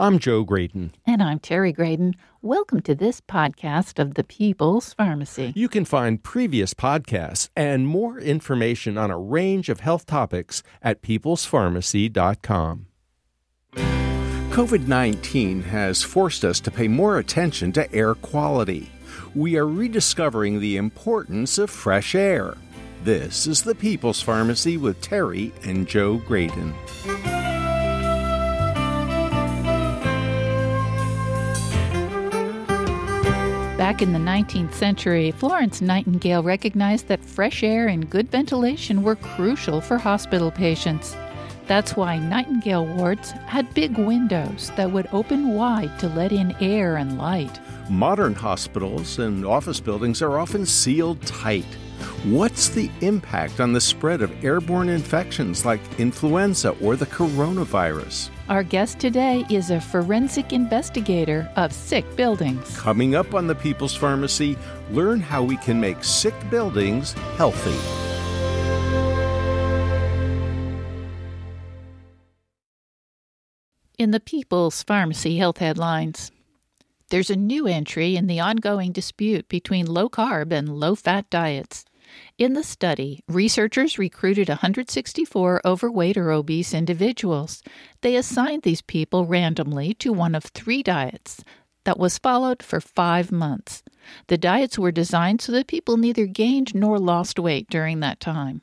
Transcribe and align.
I'm 0.00 0.20
Joe 0.20 0.44
Graedon. 0.44 0.92
And 1.06 1.20
I'm 1.20 1.40
Terry 1.40 1.72
Graedon. 1.72 2.14
Welcome 2.40 2.82
to 2.82 2.94
this 2.94 3.20
podcast 3.20 3.98
of 3.98 4.14
the 4.14 4.22
People's 4.22 4.94
Pharmacy. 4.94 5.52
You 5.56 5.68
can 5.68 5.84
find 5.84 6.22
previous 6.22 6.72
podcasts 6.72 7.48
and 7.56 7.84
more 7.84 8.20
information 8.20 8.96
on 8.96 9.10
a 9.10 9.18
range 9.18 9.68
of 9.68 9.80
health 9.80 10.06
topics 10.06 10.62
at 10.82 11.02
peoplespharmacy.com. 11.02 12.86
COVID 13.74 14.86
19 14.86 15.62
has 15.62 16.04
forced 16.04 16.44
us 16.44 16.60
to 16.60 16.70
pay 16.70 16.86
more 16.86 17.18
attention 17.18 17.72
to 17.72 17.92
air 17.92 18.14
quality. 18.14 18.92
We 19.34 19.56
are 19.56 19.66
rediscovering 19.66 20.60
the 20.60 20.76
importance 20.76 21.58
of 21.58 21.70
fresh 21.70 22.14
air. 22.14 22.56
This 23.02 23.48
is 23.48 23.62
the 23.62 23.74
People's 23.74 24.20
Pharmacy 24.20 24.76
with 24.76 25.00
Terry 25.00 25.52
and 25.64 25.88
Joe 25.88 26.18
Graedon. 26.18 26.72
Back 33.78 34.02
in 34.02 34.12
the 34.12 34.18
19th 34.18 34.74
century, 34.74 35.30
Florence 35.30 35.80
Nightingale 35.80 36.42
recognized 36.42 37.06
that 37.06 37.24
fresh 37.24 37.62
air 37.62 37.86
and 37.86 38.10
good 38.10 38.28
ventilation 38.28 39.04
were 39.04 39.14
crucial 39.14 39.80
for 39.80 39.98
hospital 39.98 40.50
patients. 40.50 41.16
That's 41.68 41.94
why 41.94 42.18
Nightingale 42.18 42.84
wards 42.84 43.30
had 43.30 43.72
big 43.74 43.96
windows 43.96 44.72
that 44.74 44.90
would 44.90 45.06
open 45.12 45.50
wide 45.50 45.96
to 46.00 46.08
let 46.08 46.32
in 46.32 46.56
air 46.60 46.96
and 46.96 47.18
light. 47.18 47.60
Modern 47.88 48.34
hospitals 48.34 49.20
and 49.20 49.46
office 49.46 49.78
buildings 49.78 50.22
are 50.22 50.40
often 50.40 50.66
sealed 50.66 51.22
tight. 51.22 51.64
What's 52.24 52.68
the 52.68 52.90
impact 53.00 53.60
on 53.60 53.72
the 53.72 53.80
spread 53.80 54.22
of 54.22 54.44
airborne 54.44 54.88
infections 54.88 55.64
like 55.64 55.80
influenza 55.98 56.70
or 56.80 56.96
the 56.96 57.06
coronavirus? 57.06 58.30
Our 58.48 58.62
guest 58.62 58.98
today 58.98 59.44
is 59.50 59.70
a 59.70 59.80
forensic 59.80 60.52
investigator 60.52 61.50
of 61.56 61.72
sick 61.72 62.04
buildings. 62.16 62.76
Coming 62.78 63.14
up 63.14 63.34
on 63.34 63.46
the 63.46 63.54
People's 63.54 63.94
Pharmacy, 63.94 64.56
learn 64.90 65.20
how 65.20 65.42
we 65.42 65.56
can 65.58 65.80
make 65.80 66.02
sick 66.02 66.34
buildings 66.50 67.12
healthy. 67.36 67.76
In 73.98 74.12
the 74.12 74.20
People's 74.20 74.84
Pharmacy 74.84 75.38
Health 75.38 75.58
Headlines, 75.58 76.30
there's 77.10 77.30
a 77.30 77.36
new 77.36 77.66
entry 77.66 78.16
in 78.16 78.28
the 78.28 78.38
ongoing 78.38 78.92
dispute 78.92 79.48
between 79.48 79.86
low 79.86 80.08
carb 80.08 80.52
and 80.52 80.68
low 80.68 80.94
fat 80.94 81.28
diets. 81.30 81.84
In 82.38 82.52
the 82.52 82.62
study, 82.62 83.22
researchers 83.28 83.98
recruited 83.98 84.48
164 84.48 85.62
overweight 85.64 86.16
or 86.16 86.30
obese 86.30 86.74
individuals. 86.74 87.62
They 88.00 88.16
assigned 88.16 88.62
these 88.62 88.82
people 88.82 89.26
randomly 89.26 89.94
to 89.94 90.12
one 90.12 90.34
of 90.34 90.44
three 90.44 90.82
diets 90.82 91.42
that 91.84 91.98
was 91.98 92.18
followed 92.18 92.62
for 92.62 92.80
five 92.80 93.32
months. 93.32 93.82
The 94.26 94.38
diets 94.38 94.78
were 94.78 94.92
designed 94.92 95.40
so 95.40 95.52
that 95.52 95.66
people 95.66 95.96
neither 95.96 96.26
gained 96.26 96.74
nor 96.74 96.98
lost 96.98 97.38
weight 97.38 97.68
during 97.70 98.00
that 98.00 98.20
time. 98.20 98.62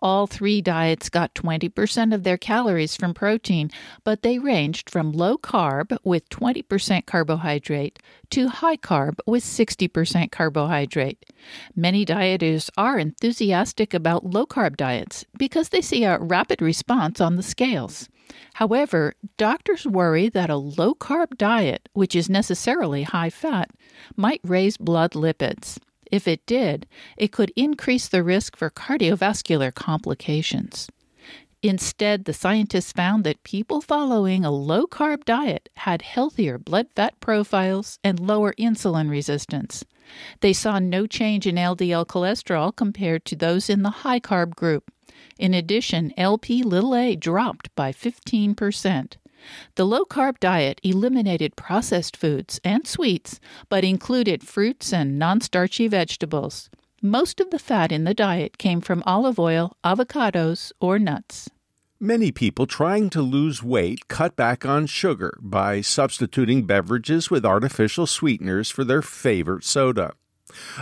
All 0.00 0.26
three 0.26 0.60
diets 0.60 1.08
got 1.08 1.34
20% 1.34 2.14
of 2.14 2.22
their 2.22 2.36
calories 2.36 2.96
from 2.96 3.14
protein, 3.14 3.70
but 4.04 4.22
they 4.22 4.38
ranged 4.38 4.90
from 4.90 5.12
low 5.12 5.38
carb 5.38 5.96
with 6.04 6.28
20% 6.28 7.06
carbohydrate 7.06 7.98
to 8.30 8.48
high 8.48 8.76
carb 8.76 9.18
with 9.26 9.42
60% 9.42 10.30
carbohydrate. 10.30 11.24
Many 11.74 12.04
dieters 12.04 12.70
are 12.76 12.98
enthusiastic 12.98 13.94
about 13.94 14.26
low 14.26 14.46
carb 14.46 14.76
diets 14.76 15.24
because 15.38 15.70
they 15.70 15.80
see 15.80 16.04
a 16.04 16.18
rapid 16.18 16.60
response 16.60 17.20
on 17.20 17.36
the 17.36 17.42
scales. 17.42 18.08
However, 18.54 19.14
doctors 19.36 19.86
worry 19.86 20.28
that 20.30 20.50
a 20.50 20.56
low 20.56 20.94
carb 20.94 21.36
diet, 21.36 21.88
which 21.92 22.16
is 22.16 22.28
necessarily 22.28 23.04
high 23.04 23.30
fat, 23.30 23.70
might 24.16 24.40
raise 24.42 24.76
blood 24.76 25.12
lipids. 25.12 25.78
If 26.10 26.28
it 26.28 26.44
did, 26.46 26.86
it 27.16 27.32
could 27.32 27.52
increase 27.56 28.08
the 28.08 28.22
risk 28.22 28.56
for 28.56 28.70
cardiovascular 28.70 29.74
complications. 29.74 30.88
Instead, 31.62 32.26
the 32.26 32.32
scientists 32.32 32.92
found 32.92 33.24
that 33.24 33.42
people 33.42 33.80
following 33.80 34.44
a 34.44 34.50
low 34.50 34.86
carb 34.86 35.24
diet 35.24 35.68
had 35.76 36.02
healthier 36.02 36.58
blood 36.58 36.86
fat 36.94 37.18
profiles 37.18 37.98
and 38.04 38.20
lower 38.20 38.52
insulin 38.58 39.10
resistance. 39.10 39.84
They 40.40 40.52
saw 40.52 40.78
no 40.78 41.06
change 41.06 41.46
in 41.46 41.56
LDL 41.56 42.06
cholesterol 42.06 42.74
compared 42.76 43.24
to 43.24 43.36
those 43.36 43.68
in 43.68 43.82
the 43.82 43.90
high 44.06 44.20
carb 44.20 44.54
group. 44.54 44.92
In 45.38 45.54
addition, 45.54 46.12
LP 46.16 46.62
little 46.62 46.94
a 46.94 47.16
dropped 47.16 47.74
by 47.74 47.92
15%. 47.92 49.16
The 49.74 49.86
low 49.86 50.04
carb 50.04 50.40
diet 50.40 50.80
eliminated 50.82 51.56
processed 51.56 52.16
foods 52.16 52.60
and 52.64 52.86
sweets, 52.86 53.40
but 53.68 53.84
included 53.84 54.46
fruits 54.46 54.92
and 54.92 55.18
non 55.18 55.40
starchy 55.40 55.88
vegetables. 55.88 56.70
Most 57.02 57.40
of 57.40 57.50
the 57.50 57.58
fat 57.58 57.92
in 57.92 58.04
the 58.04 58.14
diet 58.14 58.58
came 58.58 58.80
from 58.80 59.02
olive 59.06 59.38
oil, 59.38 59.76
avocados, 59.84 60.72
or 60.80 60.98
nuts. 60.98 61.50
Many 62.00 62.30
people 62.30 62.66
trying 62.66 63.08
to 63.10 63.22
lose 63.22 63.62
weight 63.62 64.08
cut 64.08 64.36
back 64.36 64.66
on 64.66 64.86
sugar 64.86 65.38
by 65.40 65.80
substituting 65.80 66.66
beverages 66.66 67.30
with 67.30 67.46
artificial 67.46 68.06
sweeteners 68.06 68.70
for 68.70 68.84
their 68.84 69.00
favorite 69.02 69.64
soda. 69.64 70.12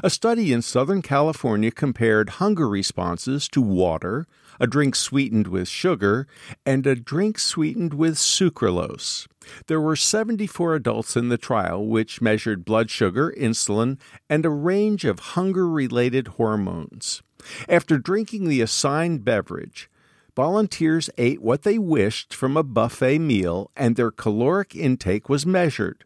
A 0.02 0.10
study 0.10 0.52
in 0.52 0.60
Southern 0.60 1.02
California 1.02 1.70
compared 1.70 2.40
hunger 2.40 2.68
responses 2.68 3.48
to 3.48 3.60
water, 3.60 4.26
a 4.60 4.66
drink 4.66 4.94
sweetened 4.94 5.48
with 5.48 5.68
sugar, 5.68 6.26
and 6.64 6.86
a 6.86 6.94
drink 6.94 7.38
sweetened 7.38 7.94
with 7.94 8.16
sucralose. 8.16 9.26
There 9.66 9.80
were 9.80 9.96
74 9.96 10.74
adults 10.74 11.16
in 11.16 11.28
the 11.28 11.38
trial, 11.38 11.86
which 11.86 12.22
measured 12.22 12.64
blood 12.64 12.90
sugar, 12.90 13.34
insulin, 13.36 13.98
and 14.28 14.44
a 14.44 14.50
range 14.50 15.04
of 15.04 15.18
hunger 15.20 15.68
related 15.68 16.28
hormones. 16.28 17.22
After 17.68 17.98
drinking 17.98 18.48
the 18.48 18.60
assigned 18.60 19.24
beverage, 19.24 19.90
volunteers 20.34 21.10
ate 21.18 21.42
what 21.42 21.62
they 21.62 21.78
wished 21.78 22.34
from 22.34 22.56
a 22.56 22.62
buffet 22.62 23.18
meal, 23.18 23.70
and 23.76 23.96
their 23.96 24.10
caloric 24.10 24.74
intake 24.74 25.28
was 25.28 25.44
measured. 25.44 26.04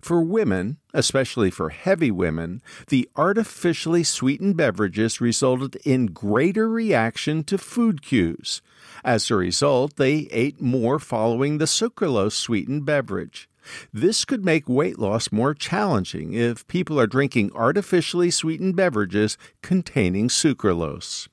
For 0.00 0.22
women, 0.22 0.78
especially 0.92 1.50
for 1.50 1.70
heavy 1.70 2.10
women, 2.10 2.62
the 2.88 3.08
artificially 3.16 4.02
sweetened 4.02 4.56
beverages 4.56 5.20
resulted 5.20 5.76
in 5.84 6.06
greater 6.06 6.68
reaction 6.68 7.44
to 7.44 7.58
food 7.58 8.02
cues. 8.02 8.62
As 9.04 9.30
a 9.30 9.36
result, 9.36 9.96
they 9.96 10.28
ate 10.30 10.60
more 10.60 10.98
following 10.98 11.58
the 11.58 11.66
sucralose 11.66 12.32
sweetened 12.32 12.84
beverage. 12.84 13.48
This 13.92 14.24
could 14.24 14.44
make 14.44 14.68
weight 14.68 14.98
loss 14.98 15.30
more 15.30 15.54
challenging 15.54 16.32
if 16.32 16.66
people 16.66 16.98
are 16.98 17.06
drinking 17.06 17.52
artificially 17.54 18.30
sweetened 18.30 18.76
beverages 18.76 19.36
containing 19.62 20.28
sucralose. 20.28 21.28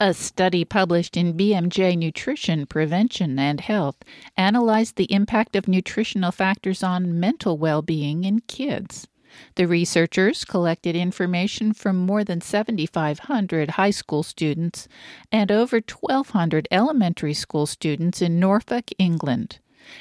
A 0.00 0.14
study 0.14 0.64
published 0.64 1.16
in 1.16 1.34
BMJ 1.34 1.98
Nutrition, 1.98 2.66
Prevention, 2.66 3.36
and 3.36 3.60
Health 3.60 3.96
analyzed 4.36 4.94
the 4.94 5.12
impact 5.12 5.56
of 5.56 5.66
nutritional 5.66 6.30
factors 6.30 6.84
on 6.84 7.18
mental 7.18 7.58
well 7.58 7.82
being 7.82 8.22
in 8.22 8.38
kids. 8.42 9.08
The 9.56 9.66
researchers 9.66 10.44
collected 10.44 10.94
information 10.94 11.72
from 11.72 11.96
more 11.96 12.22
than 12.22 12.40
7,500 12.40 13.70
high 13.70 13.90
school 13.90 14.22
students 14.22 14.86
and 15.32 15.50
over 15.50 15.78
1,200 15.78 16.68
elementary 16.70 17.34
school 17.34 17.66
students 17.66 18.22
in 18.22 18.38
Norfolk, 18.38 18.90
England. 18.98 19.58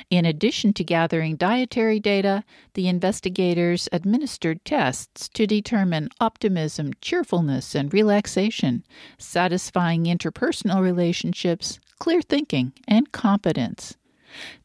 In 0.09 0.25
addition 0.25 0.73
to 0.73 0.83
gathering 0.83 1.35
dietary 1.35 1.99
data, 1.99 2.43
the 2.73 2.87
investigators 2.87 3.89
administered 3.91 4.63
tests 4.65 5.29
to 5.29 5.47
determine 5.47 6.09
optimism, 6.19 6.93
cheerfulness, 7.01 7.75
and 7.75 7.93
relaxation, 7.93 8.83
satisfying 9.17 10.05
interpersonal 10.05 10.81
relationships, 10.81 11.79
clear 11.99 12.21
thinking, 12.21 12.73
and 12.87 13.11
competence. 13.11 13.97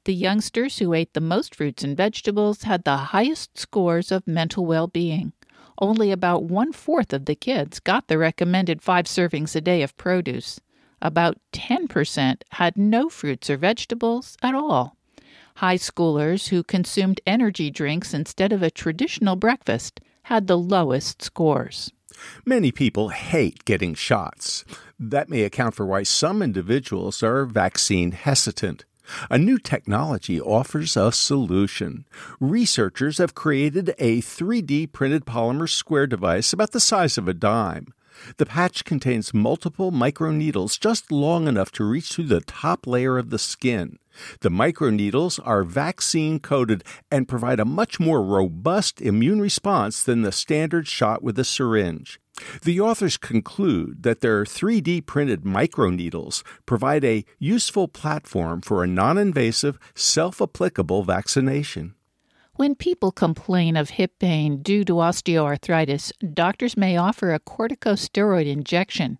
The 0.04 0.14
youngsters 0.14 0.78
who 0.78 0.92
ate 0.92 1.14
the 1.14 1.20
most 1.20 1.54
fruits 1.54 1.84
and 1.84 1.96
vegetables 1.96 2.64
had 2.64 2.84
the 2.84 2.96
highest 2.96 3.58
scores 3.58 4.10
of 4.10 4.26
mental 4.26 4.66
well 4.66 4.86
being. 4.86 5.32
Only 5.78 6.10
about 6.12 6.44
one 6.44 6.72
fourth 6.72 7.12
of 7.12 7.24
the 7.24 7.34
kids 7.34 7.80
got 7.80 8.08
the 8.08 8.18
recommended 8.18 8.82
five 8.82 9.06
servings 9.06 9.56
a 9.56 9.60
day 9.60 9.82
of 9.82 9.96
produce. 9.96 10.60
About 11.00 11.38
10% 11.52 12.42
had 12.50 12.76
no 12.76 13.08
fruits 13.08 13.50
or 13.50 13.56
vegetables 13.56 14.36
at 14.42 14.54
all. 14.54 14.96
High 15.56 15.76
schoolers 15.76 16.48
who 16.48 16.62
consumed 16.62 17.20
energy 17.26 17.70
drinks 17.70 18.14
instead 18.14 18.52
of 18.52 18.62
a 18.62 18.70
traditional 18.70 19.36
breakfast 19.36 20.00
had 20.24 20.46
the 20.46 20.58
lowest 20.58 21.22
scores. 21.22 21.92
Many 22.44 22.72
people 22.72 23.08
hate 23.08 23.64
getting 23.64 23.94
shots. 23.94 24.64
That 24.98 25.28
may 25.28 25.42
account 25.42 25.74
for 25.74 25.86
why 25.86 26.02
some 26.02 26.42
individuals 26.42 27.22
are 27.22 27.44
vaccine 27.44 28.12
hesitant. 28.12 28.84
A 29.30 29.38
new 29.38 29.58
technology 29.58 30.40
offers 30.40 30.96
a 30.96 31.10
solution. 31.10 32.06
Researchers 32.40 33.18
have 33.18 33.34
created 33.34 33.94
a 33.98 34.20
3D 34.22 34.92
printed 34.92 35.24
polymer 35.24 35.68
square 35.68 36.06
device 36.06 36.52
about 36.52 36.70
the 36.70 36.80
size 36.80 37.18
of 37.18 37.28
a 37.28 37.34
dime. 37.34 37.92
The 38.36 38.46
patch 38.46 38.84
contains 38.84 39.34
multiple 39.34 39.92
microneedles 39.92 40.78
just 40.78 41.10
long 41.10 41.48
enough 41.48 41.72
to 41.72 41.84
reach 41.84 42.12
through 42.12 42.26
the 42.26 42.40
top 42.40 42.86
layer 42.86 43.18
of 43.18 43.30
the 43.30 43.38
skin. 43.38 43.98
The 44.40 44.50
microneedles 44.50 45.40
are 45.44 45.64
vaccine 45.64 46.38
coated 46.38 46.84
and 47.10 47.28
provide 47.28 47.60
a 47.60 47.64
much 47.64 47.98
more 47.98 48.22
robust 48.22 49.00
immune 49.00 49.40
response 49.40 50.02
than 50.02 50.22
the 50.22 50.32
standard 50.32 50.86
shot 50.86 51.22
with 51.22 51.38
a 51.38 51.44
syringe. 51.44 52.20
The 52.62 52.80
authors 52.80 53.16
conclude 53.16 54.02
that 54.02 54.20
their 54.20 54.44
3D 54.44 55.06
printed 55.06 55.42
microneedles 55.42 56.42
provide 56.66 57.04
a 57.04 57.24
useful 57.38 57.88
platform 57.88 58.60
for 58.62 58.82
a 58.82 58.86
non 58.86 59.18
invasive, 59.18 59.78
self 59.94 60.40
applicable 60.40 61.04
vaccination. 61.04 61.94
When 62.56 62.74
people 62.74 63.12
complain 63.12 63.78
of 63.78 63.90
hip 63.90 64.18
pain 64.18 64.62
due 64.62 64.84
to 64.84 64.94
osteoarthritis, 64.94 66.12
doctors 66.34 66.76
may 66.76 66.98
offer 66.98 67.32
a 67.32 67.40
corticosteroid 67.40 68.46
injection. 68.46 69.18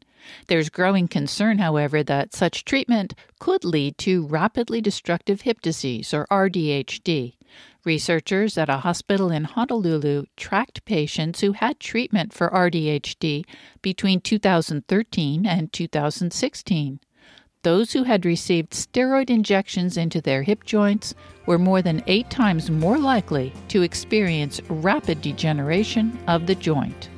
There's 0.49 0.69
growing 0.69 1.09
concern, 1.09 1.57
however, 1.57 2.03
that 2.03 2.35
such 2.35 2.67
treatment 2.67 3.15
could 3.41 3.65
lead 3.65 3.97
to 3.99 4.27
rapidly 4.27 4.83
destructive 4.83 5.41
hip 5.41 5.63
disease, 5.63 6.13
or 6.13 6.27
RDHD. 6.31 7.37
Researchers 7.85 8.59
at 8.59 8.69
a 8.69 8.79
hospital 8.79 9.31
in 9.31 9.45
Honolulu 9.45 10.27
tracked 10.37 10.85
patients 10.85 11.41
who 11.41 11.53
had 11.53 11.81
treatment 11.81 12.35
for 12.35 12.51
RDHD 12.51 13.47
between 13.81 14.21
2013 14.21 15.47
and 15.47 15.73
2016. 15.73 17.01
Those 17.63 17.93
who 17.93 18.03
had 18.03 18.27
received 18.27 18.73
steroid 18.73 19.31
injections 19.31 19.97
into 19.97 20.21
their 20.21 20.43
hip 20.43 20.65
joints 20.65 21.15
were 21.47 21.61
more 21.61 21.81
than 21.81 22.03
eight 22.09 22.29
times 22.29 22.71
more 22.71 22.99
likely 22.99 23.53
to 23.69 23.83
experience 23.83 24.61
rapid 24.69 25.23
degeneration 25.23 26.19
of 26.27 26.49
the 26.49 26.57
joint. 26.57 27.09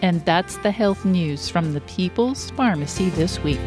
And 0.00 0.24
that's 0.24 0.58
the 0.58 0.70
health 0.70 1.04
news 1.04 1.48
from 1.48 1.72
the 1.72 1.80
People's 1.82 2.50
Pharmacy 2.50 3.10
this 3.10 3.42
week. 3.42 3.58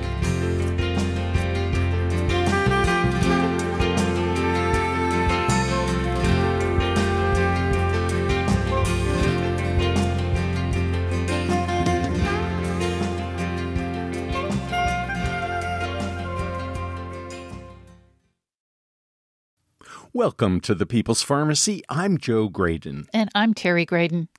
Welcome 20.17 20.61
to 20.61 20.73
the 20.73 20.87
People's 20.87 21.21
Pharmacy. 21.21 21.83
I'm 21.89 22.17
Joe 22.17 22.49
Graedon. 22.49 23.05
And 23.13 23.29
I'm 23.35 23.53
Terry 23.53 23.85
Graedon. 23.85 24.29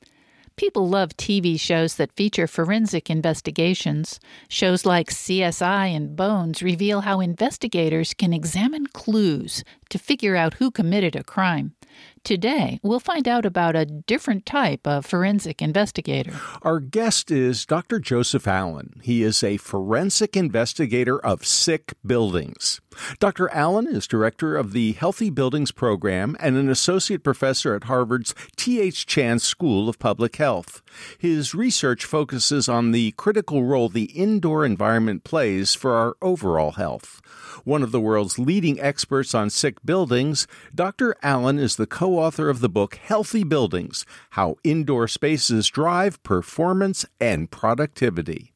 People 0.57 0.89
love 0.89 1.11
TV 1.11 1.59
shows 1.59 1.95
that 1.95 2.17
feature 2.17 2.49
forensic 2.49 3.09
investigations. 3.09 4.19
Shows 4.49 4.85
like 4.85 5.09
CSI 5.09 5.95
and 5.95 6.17
Bones 6.17 6.65
reveal 6.65 7.03
how 7.03 7.21
investigators 7.21 8.13
can 8.13 8.33
examine 8.33 8.89
clues 8.89 9.63
to 9.91 10.01
figure 10.01 10.35
out 10.35 10.55
who 10.55 10.73
committed 10.73 11.15
a 11.15 11.23
crime. 11.23 11.77
Today, 12.25 12.81
we'll 12.82 13.00
find 13.00 13.29
out 13.29 13.44
about 13.44 13.76
a 13.76 13.85
different 13.85 14.47
type 14.47 14.87
of 14.87 15.06
forensic 15.06 15.62
investigator. 15.62 16.32
Our 16.62 16.81
guest 16.81 17.31
is 17.31 17.67
Dr. 17.67 17.99
Joseph 18.00 18.47
Allen. 18.47 19.00
He 19.03 19.23
is 19.23 19.43
a 19.43 19.56
forensic 19.59 20.37
investigator 20.37 21.19
of 21.19 21.47
sick 21.47 21.94
buildings. 22.05 22.81
Dr. 23.19 23.49
Allen 23.50 23.87
is 23.87 24.06
director 24.06 24.56
of 24.56 24.73
the 24.73 24.93
Healthy 24.93 25.31
Buildings 25.31 25.70
Program 25.70 26.37
and 26.41 26.56
an 26.56 26.69
associate 26.69 27.23
professor 27.23 27.75
at 27.75 27.85
Harvard's 27.85 28.35
T.H. 28.56 29.06
Chan 29.06 29.41
School 29.41 29.88
of 29.88 29.99
Public 29.99 30.37
Health. 30.37 30.82
His 31.19 31.55
research 31.55 32.05
focuses 32.05 32.69
on 32.69 32.93
the 32.93 33.12
critical 33.12 33.64
role 33.64 33.88
the 33.88 34.05
indoor 34.05 34.64
environment 34.64 35.25
plays 35.25 35.75
for 35.75 35.94
our 35.94 36.17
overall 36.21 36.73
health. 36.73 37.21
One 37.64 37.82
of 37.82 37.93
the 37.93 38.00
world's 38.00 38.38
leading 38.38 38.81
experts 38.81 39.35
on 39.35 39.50
sick 39.50 39.85
buildings, 39.85 40.47
Dr. 40.75 41.14
Allen 41.23 41.59
is 41.59 41.76
the 41.76 41.87
co 41.87 42.08
author 42.17 42.49
of 42.49 42.61
the 42.61 42.69
book 42.69 42.97
Healthy 42.97 43.45
Buildings 43.45 44.05
How 44.31 44.57
Indoor 44.65 45.09
Spaces 45.09 45.69
Drive 45.69 46.23
Performance 46.23 47.05
and 47.21 47.51
Productivity. 47.51 48.53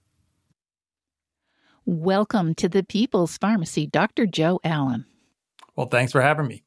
Welcome 1.85 2.55
to 2.57 2.69
the 2.69 2.83
People's 2.83 3.37
Pharmacy, 3.37 3.87
Dr. 3.87 4.27
Joe 4.27 4.61
Allen. 4.63 5.05
Well, 5.75 5.89
thanks 5.89 6.13
for 6.13 6.21
having 6.21 6.47
me. 6.47 6.63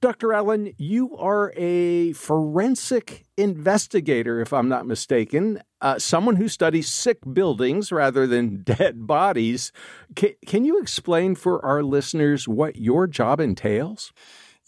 Dr. 0.00 0.32
Allen, 0.32 0.74
you 0.76 1.16
are 1.16 1.52
a 1.56 2.12
forensic 2.14 3.26
investigator, 3.36 4.40
if 4.40 4.52
I'm 4.52 4.68
not 4.68 4.88
mistaken, 4.88 5.62
uh, 5.80 6.00
someone 6.00 6.34
who 6.34 6.48
studies 6.48 6.88
sick 6.88 7.18
buildings 7.32 7.92
rather 7.92 8.26
than 8.26 8.62
dead 8.64 9.06
bodies. 9.06 9.70
C- 10.18 10.34
can 10.46 10.64
you 10.64 10.80
explain 10.80 11.36
for 11.36 11.64
our 11.64 11.84
listeners 11.84 12.48
what 12.48 12.74
your 12.74 13.06
job 13.06 13.38
entails? 13.38 14.12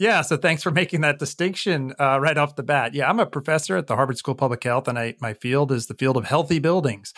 Yeah, 0.00 0.23
so 0.23 0.38
thanks 0.38 0.62
for 0.62 0.70
making 0.70 1.02
that 1.02 1.19
distinction 1.19 1.93
uh, 2.00 2.19
right 2.20 2.38
off 2.38 2.56
the 2.56 2.62
bat. 2.62 2.94
Yeah, 2.94 3.11
I'm 3.11 3.20
a 3.20 3.26
professor 3.26 3.76
at 3.76 3.87
the 3.87 3.97
Harvard 3.97 4.17
School 4.17 4.32
of 4.32 4.38
Public 4.38 4.64
Health, 4.64 4.88
and 4.88 4.99
I, 4.99 5.14
my 5.20 5.35
field 5.35 5.70
is 5.70 5.88
the 5.88 5.94
field 5.94 6.17
of 6.17 6.25
healthy 6.25 6.58
buildings. 6.58 7.12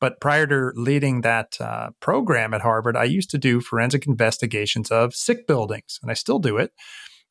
But 0.00 0.18
prior 0.18 0.46
to 0.46 0.72
leading 0.74 1.20
that 1.20 1.58
uh, 1.60 1.90
program 2.00 2.54
at 2.54 2.62
Harvard, 2.62 2.96
I 2.96 3.04
used 3.04 3.28
to 3.32 3.38
do 3.38 3.60
forensic 3.60 4.06
investigations 4.06 4.90
of 4.90 5.14
sick 5.14 5.46
buildings, 5.46 5.98
and 6.00 6.10
I 6.10 6.14
still 6.14 6.38
do 6.38 6.56
it. 6.56 6.72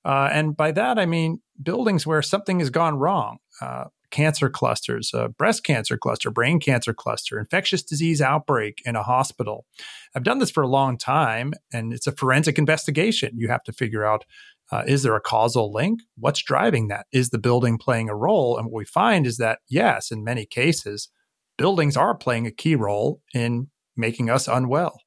Uh, 0.06 0.30
and 0.32 0.56
by 0.56 0.72
that, 0.72 1.00
I 1.00 1.08
mean 1.08 1.42
buildings 1.62 2.06
where 2.06 2.22
something 2.22 2.60
has 2.60 2.70
gone 2.70 2.94
wrong. 2.94 3.38
Uh, 3.60 3.86
cancer 4.12 4.50
clusters, 4.50 5.14
breast 5.38 5.64
cancer 5.64 5.98
cluster, 5.98 6.30
brain 6.30 6.60
cancer 6.60 6.94
cluster, 6.94 7.40
infectious 7.40 7.82
disease 7.82 8.22
outbreak 8.22 8.82
in 8.86 8.96
a 8.96 9.04
hospital. 9.04 9.66
I've 10.14 10.24
done 10.24 10.40
this 10.40 10.52
for 10.52 10.62
a 10.62 10.68
long 10.68 10.98
time, 10.98 11.54
and 11.74 11.94
it's 11.94 12.08
a 12.08 12.12
forensic 12.12 12.60
investigation. 12.60 13.32
You 13.38 13.48
have 13.48 13.64
to 13.64 13.74
figure 13.74 14.06
out 14.06 14.26
uh, 14.72 14.84
is 14.88 15.04
there 15.04 15.16
a 15.16 15.22
causal 15.22 15.72
link? 15.72 16.00
What's 16.18 16.42
driving 16.42 16.88
that? 16.88 17.06
Is 17.12 17.30
the 17.30 17.40
building 17.40 17.78
playing 17.78 18.10
a 18.10 18.16
role? 18.16 18.58
And 18.58 18.68
what 18.68 18.78
we 18.78 18.86
find 18.86 19.28
is 19.28 19.38
that, 19.38 19.60
yes, 19.70 20.12
in 20.12 20.24
many 20.24 20.46
cases, 20.46 21.10
buildings 21.58 21.98
are 21.98 22.16
playing 22.16 22.48
a 22.48 22.52
key 22.52 22.76
role 22.76 23.22
in 23.34 23.70
making 23.98 24.30
us 24.30 24.48
unwell. 24.48 25.00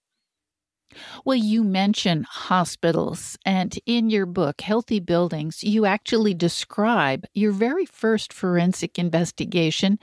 Well, 1.25 1.37
you 1.37 1.65
mention 1.65 2.25
hospitals, 2.29 3.37
and 3.45 3.77
in 3.85 4.11
your 4.11 4.27
book, 4.27 4.61
Healthy 4.61 5.01
Buildings, 5.01 5.65
you 5.65 5.87
actually 5.87 6.35
describe 6.35 7.25
your 7.35 7.51
very 7.51 7.85
first 7.85 8.33
forensic 8.33 8.99
investigation 8.99 9.99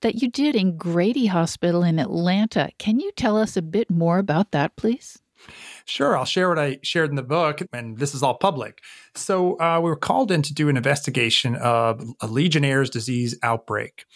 that 0.00 0.22
you 0.22 0.30
did 0.30 0.56
in 0.56 0.78
Grady 0.78 1.26
Hospital 1.26 1.82
in 1.82 1.98
Atlanta. 1.98 2.70
Can 2.78 3.00
you 3.00 3.12
tell 3.12 3.36
us 3.36 3.56
a 3.56 3.62
bit 3.62 3.90
more 3.90 4.18
about 4.18 4.52
that, 4.52 4.76
please? 4.76 5.18
Sure, 5.86 6.16
I'll 6.16 6.24
share 6.24 6.48
what 6.48 6.58
I 6.58 6.78
shared 6.82 7.10
in 7.10 7.16
the 7.16 7.22
book, 7.22 7.60
and 7.72 7.98
this 7.98 8.14
is 8.14 8.22
all 8.22 8.38
public. 8.38 8.80
So, 9.14 9.60
uh, 9.60 9.80
we 9.82 9.90
were 9.90 9.96
called 9.96 10.32
in 10.32 10.40
to 10.42 10.54
do 10.54 10.70
an 10.70 10.76
investigation 10.78 11.56
of 11.56 12.02
a 12.22 12.26
Legionnaire's 12.26 12.88
disease 12.88 13.38
outbreak. 13.42 14.06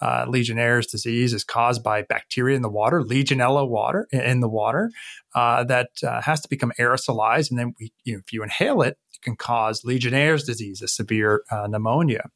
Uh, 0.00 0.24
Legionnaire's 0.26 0.86
disease 0.86 1.34
is 1.34 1.44
caused 1.44 1.82
by 1.82 2.02
bacteria 2.02 2.56
in 2.56 2.62
the 2.62 2.70
water, 2.70 3.02
Legionella 3.02 3.68
water 3.68 4.06
in 4.10 4.40
the 4.40 4.48
water, 4.48 4.90
uh, 5.34 5.64
that 5.64 5.90
uh, 6.02 6.22
has 6.22 6.40
to 6.40 6.48
become 6.48 6.72
aerosolized, 6.78 7.50
and 7.50 7.58
then 7.58 7.74
we, 7.78 7.92
you 8.04 8.14
know, 8.14 8.20
if 8.24 8.32
you 8.32 8.42
inhale 8.42 8.80
it, 8.80 8.96
it 9.12 9.22
can 9.22 9.36
cause 9.36 9.84
Legionnaire's 9.84 10.44
disease, 10.44 10.80
a 10.80 10.88
severe 10.88 11.42
uh, 11.50 11.66
pneumonia. 11.66 12.30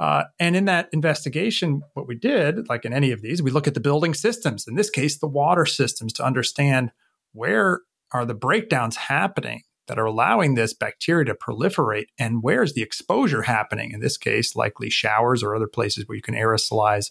Uh, 0.00 0.24
and 0.38 0.56
in 0.56 0.64
that 0.64 0.88
investigation, 0.92 1.82
what 1.94 2.08
we 2.08 2.14
did, 2.14 2.68
like 2.68 2.84
in 2.84 2.92
any 2.92 3.10
of 3.12 3.20
these, 3.20 3.42
we 3.42 3.50
look 3.50 3.66
at 3.66 3.74
the 3.74 3.80
building 3.80 4.14
systems, 4.14 4.66
in 4.66 4.74
this 4.74 4.90
case, 4.90 5.18
the 5.18 5.26
water 5.26 5.66
systems, 5.66 6.12
to 6.12 6.24
understand 6.24 6.92
where 7.32 7.80
are 8.12 8.24
the 8.24 8.34
breakdowns 8.34 8.96
happening 8.96 9.62
that 9.88 9.98
are 9.98 10.04
allowing 10.04 10.54
this 10.54 10.74
bacteria 10.74 11.24
to 11.24 11.34
proliferate 11.34 12.06
and 12.18 12.42
where 12.42 12.62
is 12.62 12.74
the 12.74 12.82
exposure 12.82 13.42
happening? 13.42 13.90
In 13.92 14.00
this 14.00 14.16
case 14.16 14.54
likely 14.54 14.90
showers 14.90 15.42
or 15.42 15.54
other 15.54 15.66
places 15.66 16.06
where 16.06 16.16
you 16.16 16.22
can 16.22 16.34
aerosolize 16.34 17.10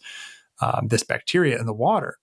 um, 0.62 0.88
this 0.88 1.04
bacteria 1.04 1.60
in 1.60 1.66
the 1.66 1.74
water. 1.74 2.18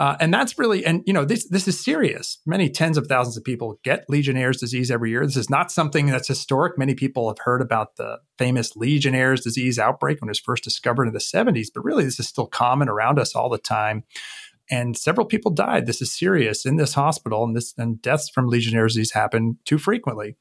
Uh, 0.00 0.16
and 0.20 0.32
that's 0.32 0.56
really 0.60 0.86
and 0.86 1.02
you 1.06 1.12
know 1.12 1.24
this 1.24 1.48
this 1.48 1.66
is 1.66 1.82
serious. 1.82 2.38
Many 2.46 2.70
tens 2.70 2.96
of 2.96 3.08
thousands 3.08 3.36
of 3.36 3.42
people 3.42 3.80
get 3.82 4.08
legionnaire's 4.08 4.58
disease 4.58 4.92
every 4.92 5.10
year. 5.10 5.26
This 5.26 5.36
is 5.36 5.50
not 5.50 5.72
something 5.72 6.06
that's 6.06 6.28
historic. 6.28 6.78
Many 6.78 6.94
people 6.94 7.28
have 7.28 7.38
heard 7.40 7.60
about 7.60 7.96
the 7.96 8.20
famous 8.38 8.76
legionnaire's 8.76 9.40
disease 9.40 9.76
outbreak 9.76 10.20
when 10.20 10.28
it 10.28 10.30
was 10.30 10.38
first 10.38 10.62
discovered 10.62 11.08
in 11.08 11.14
the 11.14 11.18
70s 11.18 11.66
but 11.74 11.84
really 11.84 12.04
this 12.04 12.20
is 12.20 12.28
still 12.28 12.46
common 12.46 12.88
around 12.88 13.18
us 13.18 13.34
all 13.34 13.48
the 13.48 13.58
time 13.58 14.04
and 14.70 14.96
several 14.96 15.26
people 15.26 15.50
died. 15.50 15.86
This 15.86 16.02
is 16.02 16.12
serious 16.12 16.66
in 16.66 16.76
this 16.76 16.94
hospital, 16.94 17.44
and 17.44 17.56
this 17.56 17.74
and 17.78 18.00
deaths 18.00 18.28
from 18.28 18.48
Legionnaire's 18.48 18.94
disease 18.94 19.12
happen 19.12 19.58
too 19.64 19.78
frequently. 19.78 20.36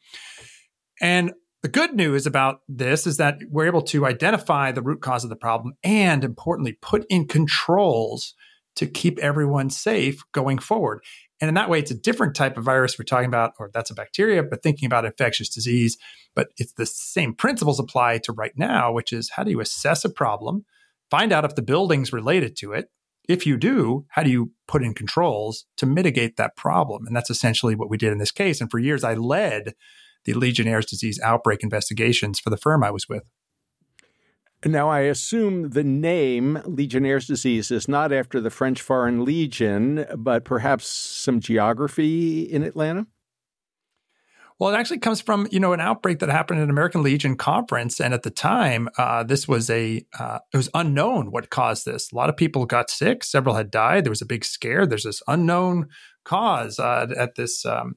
And 1.01 1.33
the 1.63 1.69
good 1.69 1.95
news 1.95 2.25
about 2.25 2.61
this 2.67 3.07
is 3.07 3.17
that 3.17 3.39
we're 3.49 3.67
able 3.67 3.81
to 3.83 4.05
identify 4.05 4.71
the 4.71 4.81
root 4.81 5.01
cause 5.01 5.23
of 5.23 5.29
the 5.29 5.35
problem 5.35 5.73
and, 5.83 6.23
importantly, 6.23 6.77
put 6.81 7.05
in 7.09 7.27
controls 7.27 8.33
to 8.75 8.85
keep 8.85 9.17
everyone 9.19 9.69
safe 9.69 10.21
going 10.33 10.59
forward. 10.59 11.03
And 11.41 11.49
in 11.49 11.55
that 11.55 11.69
way, 11.69 11.79
it's 11.79 11.91
a 11.91 11.99
different 11.99 12.35
type 12.35 12.57
of 12.57 12.63
virus 12.63 12.97
we're 12.97 13.05
talking 13.05 13.27
about, 13.27 13.53
or 13.59 13.69
that's 13.73 13.89
a 13.89 13.95
bacteria, 13.95 14.43
but 14.43 14.61
thinking 14.61 14.85
about 14.85 15.05
infectious 15.05 15.49
disease. 15.49 15.97
But 16.35 16.49
it's 16.57 16.73
the 16.73 16.85
same 16.85 17.33
principles 17.33 17.79
apply 17.79 18.19
to 18.19 18.33
right 18.33 18.53
now, 18.55 18.91
which 18.91 19.13
is 19.13 19.31
how 19.31 19.43
do 19.43 19.51
you 19.51 19.59
assess 19.59 20.05
a 20.05 20.09
problem? 20.09 20.65
find 21.09 21.31
out 21.31 21.45
if 21.45 21.55
the 21.55 21.61
building's 21.61 22.13
related 22.13 22.55
to 22.57 22.73
it. 22.73 22.89
If 23.27 23.45
you 23.45 23.57
do, 23.57 24.05
how 24.09 24.23
do 24.23 24.29
you 24.29 24.51
put 24.67 24.83
in 24.83 24.93
controls 24.93 25.65
to 25.77 25.85
mitigate 25.85 26.37
that 26.37 26.55
problem? 26.55 27.05
And 27.05 27.15
that's 27.15 27.29
essentially 27.29 27.75
what 27.75 27.89
we 27.89 27.97
did 27.97 28.11
in 28.11 28.19
this 28.19 28.31
case. 28.31 28.61
And 28.61 28.71
for 28.71 28.79
years, 28.79 29.03
I 29.03 29.15
led 29.15 29.73
the 30.25 30.33
Legionnaire's 30.33 30.85
disease 30.85 31.19
outbreak 31.23 31.61
investigations 31.61 32.39
for 32.39 32.49
the 32.49 32.57
firm 32.57 32.83
I 32.83 32.91
was 32.91 33.09
with. 33.09 33.23
Now, 34.65 34.89
I 34.89 35.01
assume 35.01 35.69
the 35.69 35.83
name 35.83 36.61
Legionnaire's 36.65 37.27
disease 37.27 37.69
is 37.69 37.87
not 37.87 38.11
after 38.11 38.41
the 38.41 38.49
French 38.49 38.81
Foreign 38.81 39.23
Legion, 39.23 40.05
but 40.17 40.45
perhaps 40.45 40.87
some 40.87 41.39
geography 41.39 42.41
in 42.41 42.63
Atlanta? 42.63 43.05
Well, 44.59 44.73
it 44.73 44.77
actually 44.77 44.99
comes 44.99 45.21
from 45.21 45.47
you 45.51 45.59
know 45.59 45.73
an 45.73 45.79
outbreak 45.79 46.19
that 46.19 46.29
happened 46.29 46.59
at 46.59 46.63
an 46.63 46.69
American 46.69 47.03
Legion 47.03 47.37
conference, 47.37 47.99
and 47.99 48.13
at 48.13 48.23
the 48.23 48.31
time, 48.31 48.89
uh, 48.97 49.23
this 49.23 49.47
was 49.47 49.69
a 49.69 50.03
uh, 50.17 50.39
it 50.51 50.57
was 50.57 50.69
unknown 50.73 51.31
what 51.31 51.49
caused 51.49 51.85
this. 51.85 52.11
A 52.11 52.15
lot 52.15 52.29
of 52.29 52.37
people 52.37 52.65
got 52.65 52.89
sick, 52.89 53.23
several 53.23 53.55
had 53.55 53.69
died. 53.69 54.03
There 54.03 54.11
was 54.11 54.21
a 54.21 54.25
big 54.25 54.43
scare. 54.43 54.85
There's 54.87 55.03
this 55.03 55.21
unknown 55.27 55.87
cause 56.25 56.79
uh, 56.79 57.07
at 57.15 57.35
this 57.35 57.65
um, 57.65 57.95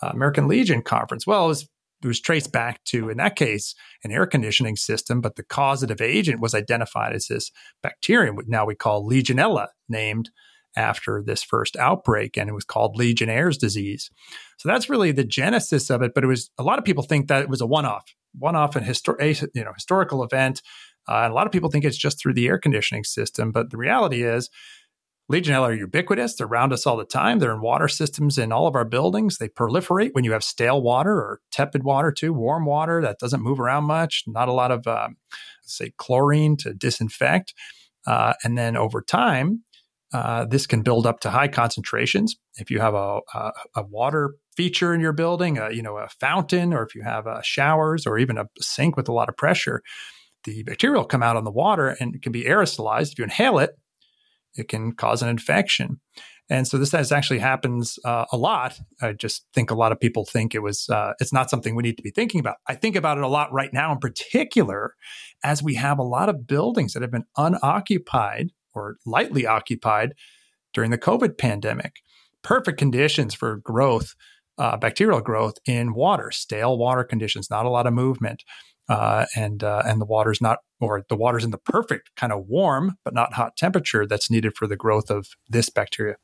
American 0.00 0.48
Legion 0.48 0.82
conference. 0.82 1.26
Well, 1.26 1.44
it 1.44 1.48
was 1.48 1.68
it 2.02 2.06
was 2.06 2.20
traced 2.20 2.52
back 2.52 2.82
to, 2.84 3.10
in 3.10 3.16
that 3.16 3.36
case, 3.36 3.74
an 4.04 4.12
air 4.12 4.26
conditioning 4.26 4.76
system, 4.76 5.20
but 5.20 5.36
the 5.36 5.42
causative 5.42 6.00
agent 6.00 6.40
was 6.40 6.54
identified 6.54 7.12
as 7.12 7.26
this 7.26 7.50
bacterium, 7.82 8.36
which 8.36 8.46
now 8.48 8.64
we 8.64 8.76
call 8.76 9.08
Legionella, 9.08 9.66
named 9.88 10.30
after 10.76 11.22
this 11.24 11.42
first 11.42 11.76
outbreak, 11.76 12.36
and 12.36 12.48
it 12.48 12.54
was 12.54 12.64
called 12.64 12.96
Legionnaire's 12.96 13.58
disease. 13.58 14.10
So 14.58 14.68
that's 14.68 14.90
really 14.90 15.12
the 15.12 15.24
genesis 15.24 15.90
of 15.90 16.02
it. 16.02 16.12
But 16.14 16.24
it 16.24 16.28
was 16.28 16.50
a 16.58 16.62
lot 16.62 16.78
of 16.78 16.84
people 16.84 17.02
think 17.02 17.28
that 17.28 17.42
it 17.42 17.48
was 17.48 17.60
a 17.60 17.66
one-off, 17.66 18.04
one-off 18.38 18.76
and 18.76 18.86
histor- 18.86 19.50
you 19.54 19.64
know 19.64 19.72
historical 19.74 20.22
event. 20.22 20.62
Uh, 21.08 21.22
and 21.22 21.32
a 21.32 21.34
lot 21.34 21.46
of 21.46 21.52
people 21.52 21.70
think 21.70 21.84
it's 21.84 21.96
just 21.96 22.20
through 22.20 22.34
the 22.34 22.46
air 22.46 22.58
conditioning 22.58 23.04
system, 23.04 23.50
but 23.50 23.70
the 23.70 23.78
reality 23.78 24.22
is 24.22 24.50
Legionella 25.30 25.68
are 25.68 25.74
ubiquitous. 25.74 26.36
They're 26.36 26.46
around 26.46 26.72
us 26.72 26.86
all 26.86 26.96
the 26.96 27.04
time. 27.04 27.38
They're 27.38 27.52
in 27.52 27.60
water 27.60 27.88
systems 27.88 28.38
in 28.38 28.50
all 28.50 28.66
of 28.66 28.74
our 28.74 28.84
buildings. 28.84 29.36
They 29.36 29.48
proliferate 29.48 30.10
when 30.12 30.24
you 30.24 30.32
have 30.32 30.42
stale 30.42 30.80
water 30.80 31.14
or 31.14 31.40
tepid 31.50 31.82
water, 31.84 32.10
too, 32.12 32.32
warm 32.32 32.64
water 32.64 33.02
that 33.02 33.18
doesn't 33.18 33.42
move 33.42 33.60
around 33.60 33.84
much, 33.84 34.24
not 34.26 34.48
a 34.48 34.52
lot 34.52 34.70
of, 34.70 34.86
uh, 34.86 35.08
say, 35.62 35.92
chlorine 35.98 36.56
to 36.58 36.72
disinfect. 36.72 37.52
Uh, 38.06 38.32
and 38.42 38.56
then 38.56 38.74
over 38.74 39.02
time, 39.02 39.64
uh, 40.12 40.46
this 40.46 40.66
can 40.66 40.82
build 40.82 41.06
up 41.06 41.20
to 41.20 41.30
high 41.30 41.48
concentrations. 41.48 42.36
If 42.56 42.70
you 42.70 42.80
have 42.80 42.94
a, 42.94 43.20
a, 43.34 43.52
a 43.76 43.82
water 43.82 44.34
feature 44.56 44.94
in 44.94 45.00
your 45.00 45.12
building, 45.12 45.58
a, 45.58 45.70
you 45.70 45.82
know, 45.82 45.98
a 45.98 46.08
fountain, 46.20 46.72
or 46.72 46.82
if 46.82 46.94
you 46.94 47.02
have 47.02 47.26
uh, 47.26 47.42
showers 47.42 48.06
or 48.06 48.18
even 48.18 48.38
a 48.38 48.46
sink 48.60 48.96
with 48.96 49.08
a 49.08 49.12
lot 49.12 49.28
of 49.28 49.36
pressure, 49.36 49.82
the 50.44 50.62
bacteria 50.62 50.98
will 50.98 51.04
come 51.04 51.22
out 51.22 51.36
on 51.36 51.44
the 51.44 51.50
water 51.50 51.88
and 52.00 52.14
it 52.14 52.22
can 52.22 52.32
be 52.32 52.44
aerosolized. 52.44 53.12
If 53.12 53.18
you 53.18 53.24
inhale 53.24 53.58
it, 53.58 53.70
it 54.54 54.68
can 54.68 54.92
cause 54.92 55.22
an 55.22 55.28
infection. 55.28 56.00
And 56.50 56.66
so 56.66 56.78
this 56.78 56.92
has 56.92 57.12
actually 57.12 57.40
happens 57.40 57.98
uh, 58.04 58.24
a 58.32 58.38
lot. 58.38 58.78
I 59.02 59.12
just 59.12 59.44
think 59.52 59.70
a 59.70 59.74
lot 59.74 59.92
of 59.92 60.00
people 60.00 60.24
think 60.24 60.54
it 60.54 60.62
was 60.62 60.88
uh, 60.88 61.12
it's 61.20 61.32
not 61.32 61.50
something 61.50 61.74
we 61.74 61.82
need 61.82 61.98
to 61.98 62.02
be 62.02 62.10
thinking 62.10 62.40
about. 62.40 62.56
I 62.66 62.74
think 62.74 62.96
about 62.96 63.18
it 63.18 63.24
a 63.24 63.28
lot 63.28 63.52
right 63.52 63.72
now, 63.72 63.92
in 63.92 63.98
particular, 63.98 64.94
as 65.44 65.62
we 65.62 65.74
have 65.74 65.98
a 65.98 66.02
lot 66.02 66.30
of 66.30 66.46
buildings 66.46 66.94
that 66.94 67.02
have 67.02 67.10
been 67.10 67.26
unoccupied 67.36 68.52
or 68.78 68.96
lightly 69.04 69.46
occupied 69.46 70.14
during 70.72 70.90
the 70.90 70.98
COVID 70.98 71.38
pandemic. 71.38 71.96
Perfect 72.42 72.78
conditions 72.78 73.34
for 73.34 73.56
growth, 73.56 74.14
uh, 74.58 74.76
bacterial 74.76 75.20
growth 75.20 75.56
in 75.66 75.94
water, 75.94 76.30
stale 76.30 76.78
water 76.78 77.04
conditions, 77.04 77.50
not 77.50 77.66
a 77.66 77.70
lot 77.70 77.86
of 77.86 77.92
movement 77.92 78.44
uh, 78.88 79.26
and 79.36 79.62
uh, 79.62 79.82
and 79.84 80.00
the 80.00 80.06
water's 80.06 80.40
not 80.40 80.58
or 80.80 81.04
the 81.08 81.16
water's 81.16 81.44
in 81.44 81.50
the 81.50 81.58
perfect 81.58 82.14
kind 82.16 82.32
of 82.32 82.46
warm 82.46 82.96
but 83.04 83.14
not 83.14 83.34
hot 83.34 83.56
temperature 83.56 84.06
that's 84.06 84.30
needed 84.30 84.56
for 84.56 84.66
the 84.66 84.76
growth 84.76 85.10
of 85.10 85.28
this 85.48 85.68
bacteria. 85.68 86.16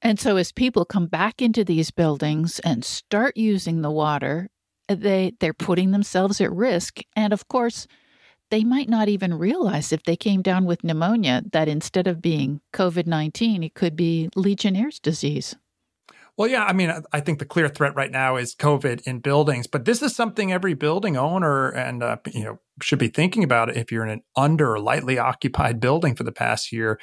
And 0.00 0.18
so 0.18 0.36
as 0.36 0.50
people 0.52 0.84
come 0.84 1.06
back 1.06 1.40
into 1.40 1.64
these 1.64 1.90
buildings 1.90 2.58
and 2.60 2.84
start 2.84 3.36
using 3.36 3.82
the 3.82 3.90
water, 3.90 4.50
they 4.88 5.32
they're 5.40 5.54
putting 5.54 5.90
themselves 5.90 6.40
at 6.40 6.52
risk 6.52 7.00
and 7.16 7.32
of 7.32 7.48
course 7.48 7.86
they 8.52 8.64
might 8.64 8.88
not 8.88 9.08
even 9.08 9.32
realize 9.32 9.92
if 9.92 10.02
they 10.02 10.14
came 10.14 10.42
down 10.42 10.66
with 10.66 10.84
pneumonia 10.84 11.42
that 11.52 11.68
instead 11.68 12.06
of 12.06 12.20
being 12.20 12.60
COVID-19 12.74 13.64
it 13.64 13.74
could 13.74 13.96
be 13.96 14.28
Legionnaire's 14.36 14.98
disease. 14.98 15.56
Well, 16.36 16.48
yeah, 16.48 16.64
I 16.64 16.74
mean, 16.74 16.92
I 17.12 17.20
think 17.20 17.38
the 17.38 17.46
clear 17.46 17.68
threat 17.68 17.96
right 17.96 18.10
now 18.10 18.36
is 18.36 18.54
COVID 18.54 19.06
in 19.06 19.20
buildings, 19.20 19.66
but 19.66 19.86
this 19.86 20.02
is 20.02 20.14
something 20.14 20.52
every 20.52 20.74
building 20.74 21.16
owner 21.16 21.70
and 21.70 22.02
uh, 22.02 22.18
you 22.32 22.44
know 22.44 22.58
should 22.82 22.98
be 22.98 23.08
thinking 23.08 23.42
about 23.42 23.74
if 23.74 23.90
you're 23.90 24.04
in 24.04 24.10
an 24.10 24.22
under 24.36 24.72
or 24.72 24.80
lightly 24.80 25.18
occupied 25.18 25.80
building 25.80 26.14
for 26.14 26.24
the 26.24 26.32
past 26.32 26.72
year 26.72 27.00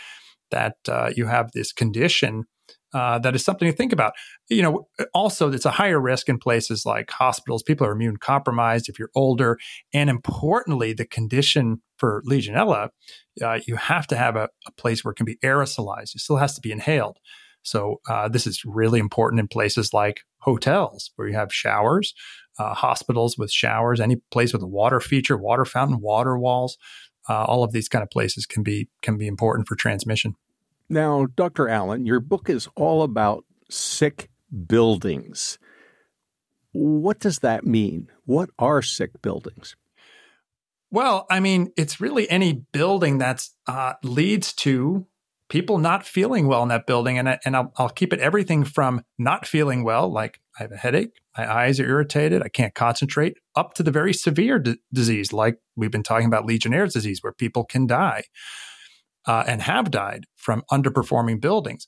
that 0.52 0.78
uh, 0.88 1.10
you 1.16 1.26
have 1.26 1.52
this 1.52 1.74
condition. 1.74 2.46
Uh, 2.94 3.20
that 3.20 3.36
is 3.36 3.46
something 3.46 3.70
to 3.70 3.76
think 3.76 3.94
about. 3.94 4.14
You 4.50 4.64
know, 4.64 4.88
also 5.14 5.52
it's 5.52 5.66
a 5.66 5.72
higher 5.72 6.00
risk 6.00 6.28
in 6.28 6.40
places 6.40 6.86
like 6.86 7.12
hospitals. 7.12 7.62
People 7.62 7.86
are 7.86 7.92
immune 7.92 8.18
compromised 8.18 8.90
if 8.90 8.98
you're 8.98 9.12
older, 9.16 9.58
and 9.94 10.10
importantly, 10.10 10.94
the 10.94 11.06
condition 11.06 11.82
for 11.98 12.24
Legionella, 12.26 12.90
uh, 13.44 13.60
you 13.68 13.76
have 13.76 14.08
to 14.08 14.16
have 14.16 14.36
a, 14.36 14.50
a 14.66 14.72
place 14.72 15.04
where 15.04 15.12
it 15.12 15.16
can 15.16 15.26
be 15.26 15.38
aerosolized. 15.44 16.16
It 16.16 16.22
still 16.22 16.38
has 16.38 16.56
to 16.56 16.62
be 16.62 16.72
inhaled. 16.72 17.18
So 17.62 18.00
uh, 18.10 18.30
this 18.30 18.48
is 18.48 18.64
really 18.66 19.00
important 19.00 19.40
in 19.40 19.48
places 19.48 19.94
like 19.94 20.22
hotels 20.40 21.12
where 21.16 21.28
you 21.28 21.36
have 21.36 21.54
showers, 21.54 22.14
uh, 22.58 22.74
hospitals 22.74 23.38
with 23.38 23.52
showers, 23.52 24.00
any 24.00 24.18
place 24.32 24.54
with 24.54 24.64
a 24.64 24.68
water 24.68 25.00
feature, 25.00 25.38
water 25.38 25.66
fountain, 25.66 26.00
water 26.00 26.38
walls. 26.38 26.78
Uh, 27.28 27.44
all 27.44 27.64
of 27.64 27.74
these 27.74 27.90
kind 27.90 28.02
of 28.02 28.10
places 28.10 28.46
can 28.46 28.64
be 28.64 28.90
can 29.02 29.18
be 29.18 29.28
important 29.28 29.68
for 29.68 29.76
transmission. 29.76 30.36
Now, 30.90 31.28
Dr. 31.36 31.70
Allen, 31.70 32.06
your 32.06 32.20
book 32.20 32.50
is 32.50 32.68
all 32.76 33.04
about 33.04 33.46
sick 33.70 34.30
buildings. 34.68 35.60
What 36.72 37.20
does 37.20 37.40
that 37.40 37.66
mean? 37.66 38.10
What 38.26 38.50
are 38.58 38.82
sick 38.82 39.22
buildings? 39.22 39.76
Well, 40.92 41.28
I 41.30 41.40
mean, 41.40 41.72
it's 41.78 42.02
really 42.02 42.30
any 42.30 42.54
building 42.54 43.20
that 43.20 43.48
uh, 43.68 43.94
leads 44.04 44.54
to 44.54 45.06
people 45.48 45.78
not 45.78 46.06
feeling 46.06 46.48
well 46.48 46.64
in 46.64 46.70
that 46.70 46.88
building. 46.88 47.20
And, 47.20 47.30
I, 47.30 47.40
and 47.46 47.56
I'll, 47.56 47.72
I'll 47.78 47.90
keep 47.90 48.12
it 48.12 48.20
everything 48.20 48.64
from 48.64 49.04
not 49.20 49.46
feeling 49.46 49.84
well, 49.84 50.12
like 50.12 50.40
I 50.60 50.64
have 50.64 50.72
a 50.72 50.78
headache, 50.78 51.14
my 51.38 51.52
eyes 51.52 51.80
are 51.80 51.88
irritated, 51.88 52.42
I 52.42 52.50
can't 52.50 52.74
concentrate, 52.74 53.38
up 53.56 53.74
to 53.76 53.84
the 53.84 53.92
very 53.92 54.14
severe 54.14 54.60
d- 54.60 54.78
disease, 54.92 55.32
like 55.34 55.60
we've 55.76 55.92
been 55.92 56.04
talking 56.04 56.28
about 56.28 56.46
Legionnaire's 56.46 56.94
disease, 56.94 57.22
where 57.24 57.34
people 57.34 57.64
can 57.64 57.88
die 57.88 58.24
uh, 59.26 59.44
and 59.48 59.62
have 59.62 59.92
died 59.92 60.26
from 60.36 60.64
underperforming 60.72 61.42
buildings. 61.42 61.88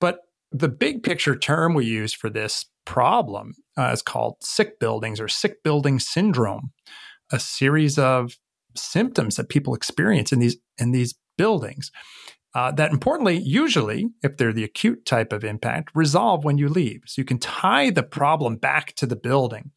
But 0.00 0.20
the 0.52 0.68
big 0.68 1.02
picture 1.02 1.36
term 1.36 1.74
we 1.74 1.84
use 1.86 2.12
for 2.12 2.30
this 2.30 2.66
problem 2.84 3.54
uh, 3.78 3.90
is 3.92 4.02
called 4.02 4.36
sick 4.42 4.80
buildings 4.80 5.20
or 5.20 5.28
sick 5.28 5.62
building 5.62 5.98
syndrome, 5.98 6.72
a 7.30 7.38
series 7.38 7.98
of 7.98 8.36
symptoms 8.76 9.36
that 9.36 9.48
people 9.48 9.74
experience 9.74 10.32
in 10.32 10.38
these 10.38 10.56
in 10.78 10.92
these 10.92 11.14
buildings 11.36 11.90
uh, 12.54 12.72
that 12.72 12.90
importantly, 12.90 13.38
usually, 13.38 14.08
if 14.22 14.36
they're 14.36 14.52
the 14.52 14.64
acute 14.64 15.04
type 15.04 15.32
of 15.32 15.44
impact, 15.44 15.90
resolve 15.94 16.44
when 16.44 16.58
you 16.58 16.68
leave. 16.68 17.02
So 17.06 17.20
you 17.20 17.24
can 17.24 17.38
tie 17.38 17.90
the 17.90 18.02
problem 18.02 18.56
back 18.56 18.94
to 18.96 19.06
the 19.06 19.16
building. 19.16 19.70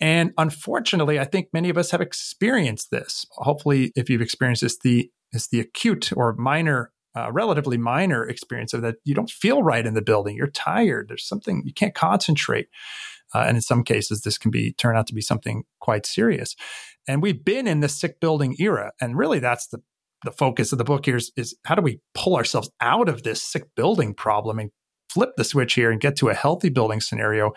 And 0.00 0.32
unfortunately, 0.36 1.20
I 1.20 1.24
think 1.24 1.48
many 1.52 1.68
of 1.68 1.78
us 1.78 1.92
have 1.92 2.00
experienced 2.00 2.90
this. 2.90 3.26
Hopefully, 3.30 3.92
if 3.94 4.10
you've 4.10 4.20
experienced 4.20 4.62
this, 4.62 4.78
the 4.78 5.08
it's 5.34 5.48
the 5.48 5.60
acute 5.60 6.12
or 6.16 6.34
minor, 6.34 6.92
uh, 7.16 7.30
relatively 7.32 7.76
minor 7.76 8.26
experience 8.26 8.72
of 8.72 8.82
that 8.82 8.96
you 9.04 9.14
don't 9.14 9.30
feel 9.30 9.62
right 9.62 9.86
in 9.86 9.94
the 9.94 10.02
building. 10.02 10.36
You're 10.36 10.48
tired. 10.48 11.08
There's 11.08 11.26
something 11.26 11.62
you 11.64 11.72
can't 11.72 11.94
concentrate. 11.94 12.68
Uh, 13.34 13.44
and 13.48 13.56
in 13.56 13.62
some 13.62 13.82
cases, 13.82 14.22
this 14.22 14.38
can 14.38 14.50
be 14.50 14.72
turn 14.72 14.96
out 14.96 15.06
to 15.08 15.14
be 15.14 15.20
something 15.20 15.64
quite 15.80 16.06
serious. 16.06 16.54
And 17.08 17.20
we've 17.20 17.44
been 17.44 17.66
in 17.66 17.80
the 17.80 17.88
sick 17.88 18.20
building 18.20 18.56
era, 18.58 18.92
and 19.00 19.18
really, 19.18 19.38
that's 19.40 19.66
the 19.66 19.82
the 20.24 20.32
focus 20.32 20.72
of 20.72 20.78
the 20.78 20.84
book 20.84 21.04
here 21.04 21.16
is, 21.16 21.30
is 21.36 21.54
how 21.64 21.74
do 21.74 21.82
we 21.82 22.00
pull 22.14 22.34
ourselves 22.34 22.70
out 22.80 23.08
of 23.08 23.22
this 23.22 23.42
sick 23.42 23.64
building 23.76 24.14
problem 24.14 24.58
and 24.58 24.70
flip 25.10 25.30
the 25.36 25.44
switch 25.44 25.74
here 25.74 25.90
and 25.90 26.00
get 26.00 26.16
to 26.16 26.28
a 26.28 26.34
healthy 26.34 26.70
building 26.70 27.00
scenario 27.00 27.52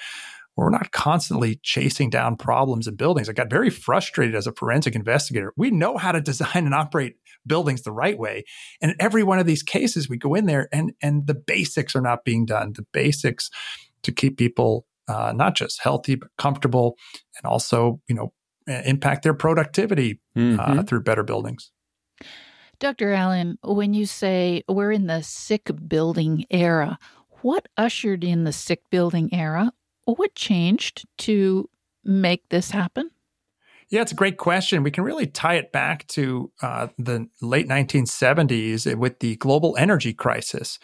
where 0.54 0.66
we're 0.66 0.70
not 0.70 0.92
constantly 0.92 1.60
chasing 1.64 2.10
down 2.10 2.36
problems 2.36 2.88
in 2.88 2.96
buildings. 2.96 3.30
I 3.30 3.34
got 3.34 3.50
very 3.50 3.70
frustrated 3.70 4.36
as 4.36 4.48
a 4.48 4.52
forensic 4.52 4.96
investigator. 4.96 5.54
We 5.56 5.72
know 5.72 5.98
how 5.98 6.12
to 6.12 6.22
design 6.22 6.66
and 6.66 6.76
operate 6.76 7.16
buildings 7.48 7.82
the 7.82 7.92
right 7.92 8.18
way. 8.18 8.44
And 8.82 8.92
in 8.92 8.98
every 9.00 9.24
one 9.24 9.40
of 9.40 9.46
these 9.46 9.64
cases, 9.64 10.10
we 10.10 10.18
go 10.18 10.36
in 10.36 10.46
there 10.46 10.68
and, 10.72 10.94
and 11.02 11.28
the 11.28 11.36
basics 11.36 11.96
are 11.96 12.02
not 12.02 12.26
being 12.26 12.46
done. 12.46 12.74
The 12.74 12.86
basics 12.92 13.50
to 14.04 14.12
keep 14.12 14.38
people 14.38 14.86
uh, 15.08 15.34
not 15.36 15.56
just 15.56 15.82
healthy, 15.82 16.16
but 16.16 16.30
comfortable 16.38 16.98
and 17.38 17.46
also, 17.46 18.02
you 18.08 18.16
know, 18.16 18.34
impact 18.68 19.24
their 19.24 19.34
productivity 19.34 20.20
uh, 20.36 20.40
mm-hmm. 20.40 20.80
uh, 20.80 20.84
through 20.84 21.02
better 21.02 21.24
buildings. 21.24 21.72
Dr. 22.80 23.14
Allen, 23.14 23.58
when 23.64 23.94
you 23.94 24.06
say 24.06 24.64
we're 24.68 24.92
in 24.92 25.08
the 25.08 25.24
sick 25.24 25.72
building 25.88 26.46
era, 26.50 27.00
what 27.42 27.68
ushered 27.78 28.24
in 28.24 28.44
the 28.44 28.52
sick 28.52 28.82
building 28.90 29.34
era? 29.34 29.72
What 30.06 30.36
changed 30.36 31.06
to 31.20 31.70
make 32.04 32.48
this 32.50 32.72
happen? 32.72 33.10
Yeah, 33.90 34.02
it's 34.02 34.12
a 34.12 34.16
great 34.16 34.38
question. 34.38 34.84
We 34.84 34.92
can 34.92 35.06
really 35.06 35.28
tie 35.28 35.56
it 35.56 35.72
back 35.72 36.06
to 36.08 36.52
uh, 36.62 36.88
the 36.98 37.30
late 37.42 37.70
1970s 37.70 38.94
with 38.98 39.20
the 39.20 39.38
global 39.38 39.78
energy 39.78 40.14
crisis. 40.14 40.78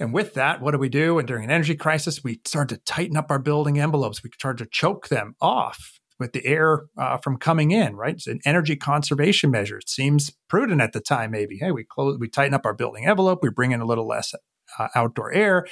And 0.00 0.12
with 0.12 0.34
that, 0.34 0.60
what 0.60 0.72
do 0.72 0.78
we 0.78 0.88
do? 0.88 1.18
And 1.18 1.28
during 1.28 1.44
an 1.44 1.50
energy 1.52 1.76
crisis, 1.76 2.24
we 2.24 2.40
start 2.44 2.68
to 2.70 2.78
tighten 2.78 3.16
up 3.16 3.30
our 3.30 3.38
building 3.38 3.78
envelopes. 3.78 4.24
We 4.24 4.30
start 4.34 4.58
to 4.58 4.66
choke 4.66 5.08
them 5.08 5.36
off 5.40 6.00
with 6.18 6.32
the 6.32 6.44
air 6.44 6.86
uh, 6.98 7.18
from 7.18 7.36
coming 7.36 7.70
in, 7.70 7.94
right? 7.94 8.14
It's 8.14 8.26
an 8.26 8.40
energy 8.44 8.74
conservation 8.74 9.52
measure. 9.52 9.78
It 9.78 9.88
seems 9.88 10.32
prudent 10.48 10.80
at 10.80 10.92
the 10.92 11.00
time, 11.00 11.30
maybe. 11.30 11.58
Hey, 11.58 11.70
we 11.70 11.84
close, 11.84 12.18
we 12.18 12.28
tighten 12.28 12.54
up 12.54 12.66
our 12.66 12.74
building 12.74 13.06
envelope, 13.06 13.40
we 13.42 13.50
bring 13.50 13.70
in 13.70 13.80
a 13.80 13.86
little 13.86 14.06
less 14.06 14.34
uh, 14.78 14.88
outdoor 14.96 15.32
air, 15.32 15.66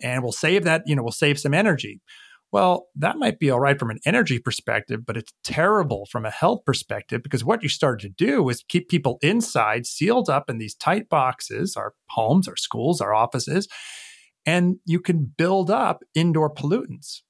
and 0.00 0.22
we'll 0.22 0.32
save 0.32 0.64
that, 0.64 0.82
you 0.86 0.96
know, 0.96 1.02
we'll 1.02 1.12
save 1.12 1.38
some 1.38 1.54
energy. 1.54 2.00
Well, 2.52 2.88
that 2.96 3.16
might 3.16 3.38
be 3.38 3.50
all 3.50 3.60
right 3.60 3.78
from 3.78 3.90
an 3.90 4.00
energy 4.04 4.40
perspective, 4.40 5.06
but 5.06 5.16
it's 5.16 5.32
terrible 5.44 6.06
from 6.10 6.26
a 6.26 6.30
health 6.30 6.64
perspective 6.64 7.22
because 7.22 7.44
what 7.44 7.62
you 7.62 7.68
start 7.68 8.00
to 8.00 8.08
do 8.08 8.48
is 8.48 8.64
keep 8.68 8.88
people 8.88 9.18
inside, 9.22 9.86
sealed 9.86 10.28
up 10.28 10.50
in 10.50 10.58
these 10.58 10.74
tight 10.74 11.08
boxes, 11.08 11.76
our 11.76 11.94
homes, 12.10 12.48
our 12.48 12.56
schools, 12.56 13.00
our 13.00 13.14
offices, 13.14 13.68
and 14.44 14.76
you 14.84 15.00
can 15.00 15.32
build 15.36 15.70
up 15.70 16.02
indoor 16.14 16.52
pollutants. 16.52 17.20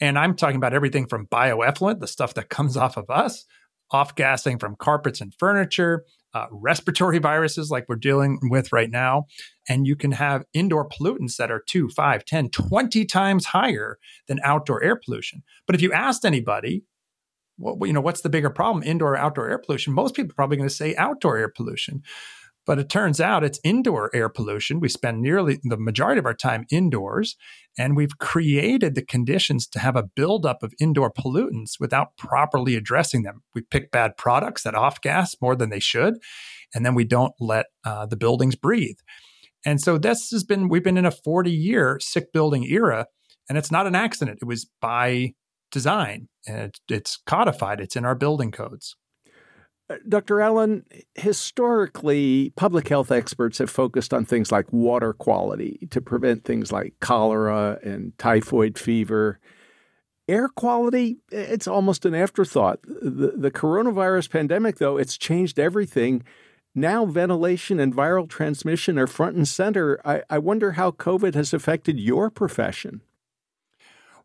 And 0.00 0.18
I'm 0.18 0.34
talking 0.34 0.56
about 0.56 0.74
everything 0.74 1.06
from 1.06 1.26
bioeffluent, 1.26 2.00
the 2.00 2.06
stuff 2.06 2.34
that 2.34 2.48
comes 2.48 2.76
off 2.78 2.96
of 2.96 3.10
us, 3.10 3.44
off 3.90 4.14
gassing 4.14 4.58
from 4.58 4.76
carpets 4.76 5.20
and 5.20 5.34
furniture, 5.38 6.04
uh, 6.34 6.46
respiratory 6.50 7.18
viruses 7.18 7.70
like 7.70 7.86
we're 7.88 7.96
dealing 7.96 8.38
with 8.42 8.72
right 8.72 8.90
now. 8.90 9.24
And 9.68 9.86
you 9.86 9.96
can 9.96 10.12
have 10.12 10.44
indoor 10.52 10.88
pollutants 10.88 11.36
that 11.36 11.50
are 11.50 11.62
2, 11.66 11.88
5, 11.88 12.24
10, 12.24 12.50
20 12.50 13.04
times 13.06 13.46
higher 13.46 13.98
than 14.26 14.40
outdoor 14.42 14.82
air 14.82 14.96
pollution. 15.02 15.42
But 15.66 15.76
if 15.76 15.82
you 15.82 15.92
asked 15.92 16.24
anybody, 16.24 16.84
what, 17.56 17.86
you 17.86 17.92
know, 17.92 18.00
what's 18.00 18.22
the 18.22 18.28
bigger 18.28 18.50
problem, 18.50 18.82
indoor 18.82 19.12
or 19.12 19.16
outdoor 19.16 19.48
air 19.48 19.58
pollution? 19.58 19.92
Most 19.92 20.14
people 20.14 20.32
are 20.32 20.34
probably 20.34 20.56
going 20.56 20.68
to 20.68 20.74
say 20.74 20.96
outdoor 20.96 21.38
air 21.38 21.48
pollution. 21.54 22.02
But 22.66 22.78
it 22.78 22.88
turns 22.88 23.20
out 23.20 23.44
it's 23.44 23.60
indoor 23.62 24.10
air 24.14 24.28
pollution. 24.28 24.80
We 24.80 24.88
spend 24.88 25.20
nearly 25.20 25.60
the 25.62 25.76
majority 25.76 26.18
of 26.18 26.26
our 26.26 26.34
time 26.34 26.64
indoors, 26.70 27.36
and 27.76 27.96
we've 27.96 28.18
created 28.18 28.94
the 28.94 29.04
conditions 29.04 29.66
to 29.68 29.78
have 29.78 29.96
a 29.96 30.04
buildup 30.16 30.62
of 30.62 30.72
indoor 30.80 31.12
pollutants 31.12 31.72
without 31.78 32.16
properly 32.16 32.74
addressing 32.74 33.22
them. 33.22 33.42
We 33.54 33.62
pick 33.62 33.90
bad 33.90 34.16
products 34.16 34.62
that 34.62 34.74
off 34.74 35.00
gas 35.00 35.36
more 35.42 35.54
than 35.54 35.70
they 35.70 35.80
should, 35.80 36.14
and 36.74 36.86
then 36.86 36.94
we 36.94 37.04
don't 37.04 37.34
let 37.38 37.66
uh, 37.84 38.06
the 38.06 38.16
buildings 38.16 38.56
breathe. 38.56 38.98
And 39.66 39.80
so 39.80 39.98
this 39.98 40.30
has 40.30 40.44
been, 40.44 40.68
we've 40.68 40.84
been 40.84 40.98
in 40.98 41.06
a 41.06 41.10
40 41.10 41.50
year 41.50 41.98
sick 42.00 42.32
building 42.32 42.64
era, 42.64 43.06
and 43.48 43.58
it's 43.58 43.70
not 43.70 43.86
an 43.86 43.94
accident. 43.94 44.38
It 44.40 44.46
was 44.46 44.66
by 44.80 45.32
design, 45.70 46.28
and 46.46 46.74
it's 46.88 47.18
codified, 47.26 47.80
it's 47.80 47.96
in 47.96 48.04
our 48.04 48.14
building 48.14 48.52
codes. 48.52 48.96
Dr. 50.08 50.40
Allen, 50.40 50.84
historically, 51.14 52.52
public 52.56 52.88
health 52.88 53.12
experts 53.12 53.58
have 53.58 53.68
focused 53.68 54.14
on 54.14 54.24
things 54.24 54.50
like 54.50 54.72
water 54.72 55.12
quality 55.12 55.86
to 55.90 56.00
prevent 56.00 56.44
things 56.44 56.72
like 56.72 56.94
cholera 57.00 57.78
and 57.82 58.16
typhoid 58.18 58.78
fever. 58.78 59.38
Air 60.26 60.48
quality, 60.48 61.18
it's 61.30 61.68
almost 61.68 62.06
an 62.06 62.14
afterthought. 62.14 62.80
The, 62.82 63.34
the 63.36 63.50
coronavirus 63.50 64.30
pandemic, 64.30 64.78
though, 64.78 64.96
it's 64.96 65.18
changed 65.18 65.58
everything. 65.58 66.22
Now, 66.74 67.04
ventilation 67.04 67.78
and 67.78 67.94
viral 67.94 68.28
transmission 68.28 68.98
are 68.98 69.06
front 69.06 69.36
and 69.36 69.46
center. 69.46 70.00
I, 70.02 70.22
I 70.30 70.38
wonder 70.38 70.72
how 70.72 70.92
COVID 70.92 71.34
has 71.34 71.52
affected 71.52 72.00
your 72.00 72.30
profession. 72.30 73.02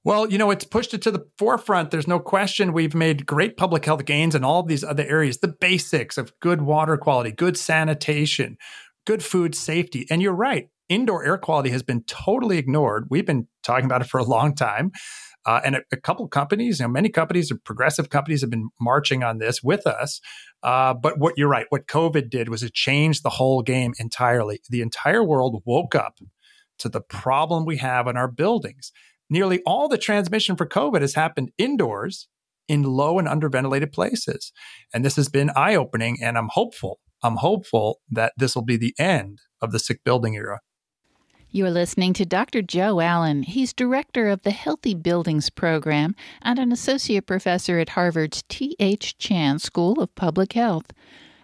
Well, 0.06 0.32
you 0.32 0.38
know, 0.38 0.50
it's 0.50 0.64
pushed 0.64 0.94
it 0.94 1.02
to 1.04 1.12
the 1.12 1.26
forefront. 1.38 1.92
There's 1.92 2.08
no 2.08 2.20
question 2.20 2.72
we've 2.72 2.96
made 2.96 3.26
great 3.26 3.58
public 3.58 3.84
health 3.84 4.06
gains 4.06 4.34
in 4.34 4.46
all 4.46 4.62
of 4.62 4.68
these 4.68 4.84
other 4.84 5.04
areas. 5.04 5.40
The 5.40 5.50
basics 5.50 6.18
of 6.18 6.38
good 6.40 6.62
water 6.62 6.96
quality, 6.96 7.32
good 7.32 7.58
sanitation, 7.58 8.58
good 9.06 9.22
food 9.22 9.56
safety. 9.56 10.08
And 10.10 10.22
you're 10.22 10.34
right, 10.34 10.70
indoor 10.88 11.26
air 11.26 11.38
quality 11.38 11.70
has 11.72 11.84
been 11.84 12.04
totally 12.04 12.58
ignored. 12.58 13.08
We've 13.10 13.26
been 13.26 13.48
talking 13.62 13.86
about 13.86 14.02
it 14.02 14.08
for 14.08 14.20
a 14.20 14.24
long 14.24 14.56
time. 14.56 14.92
Uh, 15.46 15.62
and 15.64 15.76
a, 15.76 15.82
a, 15.94 15.98
couple 15.98 16.28
companies, 16.28 16.80
you 16.80 16.86
know, 16.86 16.90
many 16.90 17.10
companies, 17.10 17.52
progressive 17.64 18.10
companies 18.10 18.42
have 18.42 18.50
been 18.50 18.70
marching 18.80 19.24
on 19.24 19.38
this 19.38 19.64
with 19.64 19.88
us. 19.88 20.20
Uh, 20.64 20.94
but 20.94 21.18
what 21.18 21.34
you're 21.38 21.48
right, 21.48 21.66
what 21.70 21.88
COVID 21.88 22.30
did 22.30 22.50
was 22.50 22.62
it 22.62 22.74
changed 22.74 23.24
the 23.24 23.30
whole 23.30 23.62
game 23.62 23.94
entirely. 24.00 24.62
The 24.70 24.82
entire 24.82 25.24
world 25.24 25.62
woke 25.66 25.96
up 25.96 26.20
to 26.80 26.90
the 26.90 27.02
problem 27.02 27.66
we 27.66 27.78
have 27.78 28.08
in 28.08 28.18
our 28.18 28.28
buildings 28.28 28.92
nearly 29.30 29.62
all 29.66 29.88
the 29.88 29.98
transmission 29.98 30.56
for 30.56 30.66
COVID 30.66 31.02
has 31.02 31.16
happened 31.16 31.52
indoors 31.58 32.28
in 32.68 32.84
low 32.84 33.20
and 33.20 33.28
underventilated 33.28 33.92
places. 33.92 34.52
And 34.94 35.04
this 35.04 35.16
has 35.16 35.28
been 35.28 35.52
eye 35.56 35.76
opening. 35.76 36.18
And 36.22 36.38
I'm 36.38 36.50
hopeful, 36.52 37.00
I'm 37.24 37.38
hopeful 37.38 38.00
that 38.10 38.34
this 38.38 38.56
will 38.56 38.64
be 38.64 38.78
the 38.78 38.94
end 38.98 39.40
of 39.62 39.72
the 39.72 39.80
sick 39.80 40.04
building 40.04 40.36
era. 40.36 40.60
You're 41.52 41.72
listening 41.72 42.14
to 42.14 42.28
Dr. 42.28 42.62
Joe 42.62 43.00
Allen. 43.00 43.42
He's 43.42 43.74
director 43.74 44.30
of 44.30 44.44
the 44.44 44.52
Healthy 44.52 44.94
Buildings 44.94 45.50
Program 45.50 46.16
and 46.44 46.60
an 46.60 46.72
associate 46.72 47.26
professor 47.26 47.80
at 47.80 47.90
Harvard's 47.90 48.44
T.H. 48.50 49.18
Chan 49.18 49.58
School 49.58 50.00
of 50.00 50.14
Public 50.14 50.54
Health. 50.54 50.94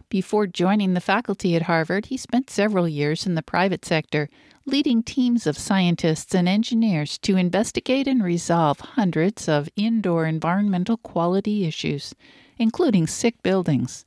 Before 0.10 0.46
joining 0.46 0.94
the 0.94 1.02
faculty 1.02 1.56
at 1.56 1.64
Harvard, 1.64 2.06
he 2.06 2.18
spent 2.18 2.52
several 2.52 2.88
years 2.88 3.26
in 3.26 3.34
the 3.34 3.42
private 3.42 3.84
sector, 3.84 4.30
leading 4.66 5.04
teams 5.04 5.46
of 5.46 5.58
scientists 5.58 6.34
and 6.34 6.50
engineers 6.50 7.18
to 7.20 7.38
investigate 7.38 8.08
and 8.08 8.24
resolve 8.24 8.80
hundreds 8.80 9.48
of 9.48 9.70
indoor 9.76 10.26
environmental 10.26 10.98
quality 10.98 11.66
issues, 11.66 12.16
including 12.58 13.06
sick 13.06 13.42
buildings. 13.44 14.06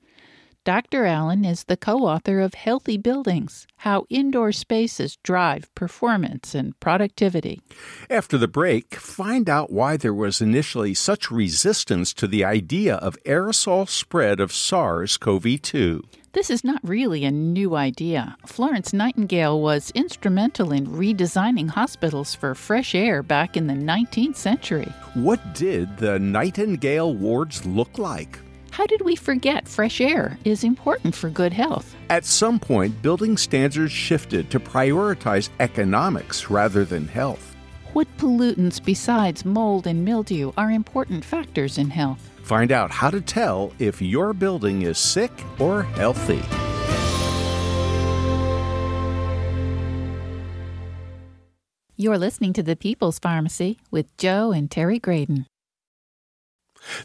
Dr. 0.65 1.07
Allen 1.07 1.47
is 1.47 1.65
the 1.65 1.79
co 1.79 2.01
author 2.01 2.41
of 2.41 2.53
Healthy 2.53 2.99
Buildings 2.99 3.67
How 3.77 4.05
Indoor 4.11 4.53
Spaces 4.53 5.17
Drive 5.23 5.73
Performance 5.75 6.55
and 6.55 6.79
Productivity. 6.79 7.63
After 8.11 8.37
the 8.37 8.49
break, 8.49 8.97
find 8.97 9.49
out 9.49 9.73
why 9.73 9.97
there 9.97 10.13
was 10.13 10.43
initially 10.43 10.93
such 10.93 11.31
resistance 11.31 12.13
to 12.15 12.27
the 12.27 12.45
idea 12.45 12.97
of 12.97 13.17
aerosol 13.25 13.89
spread 13.89 14.41
of 14.41 14.53
SARS 14.53 15.17
CoV 15.17 15.63
2. 15.63 16.03
This 16.39 16.51
is 16.51 16.63
not 16.63 16.79
really 16.85 17.25
a 17.25 17.33
new 17.33 17.75
idea. 17.75 18.37
Florence 18.47 18.93
Nightingale 18.93 19.61
was 19.61 19.91
instrumental 19.97 20.71
in 20.71 20.87
redesigning 20.87 21.69
hospitals 21.69 22.33
for 22.33 22.55
fresh 22.55 22.95
air 22.95 23.25
back 23.25 23.57
in 23.57 23.67
the 23.67 23.75
19th 23.75 24.37
century. 24.37 24.87
What 25.15 25.41
did 25.53 25.97
the 25.97 26.17
Nightingale 26.21 27.13
wards 27.13 27.67
look 27.67 27.99
like? 27.99 28.39
How 28.71 28.87
did 28.87 29.01
we 29.01 29.17
forget 29.17 29.67
fresh 29.67 30.01
air 30.01 30.39
is 30.45 30.63
important 30.63 31.17
for 31.17 31.29
good 31.29 31.53
health? 31.53 31.97
At 32.09 32.25
some 32.25 32.61
point, 32.61 33.03
building 33.03 33.37
standards 33.37 33.91
shifted 33.91 34.49
to 34.53 34.61
prioritize 34.61 35.49
economics 35.59 36.49
rather 36.51 36.85
than 36.85 37.09
health. 37.09 37.57
What 37.95 38.07
pollutants 38.17 38.79
besides 38.79 39.45
mold 39.45 39.89
and 39.89 40.05
mildew 40.05 40.53
are 40.57 40.71
important 40.71 41.25
factors 41.25 41.79
in 41.79 41.91
health? 41.91 42.38
Find 42.49 42.73
out 42.73 42.91
how 42.91 43.11
to 43.11 43.21
tell 43.21 43.75
if 43.79 44.01
your 44.01 44.33
building 44.33 44.81
is 44.81 44.97
sick 44.97 45.31
or 45.59 45.83
healthy. 45.83 46.41
You're 51.95 52.17
listening 52.17 52.55
to 52.55 52.63
the 52.63 52.75
People's 52.75 53.19
Pharmacy 53.19 53.77
with 53.91 54.17
Joe 54.17 54.53
and 54.53 54.71
Terry 54.71 54.99
Graedon. 54.99 55.45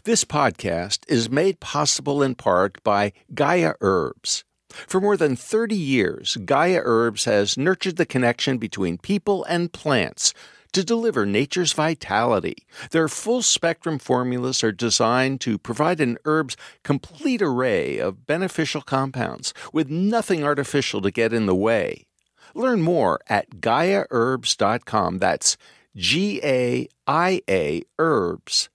This 0.04 0.24
podcast 0.24 1.00
is 1.08 1.28
made 1.28 1.60
possible 1.60 2.22
in 2.22 2.36
part 2.36 2.82
by 2.82 3.12
Gaia 3.34 3.74
Herbs. 3.82 4.44
For 4.70 4.98
more 4.98 5.18
than 5.18 5.36
30 5.36 5.76
years, 5.76 6.38
Gaia 6.42 6.80
Herbs 6.82 7.26
has 7.26 7.58
nurtured 7.58 7.96
the 7.96 8.06
connection 8.06 8.56
between 8.56 8.96
people 8.96 9.44
and 9.44 9.70
plants 9.70 10.32
to 10.74 10.84
deliver 10.84 11.24
nature's 11.24 11.72
vitality. 11.72 12.66
Their 12.90 13.08
full 13.08 13.42
spectrum 13.42 13.98
formulas 13.98 14.62
are 14.62 14.72
designed 14.72 15.40
to 15.42 15.58
provide 15.58 16.00
an 16.00 16.18
herb's 16.24 16.56
complete 16.82 17.42
array 17.42 17.98
of 17.98 18.26
beneficial 18.26 18.82
compounds 18.82 19.54
with 19.72 19.88
nothing 19.88 20.44
artificial 20.44 21.00
to 21.02 21.10
get 21.10 21.32
in 21.32 21.46
the 21.46 21.54
way. 21.54 22.06
Learn 22.54 22.82
more 22.82 23.20
at 23.28 23.60
GaiaHerbs.com. 23.60 25.18
That's 25.18 25.56
G 25.96 26.40
A 26.42 26.88
I 27.06 27.42
A 27.48 27.82
Herbs 27.98 28.68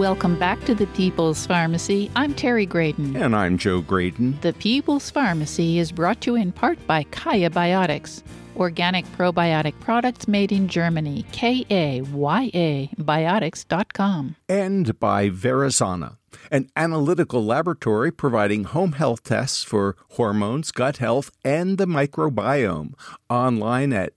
Welcome 0.00 0.38
back 0.38 0.64
to 0.64 0.74
the 0.74 0.86
People's 0.86 1.44
Pharmacy. 1.44 2.10
I'm 2.16 2.32
Terry 2.32 2.66
Graedon. 2.66 3.20
And 3.20 3.36
I'm 3.36 3.58
Joe 3.58 3.82
Graedon. 3.82 4.40
The 4.40 4.54
People's 4.54 5.10
Pharmacy 5.10 5.78
is 5.78 5.92
brought 5.92 6.22
to 6.22 6.30
you 6.30 6.36
in 6.36 6.52
part 6.52 6.78
by 6.86 7.02
Kaya 7.10 7.50
Biotics, 7.50 8.22
organic 8.56 9.04
probiotic 9.18 9.78
products 9.80 10.26
made 10.26 10.52
in 10.52 10.68
Germany. 10.68 11.26
K 11.32 11.66
A 11.70 12.00
Y 12.00 12.50
A 12.54 12.90
biotics.com. 12.96 14.36
And 14.48 14.98
by 14.98 15.28
Verisana 15.28 16.16
an 16.50 16.70
analytical 16.76 17.44
laboratory 17.44 18.10
providing 18.10 18.64
home 18.64 18.92
health 18.92 19.22
tests 19.22 19.62
for 19.62 19.96
hormones, 20.12 20.72
gut 20.72 20.96
health, 20.96 21.30
and 21.44 21.76
the 21.76 21.86
microbiome. 21.86 22.94
Online 23.28 23.92
at 23.92 24.14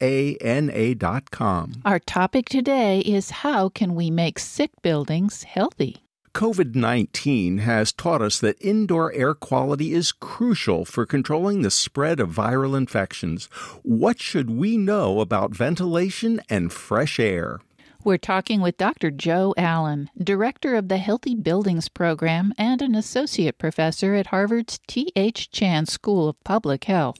verisana.com. 0.00 1.82
Our 1.84 1.98
topic 1.98 2.48
today 2.48 3.00
is 3.00 3.30
how 3.30 3.68
can 3.68 3.94
we 3.94 4.10
make 4.10 4.38
sick 4.38 4.70
buildings 4.82 5.42
healthy? 5.44 6.02
COVID 6.32 6.76
19 6.76 7.58
has 7.58 7.92
taught 7.92 8.22
us 8.22 8.38
that 8.38 8.56
indoor 8.60 9.12
air 9.12 9.34
quality 9.34 9.92
is 9.92 10.12
crucial 10.12 10.84
for 10.84 11.04
controlling 11.04 11.62
the 11.62 11.72
spread 11.72 12.20
of 12.20 12.30
viral 12.30 12.76
infections. 12.76 13.46
What 13.82 14.20
should 14.20 14.48
we 14.48 14.76
know 14.76 15.18
about 15.20 15.52
ventilation 15.52 16.40
and 16.48 16.72
fresh 16.72 17.18
air? 17.18 17.58
We're 18.04 18.16
talking 18.16 18.60
with 18.60 18.78
Dr. 18.78 19.10
Joe 19.10 19.52
Allen, 19.58 20.08
director 20.16 20.76
of 20.76 20.88
the 20.88 20.98
Healthy 20.98 21.34
Buildings 21.34 21.88
Program 21.88 22.54
and 22.56 22.80
an 22.80 22.94
associate 22.94 23.58
professor 23.58 24.14
at 24.14 24.28
Harvard's 24.28 24.78
T.H. 24.86 25.50
Chan 25.50 25.86
School 25.86 26.28
of 26.28 26.42
Public 26.44 26.84
Health. 26.84 27.18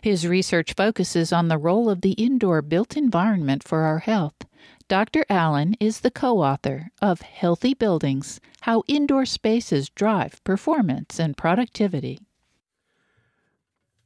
His 0.00 0.26
research 0.26 0.74
focuses 0.74 1.32
on 1.32 1.48
the 1.48 1.58
role 1.58 1.88
of 1.88 2.00
the 2.00 2.12
indoor 2.12 2.62
built 2.62 2.96
environment 2.96 3.62
for 3.62 3.82
our 3.82 4.00
health. 4.00 4.34
Dr. 4.88 5.24
Allen 5.28 5.74
is 5.80 6.00
the 6.00 6.10
co 6.10 6.42
author 6.42 6.90
of 7.02 7.20
Healthy 7.20 7.74
Buildings 7.74 8.40
How 8.60 8.84
Indoor 8.86 9.26
Spaces 9.26 9.88
Drive 9.90 10.42
Performance 10.44 11.18
and 11.18 11.36
Productivity. 11.36 12.20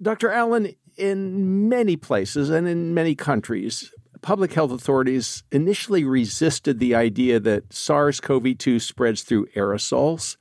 Dr. 0.00 0.30
Allen, 0.30 0.74
in 0.96 1.68
many 1.68 1.96
places 1.96 2.48
and 2.48 2.66
in 2.66 2.94
many 2.94 3.14
countries, 3.14 3.92
public 4.22 4.52
health 4.52 4.72
authorities 4.72 5.42
initially 5.52 6.04
resisted 6.04 6.78
the 6.78 6.94
idea 6.94 7.40
that 7.40 7.72
SARS 7.72 8.20
CoV 8.20 8.56
2 8.56 8.80
spreads 8.80 9.22
through 9.22 9.46
aerosols. 9.56 10.36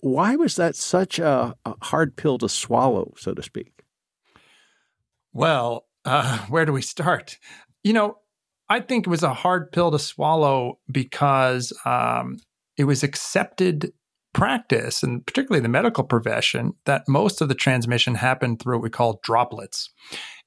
Why 0.00 0.36
was 0.36 0.56
that 0.56 0.76
such 0.76 1.18
a, 1.18 1.54
a, 1.64 1.74
hard 1.82 2.16
pill 2.16 2.38
to 2.38 2.48
swallow, 2.48 3.14
so 3.16 3.34
to 3.34 3.42
speak? 3.42 3.73
Well, 5.34 5.86
uh, 6.04 6.38
where 6.48 6.64
do 6.64 6.72
we 6.72 6.82
start? 6.82 7.38
You 7.82 7.92
know, 7.92 8.18
I 8.70 8.80
think 8.80 9.06
it 9.06 9.10
was 9.10 9.22
a 9.22 9.34
hard 9.34 9.72
pill 9.72 9.90
to 9.90 9.98
swallow 9.98 10.78
because 10.90 11.72
um, 11.84 12.38
it 12.78 12.84
was 12.84 13.02
accepted 13.02 13.92
practice, 14.32 15.02
and 15.02 15.24
particularly 15.26 15.60
the 15.60 15.68
medical 15.68 16.02
profession, 16.02 16.72
that 16.86 17.04
most 17.06 17.40
of 17.40 17.48
the 17.48 17.54
transmission 17.54 18.16
happened 18.16 18.60
through 18.60 18.76
what 18.76 18.82
we 18.82 18.90
call 18.90 19.20
droplets. 19.22 19.90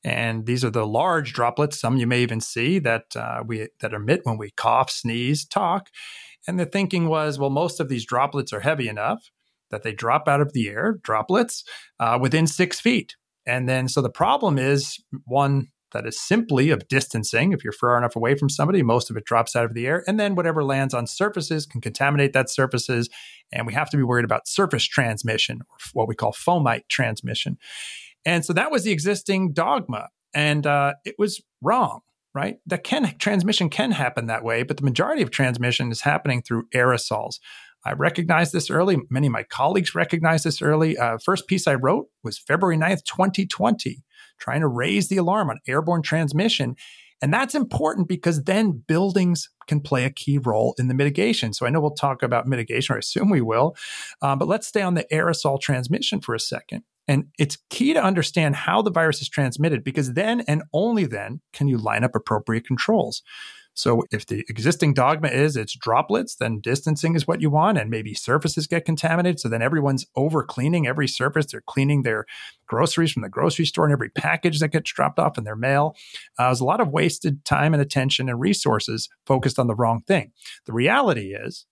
And 0.03 0.45
these 0.45 0.65
are 0.65 0.69
the 0.69 0.85
large 0.85 1.33
droplets. 1.33 1.79
Some 1.79 1.97
you 1.97 2.07
may 2.07 2.21
even 2.21 2.41
see 2.41 2.79
that 2.79 3.15
uh, 3.15 3.43
we 3.45 3.67
that 3.81 3.93
emit 3.93 4.21
when 4.23 4.37
we 4.37 4.51
cough, 4.51 4.89
sneeze, 4.89 5.45
talk. 5.45 5.89
And 6.47 6.59
the 6.59 6.65
thinking 6.65 7.07
was, 7.07 7.37
well, 7.37 7.49
most 7.49 7.79
of 7.79 7.89
these 7.89 8.05
droplets 8.05 8.53
are 8.53 8.61
heavy 8.61 8.87
enough 8.87 9.31
that 9.69 9.83
they 9.83 9.91
drop 9.91 10.27
out 10.27 10.39
of 10.39 10.53
the 10.53 10.69
air, 10.69 10.99
droplets, 11.03 11.63
uh, 11.99 12.17
within 12.21 12.47
six 12.47 12.79
feet. 12.79 13.15
And 13.47 13.67
then, 13.67 13.87
so 13.87 14.01
the 14.01 14.09
problem 14.09 14.59
is 14.59 14.99
one, 15.25 15.69
that 15.93 16.05
is 16.05 16.19
simply 16.19 16.69
of 16.69 16.87
distancing. 16.89 17.53
If 17.53 17.63
you're 17.63 17.71
far 17.71 17.97
enough 17.97 18.17
away 18.17 18.35
from 18.35 18.49
somebody, 18.49 18.83
most 18.83 19.09
of 19.09 19.15
it 19.15 19.23
drops 19.23 19.55
out 19.55 19.63
of 19.63 19.73
the 19.73 19.87
air. 19.87 20.03
And 20.05 20.19
then 20.19 20.35
whatever 20.35 20.61
lands 20.63 20.93
on 20.93 21.07
surfaces 21.07 21.65
can 21.65 21.79
contaminate 21.79 22.33
that 22.33 22.49
surfaces. 22.49 23.09
And 23.53 23.65
we 23.65 23.73
have 23.73 23.89
to 23.91 23.97
be 23.97 24.03
worried 24.03 24.25
about 24.25 24.49
surface 24.49 24.83
transmission, 24.83 25.61
or 25.61 25.77
what 25.93 26.09
we 26.09 26.13
call 26.13 26.33
fomite 26.33 26.89
transmission. 26.89 27.57
And 28.25 28.43
so 28.43 28.51
that 28.51 28.69
was 28.69 28.83
the 28.83 28.91
existing 28.91 29.53
dogma. 29.53 30.09
And 30.33 30.67
uh, 30.67 30.95
it 31.05 31.15
was 31.17 31.41
wrong, 31.61 32.01
right? 32.35 32.57
That 32.65 32.83
can 32.83 33.15
transmission 33.17 33.69
can 33.69 33.91
happen 33.91 34.25
that 34.27 34.43
way, 34.43 34.63
but 34.63 34.75
the 34.75 34.83
majority 34.83 35.21
of 35.21 35.31
transmission 35.31 35.89
is 35.89 36.01
happening 36.01 36.41
through 36.41 36.67
aerosols. 36.75 37.39
I 37.87 37.93
recognized 37.93 38.53
this 38.53 38.69
early. 38.69 38.97
Many 39.09 39.27
of 39.27 39.33
my 39.33 39.43
colleagues 39.43 39.95
recognized 39.95 40.43
this 40.43 40.61
early. 40.61 40.97
Uh, 40.97 41.17
first 41.23 41.47
piece 41.47 41.67
I 41.67 41.75
wrote 41.75 42.07
was 42.23 42.37
February 42.37 42.77
9th, 42.77 43.03
2020 43.05 44.03
trying 44.39 44.61
to 44.61 44.67
raise 44.67 45.09
the 45.09 45.17
alarm 45.17 45.49
on 45.49 45.59
airborne 45.67 46.01
transmission. 46.01 46.75
And 47.21 47.33
that's 47.33 47.55
important 47.55 48.07
because 48.07 48.43
then 48.43 48.83
buildings 48.87 49.49
can 49.67 49.81
play 49.81 50.05
a 50.05 50.11
key 50.11 50.37
role 50.37 50.75
in 50.77 50.87
the 50.87 50.93
mitigation. 50.93 51.53
So 51.53 51.65
I 51.65 51.69
know 51.69 51.81
we'll 51.81 51.91
talk 51.91 52.21
about 52.21 52.47
mitigation, 52.47 52.93
or 52.93 52.97
I 52.97 52.99
assume 52.99 53.29
we 53.29 53.41
will, 53.41 53.75
uh, 54.21 54.35
but 54.35 54.47
let's 54.47 54.67
stay 54.67 54.81
on 54.81 54.93
the 54.93 55.05
aerosol 55.11 55.59
transmission 55.59 56.21
for 56.21 56.35
a 56.35 56.39
second. 56.39 56.83
And 57.07 57.27
it's 57.39 57.57
key 57.69 57.93
to 57.93 58.03
understand 58.03 58.55
how 58.55 58.81
the 58.81 58.91
virus 58.91 59.21
is 59.21 59.29
transmitted 59.29 59.83
because 59.83 60.13
then 60.13 60.41
and 60.41 60.63
only 60.73 61.05
then 61.05 61.41
can 61.53 61.67
you 61.67 61.77
line 61.77 62.03
up 62.03 62.15
appropriate 62.15 62.67
controls. 62.67 63.23
So 63.77 64.03
if 64.11 64.25
the 64.25 64.43
existing 64.49 64.95
dogma 64.95 65.27
is 65.27 65.55
it's 65.55 65.77
droplets, 65.77 66.35
then 66.35 66.59
distancing 66.61 67.15
is 67.15 67.27
what 67.27 67.41
you 67.41 67.51
want, 67.51 67.77
and 67.77 67.91
maybe 67.91 68.15
surfaces 68.15 68.65
get 68.65 68.85
contaminated. 68.85 69.39
So 69.39 69.49
then 69.49 69.61
everyone's 69.61 70.03
over 70.15 70.43
cleaning 70.43 70.87
every 70.87 71.07
surface. 71.07 71.45
They're 71.45 71.61
cleaning 71.61 72.01
their 72.01 72.25
groceries 72.65 73.11
from 73.11 73.21
the 73.21 73.29
grocery 73.29 73.65
store 73.65 73.85
and 73.85 73.93
every 73.93 74.09
package 74.09 74.59
that 74.61 74.69
gets 74.69 74.91
dropped 74.91 75.19
off 75.19 75.37
in 75.37 75.43
their 75.43 75.55
mail. 75.55 75.95
Uh, 76.39 76.45
there's 76.45 76.59
a 76.59 76.65
lot 76.65 76.81
of 76.81 76.89
wasted 76.89 77.45
time 77.45 77.75
and 77.75 77.81
attention 77.81 78.29
and 78.29 78.39
resources 78.39 79.09
focused 79.27 79.59
on 79.59 79.67
the 79.67 79.75
wrong 79.75 80.01
thing. 80.01 80.31
The 80.65 80.73
reality 80.73 81.35
is, 81.35 81.67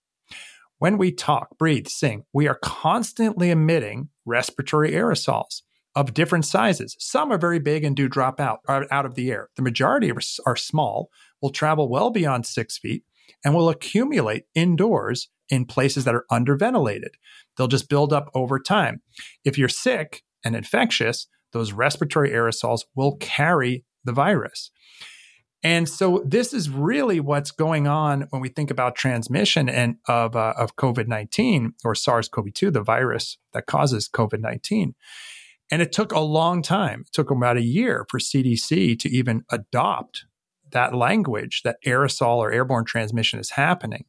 when 0.78 0.98
we 0.98 1.10
talk, 1.10 1.58
breathe, 1.58 1.88
sing, 1.88 2.22
we 2.32 2.46
are 2.46 2.58
constantly 2.62 3.50
emitting 3.50 4.10
respiratory 4.24 4.92
aerosols 4.92 5.62
of 5.96 6.14
different 6.14 6.44
sizes. 6.44 6.94
Some 7.00 7.32
are 7.32 7.38
very 7.38 7.58
big 7.58 7.82
and 7.82 7.96
do 7.96 8.08
drop 8.08 8.38
out 8.38 8.60
out 8.68 9.06
of 9.06 9.16
the 9.16 9.32
air. 9.32 9.48
The 9.56 9.62
majority 9.62 10.12
are 10.12 10.56
small, 10.56 11.08
will 11.40 11.50
travel 11.50 11.88
well 11.88 12.10
beyond 12.10 12.46
six 12.46 12.78
feet, 12.78 13.04
and 13.44 13.54
will 13.54 13.68
accumulate 13.68 14.44
indoors 14.54 15.28
in 15.48 15.64
places 15.64 16.04
that 16.04 16.14
are 16.14 16.26
underventilated. 16.30 17.12
They'll 17.56 17.68
just 17.68 17.88
build 17.88 18.12
up 18.12 18.30
over 18.34 18.58
time. 18.58 19.02
If 19.44 19.58
you're 19.58 19.68
sick 19.68 20.22
and 20.44 20.56
infectious, 20.56 21.28
those 21.52 21.72
respiratory 21.72 22.30
aerosols 22.30 22.80
will 22.94 23.16
carry 23.16 23.84
the 24.04 24.12
virus. 24.12 24.70
And 25.62 25.88
so 25.88 26.22
this 26.24 26.52
is 26.52 26.70
really 26.70 27.18
what's 27.18 27.50
going 27.50 27.88
on 27.88 28.28
when 28.30 28.42
we 28.42 28.48
think 28.48 28.70
about 28.70 28.94
transmission 28.94 29.68
and 29.68 29.96
of 30.06 30.36
uh, 30.36 30.54
of 30.56 30.76
COVID 30.76 31.08
nineteen 31.08 31.72
or 31.84 31.94
SARS 31.94 32.28
CoV 32.28 32.52
two, 32.52 32.70
the 32.70 32.82
virus 32.82 33.38
that 33.52 33.66
causes 33.66 34.08
COVID 34.08 34.40
nineteen. 34.40 34.94
And 35.70 35.82
it 35.82 35.90
took 35.90 36.12
a 36.12 36.20
long 36.20 36.62
time. 36.62 37.00
It 37.00 37.12
took 37.12 37.30
about 37.30 37.56
a 37.56 37.62
year 37.62 38.06
for 38.08 38.20
CDC 38.20 38.98
to 39.00 39.08
even 39.08 39.42
adopt 39.50 40.26
that 40.72 40.94
language 40.94 41.62
that 41.64 41.76
aerosol 41.86 42.36
or 42.36 42.52
airborne 42.52 42.84
transmission 42.84 43.38
is 43.38 43.50
happening. 43.50 44.04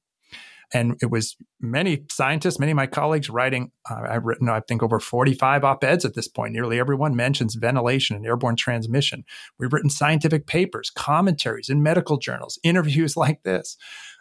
And 0.74 0.98
it 1.02 1.10
was 1.10 1.38
many 1.62 2.04
scientists, 2.12 2.60
many 2.60 2.74
of 2.74 2.76
my 2.76 2.88
colleagues 2.88 3.30
writing. 3.30 3.72
Uh, 3.89 4.02
I've 4.10 4.26
written, 4.26 4.50
I 4.50 4.60
think, 4.60 4.84
over 4.84 5.00
45 5.00 5.63
op 5.63 5.84
eds 5.84 6.04
at 6.04 6.13
this 6.13 6.28
point. 6.28 6.54
Nearly 6.54 6.78
everyone 6.78 7.15
mentions 7.15 7.56
ventilation 7.56 8.17
and 8.17 8.26
airborne 8.26 8.58
transmission. 8.58 9.24
We've 9.58 9.72
written 9.72 9.89
scientific 9.89 10.46
papers, 10.46 10.89
commentaries 10.89 11.70
in 11.70 11.82
medical 11.82 12.17
journals, 12.17 12.60
interviews 12.63 13.15
like 13.15 13.43
this. 13.43 13.78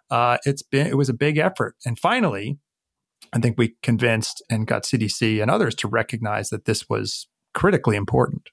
Uh, 0.09 0.38
it's 0.44 0.62
been 0.62 0.87
it 0.87 0.96
was 0.96 1.09
a 1.09 1.14
big 1.14 1.37
effort, 1.37 1.75
and 1.85 1.99
finally, 1.99 2.59
I 3.33 3.40
think 3.40 3.59
we 3.59 3.75
convinced 3.83 4.40
and 4.49 4.64
got 4.64 4.85
CDC 4.85 5.42
and 5.42 5.51
others 5.51 5.75
to 5.77 5.88
recognize 5.88 6.51
that 6.51 6.64
this 6.64 6.88
was 6.88 7.27
critically 7.55 7.96
important. 7.96 8.51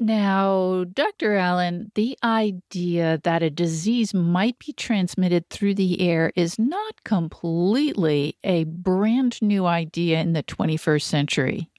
Now, 0.00 0.84
Dr. 0.92 1.36
Allen, 1.36 1.92
the 1.94 2.18
idea 2.22 3.20
that 3.22 3.42
a 3.42 3.50
disease 3.50 4.12
might 4.12 4.58
be 4.58 4.72
transmitted 4.72 5.48
through 5.48 5.76
the 5.76 6.00
air 6.00 6.32
is 6.34 6.58
not 6.58 7.04
completely 7.04 8.36
a 8.42 8.64
brand 8.64 9.40
new 9.40 9.66
idea 9.66 10.20
in 10.20 10.32
the 10.32 10.42
21st 10.42 11.02
century. 11.02 11.70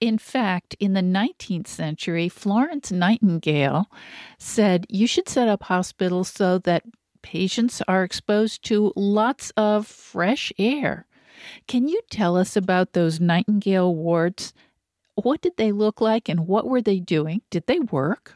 In 0.00 0.18
fact, 0.18 0.76
in 0.78 0.92
the 0.92 1.00
19th 1.00 1.66
century, 1.66 2.28
Florence 2.28 2.92
Nightingale 2.92 3.86
said 4.38 4.86
you 4.88 5.06
should 5.06 5.28
set 5.28 5.48
up 5.48 5.64
hospitals 5.64 6.28
so 6.28 6.58
that 6.58 6.84
patients 7.22 7.82
are 7.88 8.04
exposed 8.04 8.64
to 8.66 8.92
lots 8.94 9.50
of 9.56 9.86
fresh 9.86 10.52
air. 10.58 11.06
Can 11.66 11.88
you 11.88 12.00
tell 12.10 12.36
us 12.36 12.56
about 12.56 12.92
those 12.92 13.20
Nightingale 13.20 13.94
wards 13.94 14.54
what 15.16 15.40
did 15.40 15.56
they 15.56 15.72
look 15.72 16.00
like 16.00 16.28
and 16.28 16.46
what 16.46 16.66
were 16.66 16.82
they 16.82 17.00
doing? 17.00 17.42
Did 17.50 17.66
they 17.66 17.80
work? 17.80 18.34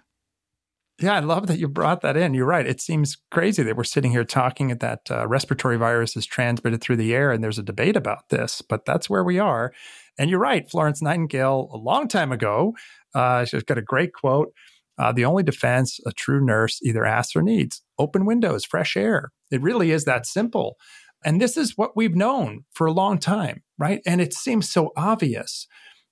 Yeah, 1.00 1.14
I 1.14 1.20
love 1.20 1.46
that 1.46 1.60
you 1.60 1.68
brought 1.68 2.00
that 2.00 2.16
in. 2.16 2.34
You're 2.34 2.44
right. 2.44 2.66
It 2.66 2.80
seems 2.80 3.16
crazy 3.30 3.62
that 3.62 3.76
we're 3.76 3.84
sitting 3.84 4.10
here 4.10 4.24
talking 4.24 4.68
that 4.68 5.02
uh, 5.10 5.28
respiratory 5.28 5.76
virus 5.76 6.16
is 6.16 6.26
transmitted 6.26 6.80
through 6.80 6.96
the 6.96 7.14
air 7.14 7.30
and 7.30 7.42
there's 7.42 7.58
a 7.58 7.62
debate 7.62 7.96
about 7.96 8.30
this, 8.30 8.62
but 8.62 8.84
that's 8.84 9.08
where 9.08 9.22
we 9.22 9.38
are. 9.38 9.72
And 10.18 10.28
you're 10.28 10.40
right. 10.40 10.68
Florence 10.68 11.00
Nightingale, 11.00 11.70
a 11.72 11.76
long 11.76 12.08
time 12.08 12.32
ago, 12.32 12.74
uh, 13.14 13.44
she's 13.44 13.62
got 13.62 13.78
a 13.78 13.82
great 13.82 14.12
quote. 14.12 14.52
Uh, 14.98 15.12
the 15.12 15.24
only 15.24 15.44
defense 15.44 16.00
a 16.04 16.10
true 16.10 16.44
nurse 16.44 16.80
either 16.82 17.04
asks 17.04 17.36
or 17.36 17.42
needs 17.42 17.82
open 18.00 18.26
windows, 18.26 18.64
fresh 18.64 18.96
air. 18.96 19.30
It 19.52 19.62
really 19.62 19.92
is 19.92 20.04
that 20.04 20.26
simple. 20.26 20.76
And 21.24 21.40
this 21.40 21.56
is 21.56 21.76
what 21.76 21.96
we've 21.96 22.16
known 22.16 22.64
for 22.72 22.88
a 22.88 22.92
long 22.92 23.18
time, 23.18 23.62
right? 23.78 24.00
And 24.04 24.20
it 24.20 24.34
seems 24.34 24.68
so 24.68 24.90
obvious 24.96 25.68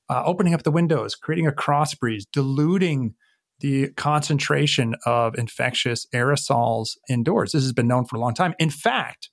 uh, 0.08 0.22
opening 0.24 0.54
up 0.54 0.62
the 0.62 0.70
windows, 0.70 1.14
creating 1.14 1.46
a 1.46 1.52
cross 1.52 1.94
breeze, 1.94 2.26
diluting 2.32 3.14
the 3.60 3.88
concentration 3.96 4.94
of 5.06 5.34
infectious 5.38 6.06
aerosols 6.14 6.96
indoors. 7.08 7.52
This 7.52 7.62
has 7.62 7.72
been 7.72 7.88
known 7.88 8.04
for 8.04 8.16
a 8.16 8.20
long 8.20 8.34
time. 8.34 8.54
In 8.58 8.70
fact, 8.70 9.30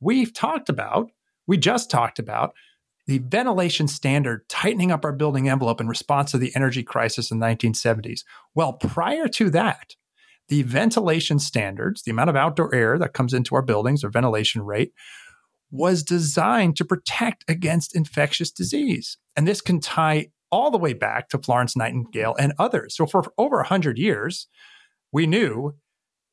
we've 0.00 0.32
talked 0.32 0.68
about, 0.68 1.10
we 1.46 1.56
just 1.56 1.90
talked 1.90 2.18
about 2.18 2.54
the 3.06 3.18
ventilation 3.18 3.88
standard 3.88 4.48
tightening 4.48 4.90
up 4.90 5.04
our 5.04 5.12
building 5.12 5.48
envelope 5.48 5.80
in 5.80 5.88
response 5.88 6.32
to 6.32 6.38
the 6.38 6.54
energy 6.56 6.82
crisis 6.82 7.30
in 7.30 7.38
the 7.38 7.46
1970s. 7.46 8.20
Well, 8.54 8.74
prior 8.74 9.28
to 9.28 9.50
that, 9.50 9.94
the 10.48 10.62
ventilation 10.62 11.38
standards, 11.38 12.02
the 12.02 12.10
amount 12.10 12.30
of 12.30 12.36
outdoor 12.36 12.74
air 12.74 12.98
that 12.98 13.14
comes 13.14 13.32
into 13.32 13.54
our 13.54 13.62
buildings 13.62 14.04
or 14.04 14.10
ventilation 14.10 14.62
rate, 14.62 14.92
was 15.76 16.02
designed 16.02 16.76
to 16.76 16.84
protect 16.84 17.44
against 17.48 17.94
infectious 17.94 18.50
disease. 18.50 19.18
And 19.36 19.46
this 19.46 19.60
can 19.60 19.80
tie 19.80 20.28
all 20.50 20.70
the 20.70 20.78
way 20.78 20.92
back 20.92 21.28
to 21.28 21.38
Florence 21.38 21.76
Nightingale 21.76 22.34
and 22.38 22.52
others. 22.58 22.96
So 22.96 23.06
for 23.06 23.24
over 23.36 23.56
100 23.56 23.98
years, 23.98 24.48
we 25.12 25.26
knew 25.26 25.74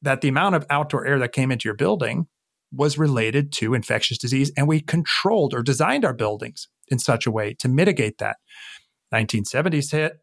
that 0.01 0.21
the 0.21 0.27
amount 0.27 0.55
of 0.55 0.65
outdoor 0.69 1.05
air 1.05 1.19
that 1.19 1.31
came 1.31 1.51
into 1.51 1.67
your 1.67 1.75
building 1.75 2.27
was 2.71 2.97
related 2.97 3.51
to 3.53 3.73
infectious 3.73 4.17
disease 4.17 4.51
and 4.57 4.67
we 4.67 4.81
controlled 4.81 5.53
or 5.53 5.61
designed 5.61 6.03
our 6.03 6.13
buildings 6.13 6.67
in 6.87 6.99
such 6.99 7.25
a 7.25 7.31
way 7.31 7.55
to 7.59 7.69
mitigate 7.69 8.17
that. 8.17 8.37
1970s 9.13 9.91
hit, 9.91 10.13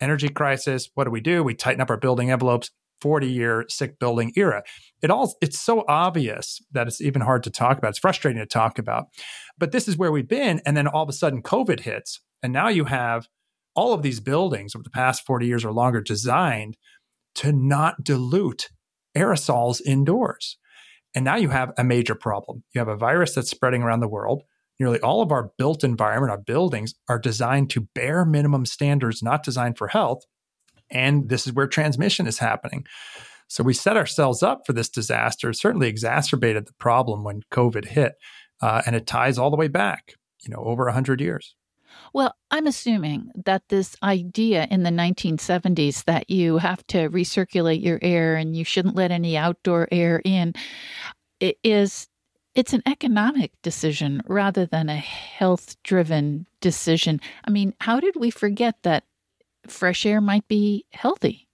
energy 0.00 0.28
crisis, 0.28 0.90
what 0.94 1.04
do 1.04 1.10
we 1.10 1.20
do? 1.20 1.42
We 1.42 1.54
tighten 1.54 1.80
up 1.80 1.90
our 1.90 1.96
building 1.96 2.30
envelopes. 2.30 2.70
40 3.00 3.26
year 3.28 3.64
sick 3.68 3.98
building 3.98 4.32
era. 4.36 4.62
It 5.02 5.10
all 5.10 5.34
it's 5.40 5.58
so 5.58 5.84
obvious 5.88 6.60
that 6.72 6.86
it's 6.86 7.00
even 7.00 7.22
hard 7.22 7.42
to 7.44 7.50
talk 7.50 7.78
about. 7.78 7.90
It's 7.90 7.98
frustrating 7.98 8.40
to 8.40 8.46
talk 8.46 8.78
about. 8.78 9.06
But 9.58 9.72
this 9.72 9.88
is 9.88 9.96
where 9.96 10.12
we've 10.12 10.28
been 10.28 10.60
and 10.64 10.76
then 10.76 10.86
all 10.86 11.02
of 11.02 11.08
a 11.08 11.12
sudden 11.12 11.42
COVID 11.42 11.80
hits 11.80 12.20
and 12.42 12.52
now 12.52 12.68
you 12.68 12.84
have 12.84 13.28
all 13.74 13.92
of 13.92 14.02
these 14.02 14.20
buildings 14.20 14.74
over 14.74 14.82
the 14.82 14.90
past 14.90 15.24
40 15.26 15.46
years 15.46 15.64
or 15.64 15.72
longer 15.72 16.00
designed 16.00 16.76
to 17.36 17.52
not 17.52 18.02
dilute 18.02 18.68
aerosols 19.16 19.80
indoors. 19.84 20.58
And 21.14 21.24
now 21.24 21.36
you 21.36 21.48
have 21.48 21.72
a 21.76 21.84
major 21.84 22.14
problem. 22.14 22.62
You 22.74 22.78
have 22.80 22.88
a 22.88 22.96
virus 22.96 23.34
that's 23.34 23.50
spreading 23.50 23.82
around 23.82 24.00
the 24.00 24.08
world. 24.08 24.42
Nearly 24.78 25.00
all 25.00 25.22
of 25.22 25.32
our 25.32 25.50
built 25.58 25.84
environment, 25.84 26.30
our 26.30 26.40
buildings, 26.40 26.94
are 27.08 27.18
designed 27.18 27.70
to 27.70 27.88
bare 27.94 28.24
minimum 28.24 28.64
standards, 28.64 29.22
not 29.22 29.42
designed 29.42 29.76
for 29.76 29.88
health. 29.88 30.24
And 30.90 31.28
this 31.28 31.46
is 31.46 31.52
where 31.52 31.66
transmission 31.66 32.26
is 32.26 32.38
happening. 32.38 32.86
So 33.48 33.64
we 33.64 33.74
set 33.74 33.96
ourselves 33.96 34.42
up 34.42 34.66
for 34.66 34.72
this 34.72 34.88
disaster, 34.88 35.52
certainly 35.52 35.88
exacerbated 35.88 36.66
the 36.66 36.72
problem 36.74 37.24
when 37.24 37.42
COVID 37.50 37.86
hit. 37.86 38.14
Uh, 38.62 38.82
and 38.86 38.94
it 38.94 39.06
ties 39.06 39.38
all 39.38 39.50
the 39.50 39.56
way 39.56 39.68
back, 39.68 40.14
you 40.42 40.54
know, 40.54 40.62
over 40.62 40.84
100 40.84 41.20
years. 41.20 41.54
Well, 42.12 42.34
I'm 42.50 42.66
assuming 42.66 43.30
that 43.44 43.68
this 43.68 43.96
idea 44.02 44.66
in 44.70 44.82
the 44.82 44.90
1970s 44.90 46.04
that 46.04 46.30
you 46.30 46.58
have 46.58 46.86
to 46.88 47.08
recirculate 47.08 47.82
your 47.82 47.98
air 48.02 48.36
and 48.36 48.56
you 48.56 48.64
shouldn't 48.64 48.96
let 48.96 49.10
any 49.10 49.36
outdoor 49.36 49.88
air 49.90 50.20
in 50.24 50.54
is 51.40 52.08
it's 52.54 52.72
an 52.72 52.82
economic 52.86 53.52
decision 53.62 54.22
rather 54.26 54.66
than 54.66 54.88
a 54.88 54.96
health 54.96 55.76
driven 55.82 56.46
decision. 56.60 57.20
I 57.44 57.50
mean, 57.50 57.74
how 57.80 58.00
did 58.00 58.16
we 58.16 58.30
forget 58.30 58.76
that 58.82 59.04
fresh 59.68 60.06
air 60.06 60.20
might 60.20 60.46
be 60.48 60.84
healthy? 60.92 61.48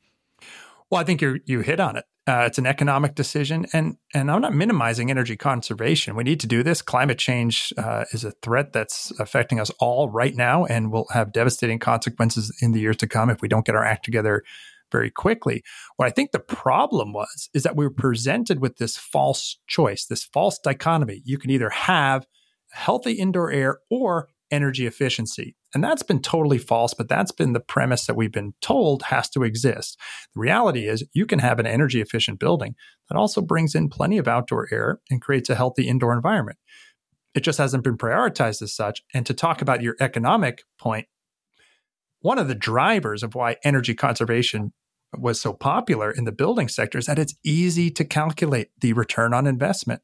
Well, 0.90 1.00
I 1.00 1.04
think 1.04 1.20
you 1.20 1.40
you 1.44 1.60
hit 1.60 1.80
on 1.80 1.96
it. 1.96 2.04
Uh, 2.28 2.42
it's 2.44 2.58
an 2.58 2.66
economic 2.66 3.14
decision, 3.14 3.66
and 3.72 3.96
and 4.12 4.30
I'm 4.30 4.40
not 4.40 4.54
minimizing 4.54 5.10
energy 5.10 5.36
conservation. 5.36 6.16
We 6.16 6.24
need 6.24 6.40
to 6.40 6.46
do 6.46 6.62
this. 6.62 6.82
Climate 6.82 7.18
change 7.18 7.72
uh, 7.78 8.04
is 8.12 8.24
a 8.24 8.32
threat 8.42 8.72
that's 8.72 9.12
affecting 9.20 9.60
us 9.60 9.70
all 9.78 10.08
right 10.08 10.34
now, 10.34 10.64
and 10.64 10.90
will 10.90 11.06
have 11.12 11.32
devastating 11.32 11.78
consequences 11.78 12.56
in 12.60 12.72
the 12.72 12.80
years 12.80 12.96
to 12.98 13.06
come 13.06 13.30
if 13.30 13.42
we 13.42 13.48
don't 13.48 13.64
get 13.64 13.76
our 13.76 13.84
act 13.84 14.04
together 14.04 14.42
very 14.90 15.10
quickly. 15.10 15.62
What 15.96 16.06
I 16.06 16.10
think 16.10 16.32
the 16.32 16.40
problem 16.40 17.12
was 17.12 17.48
is 17.54 17.62
that 17.62 17.76
we 17.76 17.84
were 17.84 17.94
presented 17.94 18.60
with 18.60 18.76
this 18.78 18.96
false 18.96 19.58
choice, 19.66 20.06
this 20.06 20.24
false 20.24 20.58
dichotomy. 20.58 21.22
You 21.24 21.38
can 21.38 21.50
either 21.50 21.70
have 21.70 22.26
healthy 22.70 23.12
indoor 23.12 23.50
air 23.50 23.78
or 23.90 24.28
energy 24.50 24.86
efficiency. 24.86 25.56
And 25.76 25.84
that's 25.84 26.02
been 26.02 26.22
totally 26.22 26.56
false, 26.56 26.94
but 26.94 27.06
that's 27.06 27.32
been 27.32 27.52
the 27.52 27.60
premise 27.60 28.06
that 28.06 28.16
we've 28.16 28.32
been 28.32 28.54
told 28.62 29.02
has 29.02 29.28
to 29.28 29.42
exist. 29.42 30.00
The 30.34 30.40
reality 30.40 30.88
is, 30.88 31.04
you 31.12 31.26
can 31.26 31.38
have 31.40 31.58
an 31.58 31.66
energy 31.66 32.00
efficient 32.00 32.40
building 32.40 32.76
that 33.10 33.18
also 33.18 33.42
brings 33.42 33.74
in 33.74 33.90
plenty 33.90 34.16
of 34.16 34.26
outdoor 34.26 34.68
air 34.72 35.00
and 35.10 35.20
creates 35.20 35.50
a 35.50 35.54
healthy 35.54 35.86
indoor 35.86 36.14
environment. 36.14 36.56
It 37.34 37.40
just 37.40 37.58
hasn't 37.58 37.84
been 37.84 37.98
prioritized 37.98 38.62
as 38.62 38.74
such. 38.74 39.02
And 39.12 39.26
to 39.26 39.34
talk 39.34 39.60
about 39.60 39.82
your 39.82 39.96
economic 40.00 40.62
point, 40.78 41.08
one 42.20 42.38
of 42.38 42.48
the 42.48 42.54
drivers 42.54 43.22
of 43.22 43.34
why 43.34 43.56
energy 43.62 43.94
conservation 43.94 44.72
was 45.14 45.38
so 45.38 45.52
popular 45.52 46.10
in 46.10 46.24
the 46.24 46.32
building 46.32 46.68
sector 46.68 46.96
is 46.96 47.04
that 47.04 47.18
it's 47.18 47.34
easy 47.44 47.90
to 47.90 48.04
calculate 48.06 48.70
the 48.80 48.94
return 48.94 49.34
on 49.34 49.46
investment. 49.46 50.00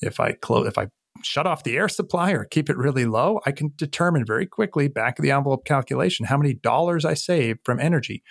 If 0.00 0.18
I 0.18 0.32
close, 0.32 0.66
if 0.66 0.76
I 0.76 0.88
shut 1.22 1.46
off 1.46 1.64
the 1.64 1.76
air 1.76 1.88
supply 1.88 2.32
or 2.32 2.44
keep 2.44 2.70
it 2.70 2.76
really 2.76 3.04
low, 3.04 3.40
I 3.46 3.52
can 3.52 3.72
determine 3.76 4.24
very 4.24 4.46
quickly 4.46 4.88
back 4.88 5.18
of 5.18 5.22
the 5.22 5.30
envelope 5.30 5.64
calculation 5.64 6.26
how 6.26 6.36
many 6.36 6.54
dollars 6.54 7.04
I 7.04 7.14
save 7.14 7.58
from 7.64 7.80
energy. 7.80 8.22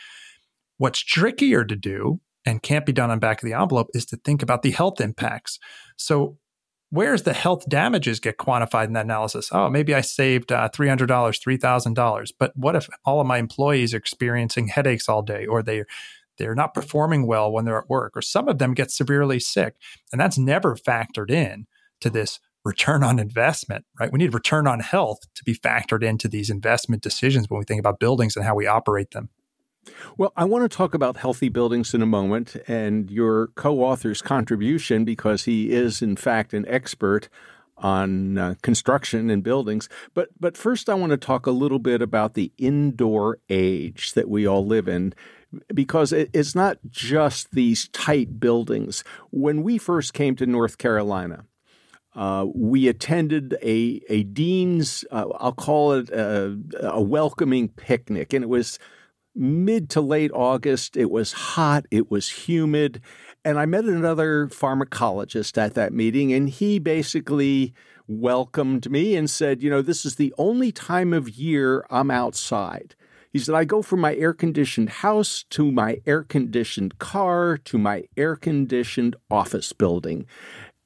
What's 0.78 1.00
trickier 1.00 1.65
to 1.65 1.76
do 1.76 2.21
and 2.45 2.63
can't 2.63 2.86
be 2.86 2.93
done 2.93 3.12
on 3.12 3.19
back 3.19 3.41
of 3.41 3.47
the 3.47 3.60
envelope 3.60 3.88
is 3.93 4.06
to 4.08 4.17
think 4.17 4.41
about 4.41 4.62
the 4.62 4.71
health 4.71 5.02
impacts. 5.02 5.60
So 5.97 6.38
where's 6.89 7.23
the 7.23 7.34
health 7.34 7.67
damages 7.67 8.19
get 8.19 8.38
quantified 8.38 8.86
in 8.86 8.93
that 8.93 9.06
analysis? 9.06 9.50
Oh, 9.52 9.69
maybe 9.69 9.93
I 9.93 10.02
saved 10.02 10.52
uh, 10.52 10.69
$300, 10.69 11.08
$3,000. 11.08 12.32
But 12.39 12.54
what 12.56 12.76
if 12.76 12.88
all 13.06 13.19
of 13.19 13.28
my 13.28 13.38
employees 13.38 13.93
are 13.93 13.97
experiencing 13.97 14.67
headaches 14.67 15.10
all 15.10 15.21
day 15.21 15.45
or 15.45 15.62
they 15.62 15.84
they're 16.38 16.56
not 16.56 16.76
performing 16.76 17.26
well 17.26 17.52
when 17.52 17.65
they're 17.65 17.80
at 17.80 17.89
work 17.89 18.15
or 18.15 18.21
some 18.21 18.47
of 18.47 18.60
them 18.60 18.76
get 18.76 18.91
severely 18.91 19.39
sick 19.39 19.76
and 20.12 20.21
that's 20.21 20.38
never 20.38 20.76
factored 20.76 21.32
in 21.32 21.65
to 22.00 22.12
this 22.12 22.39
return 22.67 23.03
on 23.03 23.17
investment, 23.17 23.86
right? 23.99 24.12
We 24.12 24.19
need 24.19 24.34
return 24.34 24.67
on 24.67 24.82
health 24.82 25.21
to 25.36 25.43
be 25.43 25.56
factored 25.56 26.03
into 26.03 26.27
these 26.27 26.49
investment 26.49 27.01
decisions 27.01 27.49
when 27.49 27.60
we 27.60 27.65
think 27.65 27.80
about 27.80 27.99
buildings 27.99 28.36
and 28.36 28.45
how 28.45 28.56
we 28.56 28.67
operate 28.67 29.12
them. 29.12 29.30
Well, 30.17 30.34
I 30.36 30.43
want 30.43 30.69
to 30.69 30.77
talk 30.77 30.93
about 30.93 31.17
healthy 31.17 31.47
buildings 31.47 31.93
in 31.93 32.01
a 32.01 32.06
moment 32.06 32.58
and 32.67 33.10
your 33.10 33.47
co 33.56 33.80
author's 33.82 34.21
contribution 34.21 35.06
because 35.06 35.45
he 35.45 35.71
is, 35.71 36.01
in 36.01 36.17
fact, 36.17 36.53
an 36.53 36.65
expert 36.67 37.30
on 37.77 38.38
uh, 38.38 38.56
construction 38.62 39.30
and 39.30 39.43
buildings. 39.43 39.88
But, 40.13 40.30
but 40.39 40.58
first, 40.58 40.89
I 40.89 40.95
want 40.95 41.12
to 41.12 41.17
talk 41.17 41.45
a 41.45 41.51
little 41.51 41.80
bit 41.80 42.01
about 42.01 42.34
the 42.34 42.51
indoor 42.58 43.39
age 43.49 44.13
that 44.13 44.30
we 44.30 44.45
all 44.45 44.65
live 44.65 44.89
in 44.89 45.13
because 45.73 46.12
it's 46.12 46.56
not 46.56 46.80
just 46.89 47.51
these 47.51 47.88
tight 47.89 48.39
buildings. 48.39 49.03
When 49.32 49.63
we 49.63 49.77
first 49.77 50.13
came 50.13 50.36
to 50.36 50.45
North 50.45 50.77
Carolina, 50.77 51.45
uh, 52.17 52.47
we 52.53 52.88
attended 52.88 53.56
a 53.62 54.01
a 54.10 54.23
dean's 54.23 55.06
uh, 55.12 55.27
I'll 55.38 55.53
call 55.53 55.93
it 55.93 56.10
a, 56.10 56.58
a, 56.82 56.99
welcoming 56.99 57.69
picnic, 57.69 58.34
and 58.34 58.43
it 58.43 58.47
was 58.47 58.80
mid 59.36 59.88
to 59.91 60.01
late 60.01 60.32
August. 60.34 60.97
It 60.97 61.12
was 61.12 61.32
hot. 61.32 61.86
It 61.91 62.10
was 62.10 62.30
humid, 62.30 63.01
and 63.45 63.60
I 63.60 63.67
met 63.67 63.86
another 63.86 64.47
pharmacologist 64.47 65.60
at 65.60 65.75
that 65.75 65.93
meeting, 65.93 66.34
and 66.34 66.49
he 66.49 66.80
basically 66.80 67.75
welcomed 68.08 68.89
me 68.89 69.15
and 69.15 69.30
said, 69.30 69.62
"You 69.62 69.69
know, 69.69 69.84
this 69.84 70.03
is 70.03 70.15
the 70.15 70.34
only 70.39 70.71
time 70.71 71.13
of 71.13 71.30
year 71.30 71.86
I'm 71.91 72.10
outside." 72.10 72.95
He 73.32 73.43
said, 73.43 73.53
I 73.53 73.65
go 73.65 73.84
from 73.84 73.99
my 73.99 74.15
air 74.15 74.34
conditioned 74.34 74.89
house 74.89 75.43
to 75.51 75.71
my 75.71 76.01
air 76.08 76.23
conditioned 76.23 76.97
car 76.97 77.58
to 77.65 77.77
my 77.77 78.06
air 78.17 78.36
conditioned 78.36 79.15
office 79.30 79.73
building. 79.73 80.25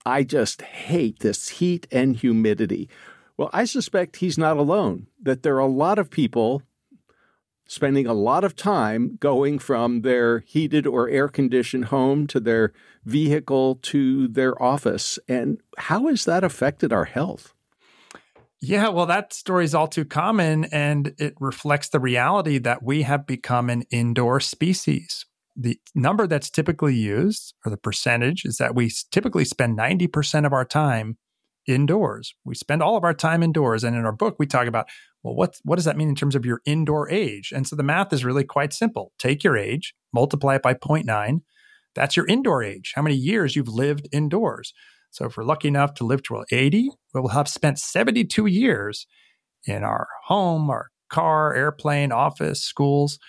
I 0.05 0.23
just 0.23 0.61
hate 0.61 1.19
this 1.19 1.49
heat 1.49 1.87
and 1.91 2.15
humidity. 2.15 2.89
Well, 3.37 3.49
I 3.53 3.65
suspect 3.65 4.17
he's 4.17 4.37
not 4.37 4.57
alone, 4.57 5.07
that 5.21 5.43
there 5.43 5.55
are 5.55 5.59
a 5.59 5.67
lot 5.67 5.99
of 5.99 6.09
people 6.09 6.63
spending 7.67 8.05
a 8.05 8.13
lot 8.13 8.43
of 8.43 8.55
time 8.55 9.17
going 9.21 9.57
from 9.57 10.01
their 10.01 10.39
heated 10.39 10.85
or 10.85 11.07
air 11.07 11.29
conditioned 11.29 11.85
home 11.85 12.27
to 12.27 12.39
their 12.39 12.73
vehicle 13.05 13.75
to 13.75 14.27
their 14.27 14.61
office. 14.61 15.17
And 15.27 15.61
how 15.77 16.07
has 16.07 16.25
that 16.25 16.43
affected 16.43 16.91
our 16.91 17.05
health? 17.05 17.53
Yeah, 18.59 18.89
well, 18.89 19.05
that 19.07 19.33
story 19.33 19.65
is 19.65 19.73
all 19.73 19.87
too 19.87 20.05
common, 20.05 20.65
and 20.65 21.15
it 21.17 21.33
reflects 21.39 21.89
the 21.89 21.99
reality 21.99 22.59
that 22.59 22.83
we 22.83 23.03
have 23.03 23.25
become 23.25 23.69
an 23.69 23.83
indoor 23.89 24.39
species 24.39 25.25
the 25.55 25.79
number 25.95 26.27
that's 26.27 26.49
typically 26.49 26.95
used 26.95 27.53
or 27.65 27.69
the 27.69 27.77
percentage 27.77 28.45
is 28.45 28.57
that 28.57 28.75
we 28.75 28.91
typically 29.11 29.45
spend 29.45 29.77
90% 29.77 30.45
of 30.45 30.53
our 30.53 30.65
time 30.65 31.17
indoors. 31.67 32.33
We 32.43 32.55
spend 32.55 32.81
all 32.81 32.97
of 32.97 33.03
our 33.03 33.13
time 33.13 33.43
indoors. 33.43 33.83
And 33.83 33.95
in 33.95 34.05
our 34.05 34.11
book, 34.11 34.35
we 34.39 34.47
talk 34.47 34.67
about, 34.67 34.87
well, 35.23 35.35
what, 35.35 35.57
what 35.63 35.75
does 35.75 35.85
that 35.85 35.97
mean 35.97 36.09
in 36.09 36.15
terms 36.15 36.35
of 36.35 36.45
your 36.45 36.61
indoor 36.65 37.09
age? 37.09 37.51
And 37.55 37.67
so 37.67 37.75
the 37.75 37.83
math 37.83 38.13
is 38.13 38.25
really 38.25 38.43
quite 38.43 38.73
simple. 38.73 39.11
Take 39.19 39.43
your 39.43 39.57
age, 39.57 39.93
multiply 40.13 40.55
it 40.55 40.61
by 40.61 40.73
0.9. 40.73 41.41
That's 41.93 42.15
your 42.15 42.25
indoor 42.27 42.63
age, 42.63 42.93
how 42.95 43.01
many 43.01 43.15
years 43.15 43.55
you've 43.55 43.67
lived 43.67 44.07
indoors. 44.11 44.73
So 45.11 45.25
if 45.25 45.35
we're 45.35 45.43
lucky 45.43 45.67
enough 45.67 45.93
to 45.95 46.05
live 46.05 46.23
to 46.23 46.45
80, 46.49 46.89
we'll 47.13 47.27
have 47.29 47.49
spent 47.49 47.79
72 47.79 48.45
years 48.45 49.07
in 49.65 49.83
our 49.83 50.07
home, 50.25 50.69
our 50.69 50.89
car, 51.09 51.53
airplane, 51.53 52.11
office, 52.11 52.63
schools. 52.63 53.19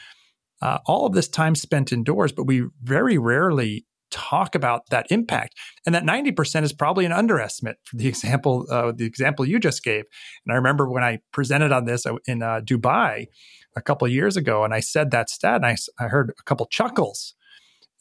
Uh, 0.63 0.79
all 0.87 1.05
of 1.05 1.13
this 1.13 1.29
time 1.29 1.55
spent 1.55 1.93
indoors, 1.93 2.33
but 2.33 2.45
we 2.45 2.65
very 2.83 3.19
rarely 3.19 3.85
talk 4.11 4.55
about 4.55 4.89
that 4.91 5.07
impact. 5.11 5.59
And 5.85 5.95
that 5.95 6.05
90% 6.05 6.63
is 6.63 6.73
probably 6.73 7.05
an 7.05 7.13
underestimate 7.13 7.77
for 7.85 7.97
the 7.97 8.07
example, 8.13 8.67
uh, 8.71 8.93
the 8.95 9.05
example 9.05 9.45
you 9.45 9.59
just 9.59 9.83
gave. 9.83 10.05
And 10.47 10.53
I 10.53 10.57
remember 10.57 10.89
when 10.89 11.03
I 11.03 11.19
presented 11.33 11.73
on 11.73 11.87
this 11.87 12.07
uh, 12.07 12.15
in 12.27 12.43
uh, 12.43 12.61
Dubai 12.61 13.27
a 13.75 13.83
couple 13.83 14.07
years 14.07 14.37
ago, 14.37 14.65
and 14.65 14.73
I 14.73 14.81
said 14.81 15.11
that 15.11 15.31
stat, 15.31 15.57
and 15.57 15.67
I, 15.67 15.77
I 15.99 16.09
heard 16.09 16.33
a 16.39 16.43
couple 16.45 16.67
chuckles 16.67 17.35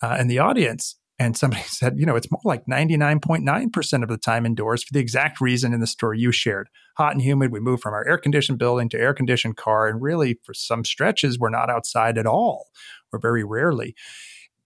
uh, 0.03 0.17
in 0.19 0.27
the 0.27 0.39
audience. 0.39 0.97
And 1.21 1.37
somebody 1.37 1.61
said, 1.67 1.99
you 1.99 2.07
know, 2.07 2.15
it's 2.15 2.31
more 2.31 2.41
like 2.43 2.65
99.9% 2.65 4.03
of 4.03 4.09
the 4.09 4.17
time 4.17 4.45
indoors 4.45 4.83
for 4.83 4.91
the 4.91 4.99
exact 4.99 5.39
reason 5.39 5.71
in 5.71 5.79
the 5.79 5.85
story 5.85 6.19
you 6.19 6.31
shared. 6.31 6.67
Hot 6.97 7.13
and 7.13 7.21
humid, 7.21 7.51
we 7.51 7.59
move 7.59 7.79
from 7.79 7.93
our 7.93 8.07
air 8.07 8.17
conditioned 8.17 8.57
building 8.57 8.89
to 8.89 8.99
air 8.99 9.13
conditioned 9.13 9.55
car. 9.55 9.87
And 9.87 10.01
really, 10.01 10.39
for 10.43 10.55
some 10.55 10.83
stretches, 10.83 11.37
we're 11.37 11.49
not 11.51 11.69
outside 11.69 12.17
at 12.17 12.25
all, 12.25 12.69
or 13.13 13.19
very 13.19 13.43
rarely. 13.43 13.95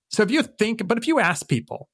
So 0.09 0.23
if 0.23 0.31
you 0.31 0.43
think, 0.43 0.87
but 0.87 0.97
if 0.97 1.07
you 1.07 1.19
ask 1.19 1.45
people, 1.49 1.89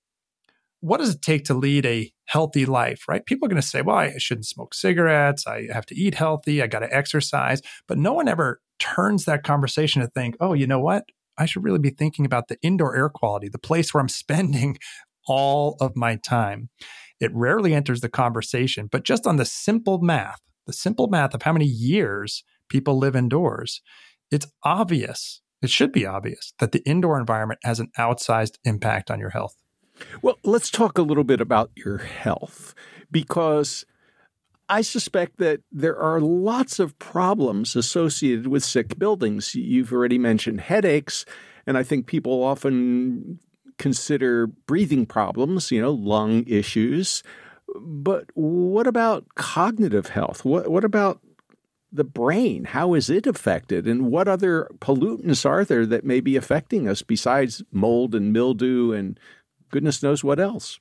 what 0.80 1.00
does 1.00 1.15
it 1.15 1.24
take 1.24 1.45
to 1.45 1.56
lead 1.56 1.88
a 1.88 2.12
healthy 2.26 2.67
life, 2.67 3.06
right? 3.08 3.26
People 3.26 3.47
are 3.47 3.50
going 3.50 3.62
to 3.62 3.67
say, 3.67 3.82
well, 3.82 3.97
I 3.97 4.17
shouldn't 4.19 4.45
smoke 4.45 4.76
cigarettes. 4.76 5.47
I 5.47 5.67
have 5.74 5.88
to 5.88 5.95
eat 5.95 6.15
healthy. 6.15 6.62
I 6.62 6.67
got 6.67 6.80
to 6.80 6.95
exercise. 6.95 7.62
But 7.88 7.97
no 7.97 8.13
one 8.13 8.28
ever 8.28 8.62
turns 8.80 9.26
that 9.26 9.43
conversation 9.43 10.02
to 10.02 10.08
think, 10.08 10.38
oh, 10.39 10.54
you 10.54 10.67
know 10.67 10.80
what? 10.80 11.06
I 11.41 11.45
should 11.45 11.63
really 11.63 11.80
be 11.80 11.89
thinking 11.89 12.25
about 12.25 12.47
the 12.47 12.58
indoor 12.62 12.95
air 12.95 13.10
quality, 13.10 13.49
the 13.49 13.58
place 13.58 13.93
where 13.93 14.01
I'm 14.01 14.10
spending 14.23 14.77
all 15.27 15.75
of 15.80 15.95
my 15.95 16.15
time. 16.15 16.69
It 17.19 17.32
rarely 17.34 17.73
enters 17.73 18.01
the 18.01 18.10
conversation, 18.10 18.88
but 18.91 19.04
just 19.04 19.27
on 19.27 19.38
the 19.38 19.45
simple 19.45 19.99
math, 19.99 20.41
the 20.65 20.73
simple 20.73 21.08
math 21.08 21.34
of 21.34 21.43
how 21.43 21.54
many 21.54 21.65
years 21.65 22.43
people 22.69 22.97
live 22.97 23.15
indoors, 23.15 23.82
it's 24.32 24.47
obvious 24.63 25.41
it 25.62 25.69
should 25.69 25.91
be 25.91 26.06
obvious 26.06 26.54
that 26.60 26.71
the 26.71 26.84
indoor 26.88 27.19
environment 27.19 27.60
has 27.63 27.80
an 27.80 27.91
outsized 27.97 28.58
impact 28.63 29.12
on 29.12 29.19
your 29.19 29.30
health. 29.30 29.56
Well, 30.21 30.38
let's 30.43 30.71
talk 30.71 30.97
a 30.97 31.04
little 31.04 31.23
bit 31.23 31.39
about 31.39 31.69
your 31.75 31.99
health 31.99 32.73
because 33.12 33.86
I 34.71 34.84
suspect 34.84 35.38
that 35.39 35.60
there 35.69 35.97
are 35.97 36.21
lots 36.21 36.79
of 36.79 36.97
problems 36.97 37.75
associated 37.75 38.47
with 38.47 38.63
sick 38.63 38.97
buildings. 38.97 39.53
You've 39.53 39.91
already 39.91 40.17
mentioned 40.17 40.62
headaches, 40.62 41.25
and 41.67 41.77
I 41.77 41.84
think 41.84 42.05
people 42.07 42.41
often 42.41 43.39
consider 43.77 44.47
breathing 44.47 45.05
problems, 45.05 45.71
you 45.71 45.81
know, 45.81 45.91
lung 45.91 46.45
issues. 46.47 47.21
But 47.81 48.29
what 48.34 48.88
about 48.88 49.25
cognitive 49.36 50.07
health? 50.07 50.45
What, 50.45 50.69
what 50.69 50.86
about 50.86 51.19
the 51.91 52.05
brain? 52.05 52.63
How 52.63 52.93
is 52.93 53.10
it 53.10 53.27
affected? 53.27 53.86
And 53.86 54.10
what 54.10 54.29
other 54.29 54.69
pollutants 54.79 55.45
are 55.45 55.65
there 55.65 55.86
that 55.86 56.05
may 56.05 56.21
be 56.21 56.38
affecting 56.38 56.88
us 56.88 57.01
besides 57.01 57.62
mold 57.73 58.15
and 58.15 58.31
mildew 58.31 58.93
and 58.93 59.19
goodness 59.69 60.01
knows 60.01 60.23
what 60.23 60.39
else? 60.39 60.79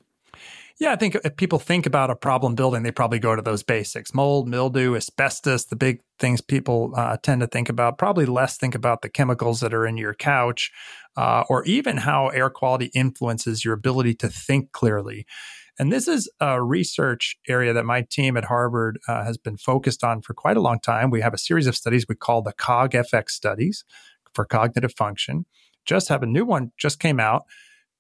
Yeah, 0.80 0.92
I 0.92 0.96
think 0.96 1.14
if 1.14 1.36
people 1.36 1.58
think 1.58 1.84
about 1.84 2.08
a 2.08 2.16
problem 2.16 2.54
building, 2.54 2.82
they 2.82 2.90
probably 2.90 3.18
go 3.18 3.36
to 3.36 3.42
those 3.42 3.62
basics 3.62 4.14
mold, 4.14 4.48
mildew, 4.48 4.96
asbestos, 4.96 5.66
the 5.66 5.76
big 5.76 6.00
things 6.18 6.40
people 6.40 6.94
uh, 6.96 7.18
tend 7.22 7.42
to 7.42 7.46
think 7.46 7.68
about. 7.68 7.98
Probably 7.98 8.24
less 8.24 8.56
think 8.56 8.74
about 8.74 9.02
the 9.02 9.10
chemicals 9.10 9.60
that 9.60 9.74
are 9.74 9.86
in 9.86 9.98
your 9.98 10.14
couch 10.14 10.72
uh, 11.18 11.44
or 11.50 11.62
even 11.66 11.98
how 11.98 12.28
air 12.28 12.48
quality 12.48 12.90
influences 12.94 13.62
your 13.62 13.74
ability 13.74 14.14
to 14.14 14.30
think 14.30 14.72
clearly. 14.72 15.26
And 15.78 15.92
this 15.92 16.08
is 16.08 16.30
a 16.40 16.62
research 16.62 17.36
area 17.46 17.74
that 17.74 17.84
my 17.84 18.00
team 18.00 18.38
at 18.38 18.46
Harvard 18.46 18.98
uh, 19.06 19.22
has 19.24 19.36
been 19.36 19.58
focused 19.58 20.02
on 20.02 20.22
for 20.22 20.32
quite 20.32 20.56
a 20.56 20.62
long 20.62 20.80
time. 20.80 21.10
We 21.10 21.20
have 21.20 21.34
a 21.34 21.38
series 21.38 21.66
of 21.66 21.76
studies 21.76 22.06
we 22.08 22.14
call 22.14 22.40
the 22.40 22.54
COG-FX 22.54 23.32
studies 23.32 23.84
for 24.32 24.46
cognitive 24.46 24.94
function. 24.94 25.44
Just 25.84 26.08
have 26.08 26.22
a 26.22 26.26
new 26.26 26.46
one 26.46 26.72
just 26.78 26.98
came 27.00 27.20
out 27.20 27.44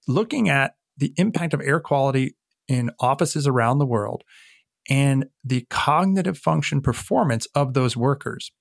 looking 0.08 0.48
at 0.48 0.76
the 0.96 1.12
impact 1.16 1.52
of 1.54 1.60
air 1.60 1.80
quality 1.80 2.36
in 2.70 2.90
offices 3.00 3.46
around 3.46 3.78
the 3.78 3.86
world 3.86 4.22
and 4.88 5.26
the 5.44 5.66
cognitive 5.68 6.38
function 6.38 6.80
performance 6.80 7.46
of 7.54 7.74
those 7.74 7.96
workers. 7.96 8.52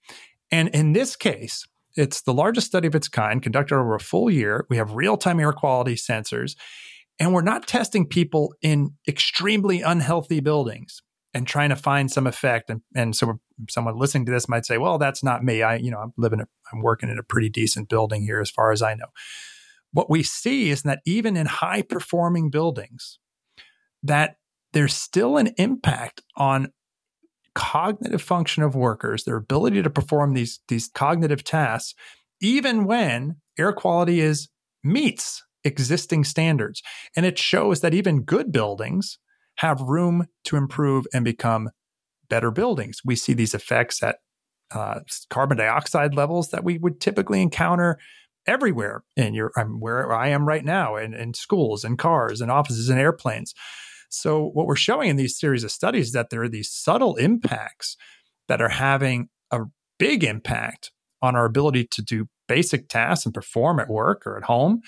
And 0.52 0.68
in 0.70 0.94
this 0.94 1.16
case, 1.16 1.66
it's 1.96 2.22
the 2.22 2.34
largest 2.34 2.68
study 2.68 2.88
of 2.88 2.96
its 2.96 3.08
kind 3.08 3.42
conducted 3.42 3.76
over 3.76 3.96
a 3.96 4.00
full 4.00 4.30
year. 4.30 4.66
We 4.70 4.78
have 4.78 4.94
real 4.94 5.16
time 5.16 5.40
air 5.40 5.54
quality 5.54 5.96
sensors. 5.96 6.56
And 7.20 7.34
we're 7.34 7.42
not 7.42 7.68
testing 7.68 8.08
people 8.08 8.54
in 8.62 8.92
extremely 9.08 9.82
unhealthy 9.82 10.40
buildings 10.40 11.02
and 11.34 11.46
trying 11.46 11.70
to 11.70 11.76
find 11.76 12.10
some 12.10 12.26
effect. 12.26 12.70
And, 12.70 12.82
and 12.96 13.16
so 13.16 13.40
someone 13.70 13.98
listening 13.98 14.26
to 14.26 14.32
this 14.32 14.50
might 14.50 14.66
say, 14.66 14.78
well, 14.78 14.98
that's 14.98 15.24
not 15.24 15.44
me. 15.44 15.62
I, 15.62 15.76
you 15.76 15.92
know, 15.92 16.00
I'm 16.00 16.14
living, 16.18 16.42
i 16.42 16.46
I'm 16.74 16.82
working 16.82 17.10
in 17.10 17.20
a 17.20 17.24
pretty 17.24 17.50
decent 17.50 17.90
building 17.90 18.24
here 18.24 18.40
as 18.40 18.50
far 18.50 18.72
as 18.72 18.82
I 18.82 18.94
know. 18.94 19.08
What 19.92 20.10
we 20.10 20.24
see 20.24 20.70
is 20.70 20.84
that 20.84 21.02
even 21.06 21.36
in 21.36 21.48
high 21.48 21.82
performing 21.82 22.50
buildings, 22.50 23.20
that 24.04 24.36
there's 24.74 24.94
still 24.94 25.38
an 25.38 25.54
impact 25.58 26.22
on 26.36 26.72
cognitive 27.56 28.22
function 28.22 28.64
of 28.64 28.76
workers, 28.76 29.24
their 29.24 29.36
ability 29.36 29.82
to 29.82 29.90
perform 29.90 30.34
these, 30.34 30.60
these 30.68 30.88
cognitive 30.88 31.44
tasks, 31.44 31.96
even 32.42 32.86
when 32.86 33.38
air 33.58 33.74
quality 33.74 34.22
is 34.22 34.50
meets 34.84 35.44
existing 35.64 36.24
standards. 36.24 36.82
And 37.16 37.26
it 37.26 37.38
shows 37.38 37.82
that 37.82 37.94
even 37.94 38.24
good 38.24 38.52
buildings 38.52 39.18
have 39.58 39.82
room 39.82 40.28
to 40.46 40.56
improve 40.56 41.06
and 41.14 41.26
become 41.26 41.70
better 42.30 42.52
buildings. 42.52 43.02
We 43.04 43.16
see 43.16 43.34
these 43.34 43.54
effects 43.54 44.02
at 44.02 44.18
uh, 44.72 45.02
carbon 45.30 45.58
dioxide 45.58 46.16
levels 46.16 46.50
that 46.50 46.64
we 46.64 46.78
would 46.78 47.02
typically 47.02 47.42
encounter 47.42 47.98
everywhere 48.46 49.04
in 49.18 49.34
your 49.34 49.52
I'm 49.58 49.80
where 49.80 50.14
I 50.14 50.30
am 50.30 50.48
right 50.48 50.64
now 50.64 50.96
in, 50.96 51.14
in 51.14 51.34
schools 51.34 51.84
and 51.84 51.98
cars 51.98 52.40
and 52.40 52.52
offices 52.52 52.90
and 52.90 53.00
airplanes. 53.00 53.54
So 54.10 54.44
what 54.44 54.66
we're 54.66 54.76
showing 54.76 55.10
in 55.10 55.16
these 55.16 55.38
series 55.38 55.64
of 55.64 55.72
studies 55.72 56.08
is 56.08 56.14
that 56.14 56.30
there 56.30 56.44
are 56.44 56.50
these 56.50 56.72
subtle 56.72 57.16
impacts 57.16 57.96
that 58.48 58.62
are 58.62 58.70
having 58.70 59.30
a 59.52 59.62
big 59.98 60.24
impact 60.24 60.92
on 61.22 61.36
our 61.36 61.46
ability 61.46 61.86
to 61.92 62.02
do 62.02 62.28
basic 62.48 62.90
tasks 62.90 63.26
and 63.26 63.34
perform 63.34 63.80
at 63.80 63.90
work 63.90 64.26
or 64.26 64.38
at 64.38 64.46
home 64.46 64.82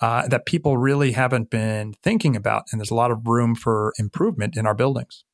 uh, 0.00 0.26
that 0.28 0.46
people 0.46 0.78
really 0.78 1.12
haven't 1.12 1.50
been 1.50 1.94
thinking 2.02 2.34
about. 2.34 2.64
And 2.72 2.80
there's 2.80 2.90
a 2.90 2.94
lot 2.94 3.10
of 3.10 3.26
room 3.26 3.54
for 3.54 3.92
improvement 3.98 4.56
in 4.56 4.66
our 4.66 4.74
buildings. 4.74 5.24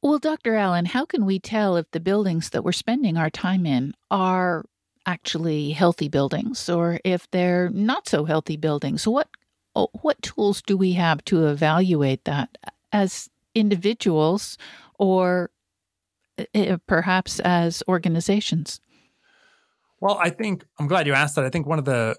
Well, 0.00 0.18
Dr. 0.18 0.54
Allen, 0.54 0.84
how 0.84 1.04
can 1.06 1.24
we 1.24 1.38
tell 1.38 1.76
if 1.76 1.90
the 1.90 2.00
buildings 2.00 2.50
that 2.50 2.62
we're 2.62 2.72
spending 2.72 3.16
our 3.16 3.30
time 3.30 3.66
in 3.66 3.94
are 4.10 4.64
actually 5.06 5.70
healthy 5.70 6.08
buildings 6.08 6.68
or 6.68 7.00
if 7.04 7.30
they're 7.30 7.70
not 7.70 8.08
so 8.08 8.24
healthy 8.24 8.56
buildings? 8.56 9.08
What 9.08 9.28
what 9.74 10.20
tools 10.22 10.62
do 10.62 10.76
we 10.76 10.92
have 10.92 11.24
to 11.26 11.46
evaluate 11.46 12.24
that 12.24 12.56
as 12.92 13.28
individuals 13.54 14.56
or 14.98 15.50
uh, 16.54 16.78
perhaps 16.86 17.40
as 17.40 17.82
organizations? 17.88 18.80
Well, 20.00 20.18
I 20.20 20.30
think 20.30 20.64
I'm 20.78 20.86
glad 20.86 21.06
you 21.06 21.14
asked 21.14 21.36
that. 21.36 21.44
I 21.44 21.50
think 21.50 21.66
one 21.66 21.78
of 21.78 21.84
the 21.84 22.16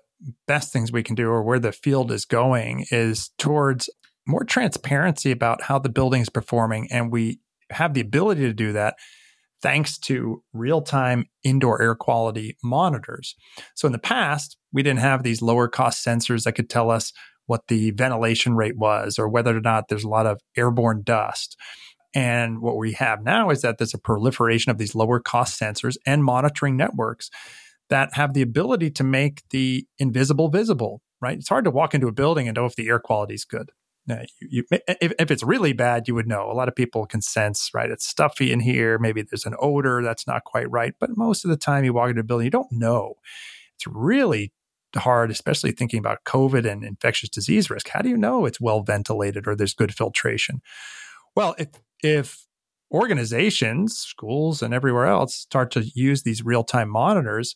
best 0.47 0.73
things 0.73 0.91
we 0.91 1.03
can 1.03 1.15
do 1.15 1.29
or 1.29 1.43
where 1.43 1.59
the 1.59 1.71
field 1.71 2.11
is 2.11 2.25
going 2.25 2.85
is 2.89 3.31
towards 3.37 3.89
more 4.25 4.43
transparency 4.43 5.31
about 5.31 5.63
how 5.63 5.77
the 5.79 5.89
building 5.89 6.21
is 6.21 6.29
performing. 6.29 6.87
And 6.91 7.11
we 7.11 7.39
have 7.69 7.93
the 7.93 8.01
ability 8.01 8.41
to 8.41 8.53
do 8.53 8.73
that 8.73 8.95
thanks 9.61 9.97
to 9.97 10.43
real 10.53 10.81
time 10.81 11.25
indoor 11.43 11.81
air 11.81 11.95
quality 11.95 12.57
monitors. 12.63 13.35
So 13.75 13.87
in 13.87 13.91
the 13.91 13.99
past, 13.99 14.57
we 14.71 14.83
didn't 14.83 14.99
have 14.99 15.23
these 15.23 15.41
lower 15.41 15.67
cost 15.67 16.05
sensors 16.05 16.43
that 16.43 16.53
could 16.53 16.69
tell 16.69 16.89
us 16.89 17.13
what 17.47 17.67
the 17.67 17.91
ventilation 17.91 18.55
rate 18.55 18.77
was 18.77 19.19
or 19.19 19.29
whether 19.29 19.55
or 19.55 19.61
not 19.61 19.87
there's 19.87 20.03
a 20.03 20.09
lot 20.09 20.25
of 20.25 20.39
airborne 20.57 21.01
dust. 21.03 21.57
And 22.13 22.61
what 22.61 22.77
we 22.77 22.93
have 22.93 23.23
now 23.23 23.49
is 23.49 23.61
that 23.61 23.77
there's 23.77 23.93
a 23.93 23.99
proliferation 23.99 24.71
of 24.71 24.77
these 24.77 24.95
lower 24.95 25.19
cost 25.19 25.59
sensors 25.59 25.97
and 26.05 26.23
monitoring 26.23 26.77
networks 26.77 27.29
that 27.89 28.13
have 28.13 28.33
the 28.33 28.41
ability 28.41 28.89
to 28.91 29.03
make 29.03 29.43
the 29.49 29.85
invisible 29.99 30.49
visible, 30.49 31.01
right? 31.21 31.37
It's 31.37 31.49
hard 31.49 31.65
to 31.65 31.71
walk 31.71 31.93
into 31.93 32.07
a 32.07 32.13
building 32.13 32.47
and 32.47 32.55
know 32.55 32.65
if 32.65 32.75
the 32.75 32.87
air 32.87 32.99
quality 32.99 33.35
is 33.35 33.45
good. 33.45 33.69
Uh, 34.09 34.17
you, 34.39 34.63
you, 34.71 34.79
if, 34.87 35.13
if 35.19 35.31
it's 35.31 35.43
really 35.43 35.73
bad, 35.73 36.07
you 36.07 36.15
would 36.15 36.27
know. 36.27 36.49
A 36.49 36.53
lot 36.53 36.67
of 36.67 36.75
people 36.75 37.05
can 37.05 37.21
sense, 37.21 37.71
right? 37.73 37.89
It's 37.89 38.07
stuffy 38.07 38.51
in 38.51 38.59
here. 38.59 38.97
Maybe 38.99 39.21
there's 39.21 39.45
an 39.45 39.55
odor 39.59 40.01
that's 40.03 40.27
not 40.27 40.43
quite 40.43 40.69
right. 40.69 40.93
But 40.99 41.17
most 41.17 41.43
of 41.43 41.49
the 41.49 41.57
time, 41.57 41.83
you 41.83 41.93
walk 41.93 42.09
into 42.09 42.21
a 42.21 42.23
building, 42.23 42.45
you 42.45 42.51
don't 42.51 42.71
know. 42.71 43.15
It's 43.75 43.87
really 43.87 44.53
hard, 44.95 45.31
especially 45.31 45.71
thinking 45.71 45.99
about 45.99 46.23
COVID 46.25 46.69
and 46.69 46.83
infectious 46.83 47.29
disease 47.29 47.69
risk. 47.69 47.89
How 47.89 48.01
do 48.01 48.09
you 48.09 48.17
know 48.17 48.45
it's 48.45 48.61
well 48.61 48.81
ventilated 48.81 49.47
or 49.47 49.55
there's 49.55 49.73
good 49.73 49.93
filtration? 49.93 50.61
Well, 51.35 51.55
if 51.57 51.69
if 52.01 52.45
organizations, 52.91 53.97
schools, 53.97 54.61
and 54.61 54.73
everywhere 54.73 55.07
else 55.07 55.35
start 55.35 55.71
to 55.71 55.83
use 55.95 56.23
these 56.23 56.43
real 56.43 56.63
time 56.63 56.89
monitors, 56.89 57.55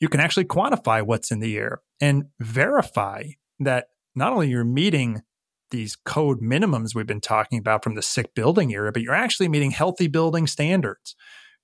you 0.00 0.08
can 0.08 0.20
actually 0.20 0.44
quantify 0.44 1.02
what's 1.02 1.30
in 1.30 1.40
the 1.40 1.56
air 1.56 1.80
and 2.00 2.24
verify 2.40 3.24
that 3.60 3.88
not 4.14 4.32
only 4.32 4.48
you're 4.48 4.64
meeting 4.64 5.22
these 5.70 5.96
code 5.96 6.40
minimums 6.40 6.94
we've 6.94 7.06
been 7.06 7.20
talking 7.20 7.58
about 7.58 7.82
from 7.82 7.94
the 7.94 8.02
sick 8.02 8.34
building 8.34 8.72
era, 8.72 8.92
but 8.92 9.02
you're 9.02 9.14
actually 9.14 9.48
meeting 9.48 9.72
healthy 9.72 10.06
building 10.06 10.46
standards, 10.46 11.16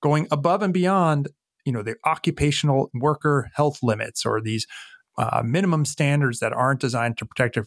going 0.02 0.26
above 0.30 0.62
and 0.62 0.74
beyond 0.74 1.28
you 1.64 1.72
know 1.72 1.82
the 1.82 1.96
occupational 2.06 2.90
worker 2.94 3.50
health 3.54 3.78
limits 3.82 4.24
or 4.24 4.40
these 4.40 4.66
uh, 5.18 5.42
minimum 5.44 5.84
standards 5.84 6.38
that 6.40 6.52
aren't 6.52 6.80
designed 6.80 7.18
to 7.18 7.26
protect 7.26 7.58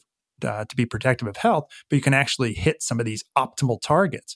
uh, 0.44 0.66
to 0.66 0.76
be 0.76 0.86
protective 0.86 1.28
of 1.28 1.38
health, 1.38 1.66
but 1.90 1.96
you 1.96 2.02
can 2.02 2.14
actually 2.14 2.54
hit 2.54 2.82
some 2.82 3.00
of 3.00 3.06
these 3.06 3.24
optimal 3.38 3.80
targets 3.82 4.36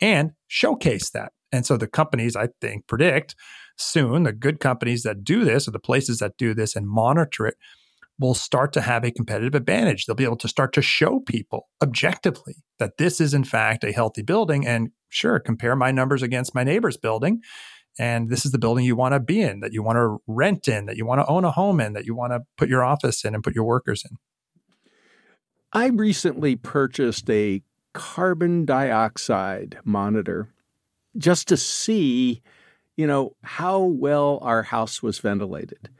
and 0.00 0.32
showcase 0.46 1.10
that. 1.10 1.32
And 1.50 1.64
so 1.64 1.76
the 1.76 1.86
companies, 1.86 2.36
I 2.36 2.48
think, 2.60 2.86
predict 2.86 3.34
soon 3.76 4.24
the 4.24 4.32
good 4.32 4.60
companies 4.60 5.04
that 5.04 5.24
do 5.24 5.44
this 5.44 5.68
or 5.68 5.70
the 5.70 5.78
places 5.78 6.18
that 6.18 6.36
do 6.36 6.52
this 6.52 6.76
and 6.76 6.86
monitor 6.86 7.46
it 7.46 7.54
will 8.18 8.34
start 8.34 8.72
to 8.72 8.80
have 8.80 9.04
a 9.04 9.12
competitive 9.12 9.54
advantage. 9.54 10.04
They'll 10.04 10.16
be 10.16 10.24
able 10.24 10.36
to 10.38 10.48
start 10.48 10.72
to 10.72 10.82
show 10.82 11.20
people 11.20 11.68
objectively 11.80 12.56
that 12.80 12.98
this 12.98 13.20
is, 13.20 13.32
in 13.32 13.44
fact, 13.44 13.84
a 13.84 13.92
healthy 13.92 14.22
building. 14.22 14.66
And 14.66 14.90
sure, 15.08 15.38
compare 15.38 15.76
my 15.76 15.92
numbers 15.92 16.22
against 16.22 16.54
my 16.54 16.64
neighbor's 16.64 16.96
building. 16.96 17.40
And 17.98 18.30
this 18.30 18.46
is 18.46 18.52
the 18.52 18.58
building 18.58 18.84
you 18.84 18.96
want 18.96 19.14
to 19.14 19.20
be 19.20 19.40
in, 19.40 19.60
that 19.60 19.72
you 19.72 19.82
want 19.82 19.96
to 19.96 20.18
rent 20.26 20.68
in, 20.68 20.86
that 20.86 20.96
you 20.96 21.04
want 21.04 21.20
to 21.20 21.26
own 21.26 21.44
a 21.44 21.50
home 21.50 21.80
in, 21.80 21.94
that 21.94 22.04
you 22.04 22.14
want 22.14 22.32
to 22.32 22.40
put 22.56 22.68
your 22.68 22.84
office 22.84 23.24
in 23.24 23.34
and 23.34 23.42
put 23.42 23.54
your 23.54 23.64
workers 23.64 24.04
in. 24.08 24.16
I 25.72 25.88
recently 25.88 26.56
purchased 26.56 27.28
a 27.28 27.62
carbon 27.92 28.64
dioxide 28.64 29.78
monitor 29.84 30.48
just 31.16 31.48
to 31.48 31.56
see, 31.56 32.42
you 32.96 33.06
know, 33.06 33.34
how 33.42 33.80
well 33.80 34.38
our 34.42 34.62
house 34.62 35.02
was 35.02 35.18
ventilated. 35.18 35.90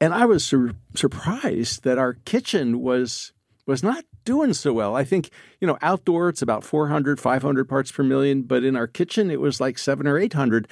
And 0.00 0.12
I 0.12 0.26
was 0.26 0.44
sur- 0.44 0.74
surprised 0.94 1.84
that 1.84 1.98
our 1.98 2.14
kitchen 2.24 2.80
was 2.80 3.32
was 3.66 3.82
not 3.82 4.04
doing 4.26 4.52
so 4.52 4.74
well. 4.74 4.94
I 4.94 5.04
think, 5.04 5.30
you 5.58 5.66
know, 5.66 5.78
outdoor 5.80 6.28
it's 6.28 6.42
about 6.42 6.64
400, 6.64 7.18
500 7.18 7.66
parts 7.66 7.90
per 7.90 8.02
million, 8.02 8.42
but 8.42 8.62
in 8.62 8.76
our 8.76 8.86
kitchen 8.86 9.30
it 9.30 9.40
was 9.40 9.58
like 9.58 9.78
7 9.78 10.06
or 10.06 10.18
800. 10.18 10.68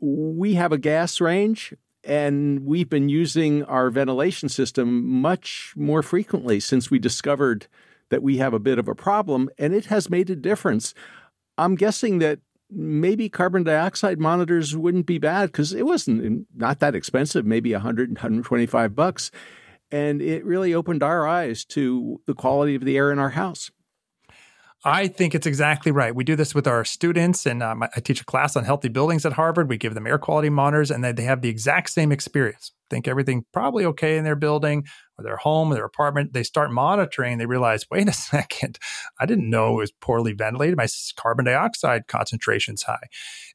We 0.00 0.54
have 0.54 0.72
a 0.72 0.78
gas 0.78 1.20
range 1.20 1.74
and 2.04 2.64
we've 2.64 2.88
been 2.88 3.08
using 3.08 3.64
our 3.64 3.90
ventilation 3.90 4.48
system 4.48 5.06
much 5.06 5.74
more 5.76 6.02
frequently 6.02 6.60
since 6.60 6.90
we 6.90 6.98
discovered 6.98 7.66
that 8.10 8.22
we 8.22 8.38
have 8.38 8.54
a 8.54 8.58
bit 8.58 8.78
of 8.78 8.88
a 8.88 8.94
problem, 8.94 9.50
and 9.58 9.74
it 9.74 9.86
has 9.86 10.08
made 10.08 10.30
a 10.30 10.36
difference. 10.36 10.94
I'm 11.58 11.74
guessing 11.74 12.18
that 12.20 12.40
maybe 12.70 13.28
carbon 13.28 13.64
dioxide 13.64 14.18
monitors 14.18 14.76
wouldn't 14.76 15.06
be 15.06 15.18
bad 15.18 15.46
because 15.52 15.72
it 15.72 15.86
wasn't 15.86 16.22
mm, 16.22 16.44
not 16.54 16.80
that 16.80 16.94
expensive, 16.94 17.44
maybe 17.44 17.72
100, 17.72 18.10
125 18.10 18.94
bucks. 18.94 19.30
And 19.90 20.20
it 20.20 20.44
really 20.44 20.74
opened 20.74 21.02
our 21.02 21.26
eyes 21.26 21.64
to 21.66 22.20
the 22.26 22.34
quality 22.34 22.74
of 22.74 22.84
the 22.84 22.96
air 22.96 23.10
in 23.10 23.18
our 23.18 23.30
house. 23.30 23.70
I 24.84 25.08
think 25.08 25.34
it's 25.34 25.46
exactly 25.46 25.90
right. 25.90 26.14
We 26.14 26.22
do 26.22 26.36
this 26.36 26.54
with 26.54 26.68
our 26.68 26.84
students, 26.84 27.46
and 27.46 27.64
um, 27.64 27.82
I 27.82 28.00
teach 28.00 28.20
a 28.20 28.24
class 28.24 28.54
on 28.54 28.64
healthy 28.64 28.88
buildings 28.88 29.26
at 29.26 29.32
Harvard. 29.32 29.68
We 29.68 29.76
give 29.76 29.94
them 29.94 30.06
air 30.06 30.18
quality 30.18 30.50
monitors, 30.50 30.92
and 30.92 31.02
they 31.02 31.24
have 31.24 31.42
the 31.42 31.48
exact 31.48 31.90
same 31.90 32.12
experience. 32.12 32.70
Think 32.88 33.08
everything 33.08 33.44
probably 33.52 33.84
okay 33.86 34.16
in 34.16 34.24
their 34.24 34.36
building 34.36 34.84
or 35.18 35.24
their 35.24 35.36
home 35.36 35.72
or 35.72 35.74
their 35.74 35.84
apartment. 35.84 36.32
They 36.32 36.44
start 36.44 36.70
monitoring. 36.70 37.38
They 37.38 37.46
realize, 37.46 37.86
wait 37.90 38.08
a 38.08 38.12
second, 38.12 38.78
I 39.18 39.26
didn't 39.26 39.50
know 39.50 39.74
it 39.74 39.82
was 39.82 39.92
poorly 40.00 40.32
ventilated. 40.32 40.76
My 40.76 40.86
carbon 41.16 41.46
dioxide 41.46 42.06
concentration's 42.06 42.84
high. 42.84 43.08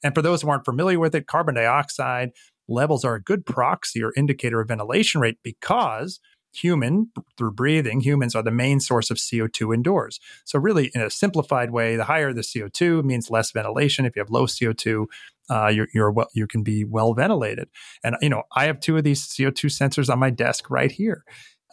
And 0.03 0.13
for 0.13 0.21
those 0.21 0.41
who 0.41 0.49
aren't 0.49 0.65
familiar 0.65 0.99
with 0.99 1.15
it, 1.15 1.28
carbon 1.28 1.55
dioxide 1.55 2.32
levels 2.67 3.05
are 3.05 3.15
a 3.15 3.21
good 3.21 3.45
proxy 3.45 4.03
or 4.03 4.13
indicator 4.17 4.59
of 4.59 4.67
ventilation 4.67 5.21
rate 5.21 5.38
because 5.41 6.19
human 6.53 7.11
through 7.37 7.51
breathing 7.51 8.01
humans 8.01 8.35
are 8.35 8.43
the 8.43 8.51
main 8.51 8.79
source 8.79 9.09
of 9.09 9.17
co2 9.17 9.73
indoors. 9.73 10.19
So 10.45 10.59
really 10.59 10.91
in 10.93 11.01
a 11.01 11.09
simplified 11.09 11.71
way 11.71 11.95
the 11.95 12.05
higher 12.05 12.33
the 12.33 12.41
co2 12.41 13.03
means 13.03 13.29
less 13.29 13.51
ventilation. 13.51 14.05
If 14.05 14.15
you 14.15 14.21
have 14.21 14.29
low 14.29 14.45
co2 14.45 15.05
uh, 15.49 15.67
you're, 15.67 15.87
you're 15.93 16.11
well, 16.11 16.29
you 16.33 16.47
can 16.47 16.63
be 16.63 16.85
well 16.85 17.13
ventilated. 17.13 17.69
And 18.03 18.15
you 18.21 18.29
know 18.29 18.43
i 18.55 18.65
have 18.65 18.79
two 18.79 18.97
of 18.97 19.03
these 19.03 19.27
co2 19.27 19.65
sensors 19.65 20.09
on 20.09 20.19
my 20.19 20.29
desk 20.29 20.69
right 20.69 20.91
here 20.91 21.23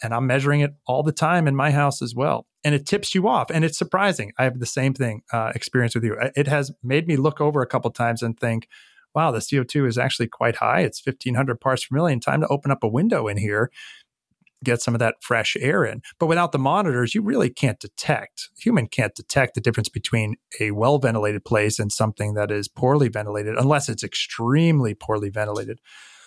and 0.03 0.15
i'm 0.15 0.27
measuring 0.27 0.61
it 0.61 0.73
all 0.87 1.03
the 1.03 1.13
time 1.13 1.47
in 1.47 1.55
my 1.55 1.71
house 1.71 2.03
as 2.03 2.15
well. 2.15 2.47
And 2.65 2.75
it 2.75 2.87
tips 2.87 3.15
you 3.15 3.27
off 3.27 3.51
and 3.51 3.65
it's 3.65 3.79
surprising. 3.79 4.33
I 4.39 4.45
have 4.45 4.59
the 4.59 4.67
same 4.67 4.93
thing 4.93 5.23
uh, 5.33 5.53
experience 5.55 5.95
with 5.95 6.05
you. 6.05 6.17
It 6.37 6.47
has 6.47 6.71
made 6.83 7.07
me 7.09 7.17
look 7.17 7.41
over 7.41 7.63
a 7.63 7.67
couple 7.67 7.91
times 7.91 8.23
and 8.23 8.39
think 8.39 8.69
wow 9.15 9.31
the 9.31 9.39
co2 9.39 9.89
is 9.89 9.99
actually 9.99 10.29
quite 10.29 10.57
high. 10.57 10.81
It's 10.81 11.05
1500 11.05 11.61
parts 11.61 11.87
per 11.87 11.97
million. 11.97 12.21
Time 12.21 12.41
to 12.41 12.49
open 12.49 12.71
up 12.71 12.83
a 12.83 12.89
window 12.89 13.29
in 13.29 13.37
here 13.37 13.71
get 14.65 14.83
some 14.83 14.95
of 14.95 14.99
that 14.99 15.17
fresh 15.21 15.57
air 15.61 15.85
in. 15.85 16.03
But 16.19 16.27
without 16.27 16.53
the 16.53 16.59
monitors, 16.59 17.15
you 17.15 17.23
really 17.23 17.51
can't 17.51 17.81
detect, 17.81 18.49
human 18.59 18.87
can't 18.87 19.15
detect 19.15 19.55
the 19.55 19.61
difference 19.61 19.89
between 19.89 20.37
a 20.59 20.71
well 20.73 20.99
ventilated 20.99 21.45
place 21.45 21.79
and 21.79 21.93
something 21.93 22.35
that 22.35 22.51
is 22.51 22.69
poorly 22.69 23.09
ventilated, 23.09 23.57
unless 23.57 23.89
it's 23.89 24.05
extremely 24.05 24.95
poorly 24.95 25.31
ventilated. 25.31 25.81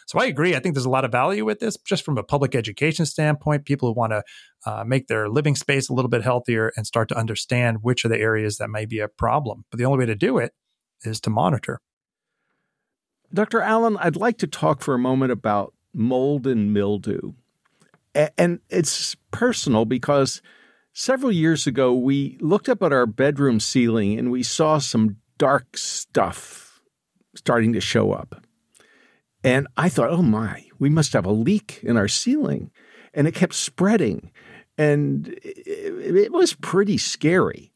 So 0.08 0.20
I 0.20 0.26
agree. 0.26 0.56
I 0.56 0.60
think 0.60 0.76
there's 0.76 0.86
a 0.86 0.90
lot 0.90 1.06
of 1.06 1.12
value 1.12 1.46
with 1.46 1.60
this, 1.60 1.78
just 1.78 2.04
from 2.04 2.18
a 2.18 2.24
public 2.24 2.56
education 2.56 3.06
standpoint. 3.06 3.66
People 3.66 3.90
who 3.90 3.94
want 4.00 4.12
to 4.12 4.24
uh, 4.66 4.84
make 4.84 5.08
their 5.08 5.30
living 5.30 5.56
space 5.56 5.90
a 5.90 5.94
little 5.94 6.10
bit 6.10 6.24
healthier 6.24 6.72
and 6.76 6.86
start 6.86 7.10
to 7.10 7.18
understand 7.18 7.78
which 7.82 8.04
are 8.04 8.10
the 8.10 8.20
areas 8.20 8.58
that 8.58 8.70
may 8.70 8.86
be 8.86 9.00
a 9.00 9.08
problem. 9.08 9.66
But 9.72 9.78
the 9.78 9.86
only 9.86 10.00
way 10.00 10.06
to 10.08 10.16
do 10.16 10.38
it 10.38 10.54
is 11.04 11.20
to 11.22 11.30
monitor. 11.30 11.80
Dr. 13.34 13.62
Allen, 13.62 13.98
I'd 13.98 14.16
like 14.16 14.38
to 14.40 14.48
talk 14.48 14.82
for 14.82 14.94
a 14.94 15.00
moment 15.00 15.32
about 15.32 15.74
mold 15.94 16.46
and 16.46 16.74
mildew. 16.74 17.34
And 18.16 18.60
it's 18.70 19.16
personal 19.32 19.86
because 19.86 20.42
several 20.94 21.32
years 21.32 21.66
ago 21.66 21.94
we 21.94 22.38
looked 22.40 22.70
up 22.70 22.84
at 22.84 22.94
our 22.94 23.06
bedroom 23.06 23.60
ceiling 23.60 24.20
and 24.20 24.32
we 24.32 24.44
saw 24.44 24.78
some 24.78 25.18
dark 25.38 25.78
stuff 25.78 26.82
starting 27.36 27.74
to 27.74 27.82
show 27.82 28.12
up. 28.12 28.46
And 29.44 29.68
I 29.76 29.90
thought, 29.90 30.10
oh 30.10 30.22
my, 30.22 30.66
we 30.80 30.90
must 30.90 31.14
have 31.14 31.26
a 31.26 31.32
leak 31.32 31.80
in 31.84 31.98
our 31.98 32.08
ceiling. 32.08 32.72
And 33.14 33.28
it 33.28 33.36
kept 33.36 33.54
spreading. 33.54 34.32
And 34.78 35.38
it, 35.44 36.32
was 36.32 36.54
pretty 36.54 36.98
scary. 36.98 37.72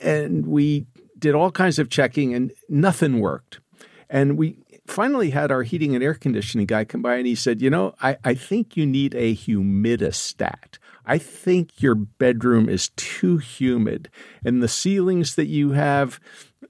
And 0.00 0.46
we 0.46 0.86
did 1.18 1.34
all 1.34 1.50
kinds 1.50 1.78
of 1.78 1.90
checking 1.90 2.34
and 2.34 2.52
nothing 2.68 3.20
worked. 3.20 3.60
And 4.08 4.38
we 4.38 4.58
finally 4.86 5.30
had 5.30 5.50
our 5.50 5.62
heating 5.62 5.94
and 5.94 6.02
air 6.02 6.14
conditioning 6.14 6.66
guy 6.66 6.84
come 6.84 7.02
by 7.02 7.16
and 7.16 7.26
he 7.26 7.34
said, 7.34 7.60
You 7.60 7.70
know, 7.70 7.94
I, 8.00 8.16
I 8.24 8.34
think 8.34 8.76
you 8.76 8.86
need 8.86 9.14
a 9.14 9.34
humidistat. 9.34 10.78
I 11.06 11.18
think 11.18 11.80
your 11.80 11.94
bedroom 11.94 12.68
is 12.68 12.90
too 12.96 13.38
humid, 13.38 14.10
and 14.44 14.60
the 14.60 14.68
ceilings 14.68 15.36
that 15.36 15.46
you 15.46 15.70
have, 15.70 16.18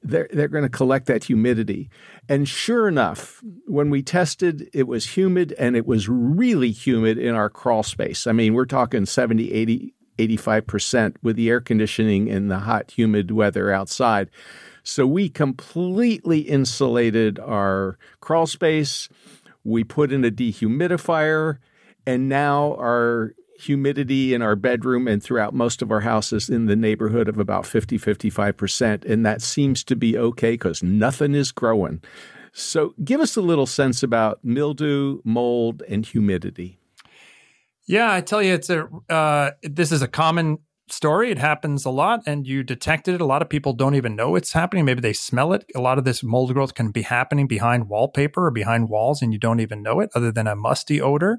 they're, 0.03 0.29
they're 0.31 0.49
going 0.49 0.63
to 0.63 0.69
collect 0.69 1.07
that 1.07 1.25
humidity. 1.25 1.89
And 2.29 2.47
sure 2.47 2.87
enough, 2.87 3.43
when 3.67 3.89
we 3.89 4.03
tested, 4.03 4.69
it 4.75 4.87
was 4.87 5.17
humid 5.17 5.55
and 5.59 5.75
it 5.75 5.87
was 5.87 6.09
really 6.09 6.71
humid 6.71 7.17
in 7.17 7.35
our 7.35 7.49
crawl 7.49 7.83
space. 7.83 8.27
I 8.27 8.33
mean, 8.33 8.53
we're 8.53 8.67
talking 8.67 9.07
70, 9.07 9.53
80, 9.53 9.95
85% 10.19 11.17
with 11.23 11.37
the 11.37 11.49
air 11.49 11.61
conditioning 11.61 12.31
and 12.31 12.51
the 12.51 12.61
hot, 12.61 12.91
humid 12.91 13.31
weather 13.31 13.73
outside. 13.73 14.29
So 14.87 15.05
we 15.05 15.29
completely 15.29 16.43
insulated 16.43 17.41
our 17.41 17.99
crawl 18.21 18.47
space. 18.47 19.09
We 19.65 19.83
put 19.83 20.13
in 20.13 20.25
a 20.25 20.31
dehumidifier, 20.31 21.59
and 22.07 22.29
now 22.29 22.77
our 22.79 23.35
humidity 23.59 24.33
in 24.33 24.43
our 24.43 24.55
bedroom 24.55 25.09
and 25.09 25.21
throughout 25.21 25.53
most 25.53 25.83
of 25.83 25.91
our 25.91 26.03
houses 26.03 26.49
in 26.49 26.67
the 26.67 26.77
neighborhood 26.77 27.27
of 27.27 27.39
about 27.39 27.67
50 27.67 27.99
55% 27.99 29.05
and 29.11 29.25
that 29.25 29.41
seems 29.41 29.83
to 29.83 29.97
be 29.97 30.17
okay 30.17 30.59
cuz 30.59 30.83
nothing 30.83 31.35
is 31.35 31.53
growing. 31.53 32.03
So 32.53 32.95
give 33.03 33.21
us 33.21 33.35
a 33.35 33.41
little 33.41 33.67
sense 33.67 34.03
about 34.03 34.45
mildew, 34.45 35.21
mold 35.25 35.83
and 35.89 36.05
humidity. 36.05 36.79
Yeah, 37.87 38.13
I 38.13 38.21
tell 38.21 38.43
you 38.43 38.53
it's 38.53 38.71
a 38.71 38.89
uh, 39.09 39.53
this 39.63 39.91
is 39.91 40.03
a 40.03 40.09
common 40.09 40.59
story. 40.89 41.31
It 41.31 41.39
happens 41.39 41.85
a 41.85 41.91
lot 41.91 42.21
and 42.27 42.47
you 42.47 42.63
detected 42.63 43.15
it. 43.15 43.21
A 43.21 43.27
lot 43.27 43.43
of 43.43 43.49
people 43.49 43.73
don't 43.73 43.95
even 43.95 44.17
know 44.17 44.37
it's 44.37 44.53
happening. 44.53 44.85
Maybe 44.85 45.01
they 45.01 45.13
smell 45.13 45.53
it. 45.53 45.65
A 45.75 45.81
lot 45.81 45.99
of 45.99 46.05
this 46.05 46.23
mold 46.23 46.53
growth 46.55 46.75
can 46.75 46.91
be 46.91 47.03
happening 47.03 47.47
behind 47.47 47.89
wallpaper 47.89 48.47
or 48.47 48.51
behind 48.51 48.89
walls 48.89 49.23
and 49.23 49.33
you 49.33 49.39
don't 49.39 49.61
even 49.61 49.83
know 49.83 50.01
it 50.01 50.11
other 50.15 50.31
than 50.31 50.47
a 50.47 50.57
musty 50.57 51.01
odor. 51.01 51.39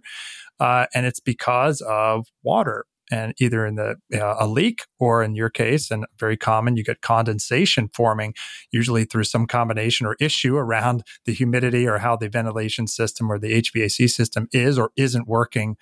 Uh, 0.59 0.87
and 0.93 1.05
it's 1.05 1.19
because 1.19 1.81
of 1.81 2.27
water 2.43 2.85
and 3.09 3.33
either 3.39 3.65
in 3.65 3.75
the 3.75 3.95
uh, 4.13 4.35
a 4.39 4.47
leak 4.47 4.81
or 4.99 5.23
in 5.23 5.35
your 5.35 5.49
case 5.49 5.91
and 5.91 6.05
very 6.19 6.35
common 6.35 6.75
you 6.75 6.83
get 6.83 7.01
condensation 7.01 7.89
forming 7.93 8.33
usually 8.71 9.05
through 9.05 9.23
some 9.23 9.47
combination 9.47 10.05
or 10.05 10.17
issue 10.19 10.57
around 10.57 11.03
the 11.25 11.33
humidity 11.33 11.87
or 11.87 11.99
how 11.99 12.15
the 12.15 12.29
ventilation 12.29 12.87
system 12.87 13.31
or 13.31 13.39
the 13.39 13.61
HVAC 13.61 14.09
system 14.09 14.47
is 14.51 14.77
or 14.77 14.91
isn't 14.97 15.27
working 15.27 15.77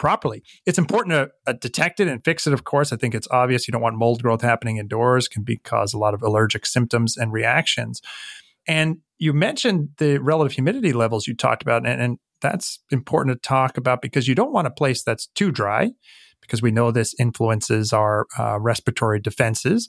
properly. 0.00 0.42
It's 0.66 0.78
important 0.78 1.12
to 1.12 1.30
uh, 1.46 1.52
detect 1.52 2.00
it 2.00 2.08
and 2.08 2.24
fix 2.24 2.46
it. 2.46 2.54
Of 2.54 2.64
course, 2.64 2.92
I 2.92 2.96
think 2.96 3.14
it's 3.14 3.28
obvious 3.30 3.68
you 3.68 3.72
don't 3.72 3.82
want 3.82 3.96
mold 3.96 4.22
growth 4.22 4.40
happening 4.40 4.78
indoors; 4.78 5.28
can 5.28 5.44
be 5.44 5.58
cause 5.58 5.94
a 5.94 5.98
lot 5.98 6.14
of 6.14 6.22
allergic 6.22 6.66
symptoms 6.66 7.16
and 7.16 7.32
reactions. 7.32 8.00
And 8.66 8.98
you 9.18 9.32
mentioned 9.32 9.90
the 9.98 10.18
relative 10.18 10.54
humidity 10.54 10.92
levels 10.92 11.28
you 11.28 11.36
talked 11.36 11.62
about, 11.62 11.86
and, 11.86 12.00
and 12.00 12.18
that's 12.40 12.80
important 12.90 13.36
to 13.36 13.48
talk 13.48 13.76
about 13.76 14.00
because 14.00 14.26
you 14.26 14.34
don't 14.34 14.52
want 14.52 14.66
a 14.66 14.70
place 14.70 15.04
that's 15.04 15.26
too 15.34 15.52
dry, 15.52 15.90
because 16.40 16.62
we 16.62 16.70
know 16.70 16.90
this 16.90 17.14
influences 17.20 17.92
our 17.92 18.26
uh, 18.38 18.58
respiratory 18.58 19.20
defenses. 19.20 19.88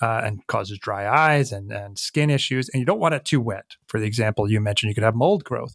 Uh, 0.00 0.22
and 0.24 0.46
causes 0.46 0.78
dry 0.78 1.06
eyes 1.08 1.52
and, 1.52 1.70
and 1.70 1.98
skin 1.98 2.30
issues. 2.30 2.68
And 2.68 2.80
you 2.80 2.86
don't 2.86 3.00
want 3.00 3.14
it 3.14 3.24
too 3.24 3.40
wet. 3.40 3.76
For 3.86 4.00
the 4.00 4.06
example 4.06 4.50
you 4.50 4.60
mentioned, 4.60 4.88
you 4.88 4.94
could 4.94 5.04
have 5.04 5.14
mold 5.14 5.44
growth. 5.44 5.74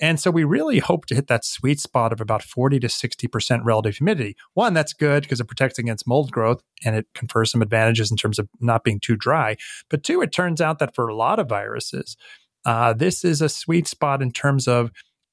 And 0.00 0.18
so 0.18 0.30
we 0.30 0.44
really 0.44 0.78
hope 0.78 1.06
to 1.06 1.14
hit 1.14 1.26
that 1.28 1.44
sweet 1.44 1.80
spot 1.80 2.12
of 2.12 2.20
about 2.20 2.42
40 2.42 2.80
to 2.80 2.86
60% 2.86 3.60
relative 3.64 3.96
humidity. 3.96 4.36
One, 4.54 4.74
that's 4.74 4.92
good 4.92 5.22
because 5.22 5.40
it 5.40 5.48
protects 5.48 5.78
against 5.78 6.06
mold 6.06 6.30
growth 6.32 6.62
and 6.84 6.96
it 6.96 7.06
confers 7.14 7.50
some 7.50 7.62
advantages 7.62 8.10
in 8.10 8.16
terms 8.16 8.38
of 8.38 8.48
not 8.60 8.84
being 8.84 9.00
too 9.00 9.16
dry. 9.16 9.56
But 9.90 10.02
two, 10.02 10.22
it 10.22 10.32
turns 10.32 10.60
out 10.60 10.78
that 10.78 10.94
for 10.94 11.08
a 11.08 11.16
lot 11.16 11.38
of 11.38 11.48
viruses, 11.48 12.16
uh, 12.64 12.92
this 12.92 13.24
is 13.24 13.40
a 13.40 13.48
sweet 13.48 13.86
spot 13.86 14.22
in 14.22 14.32
terms 14.32 14.66
of 14.66 14.90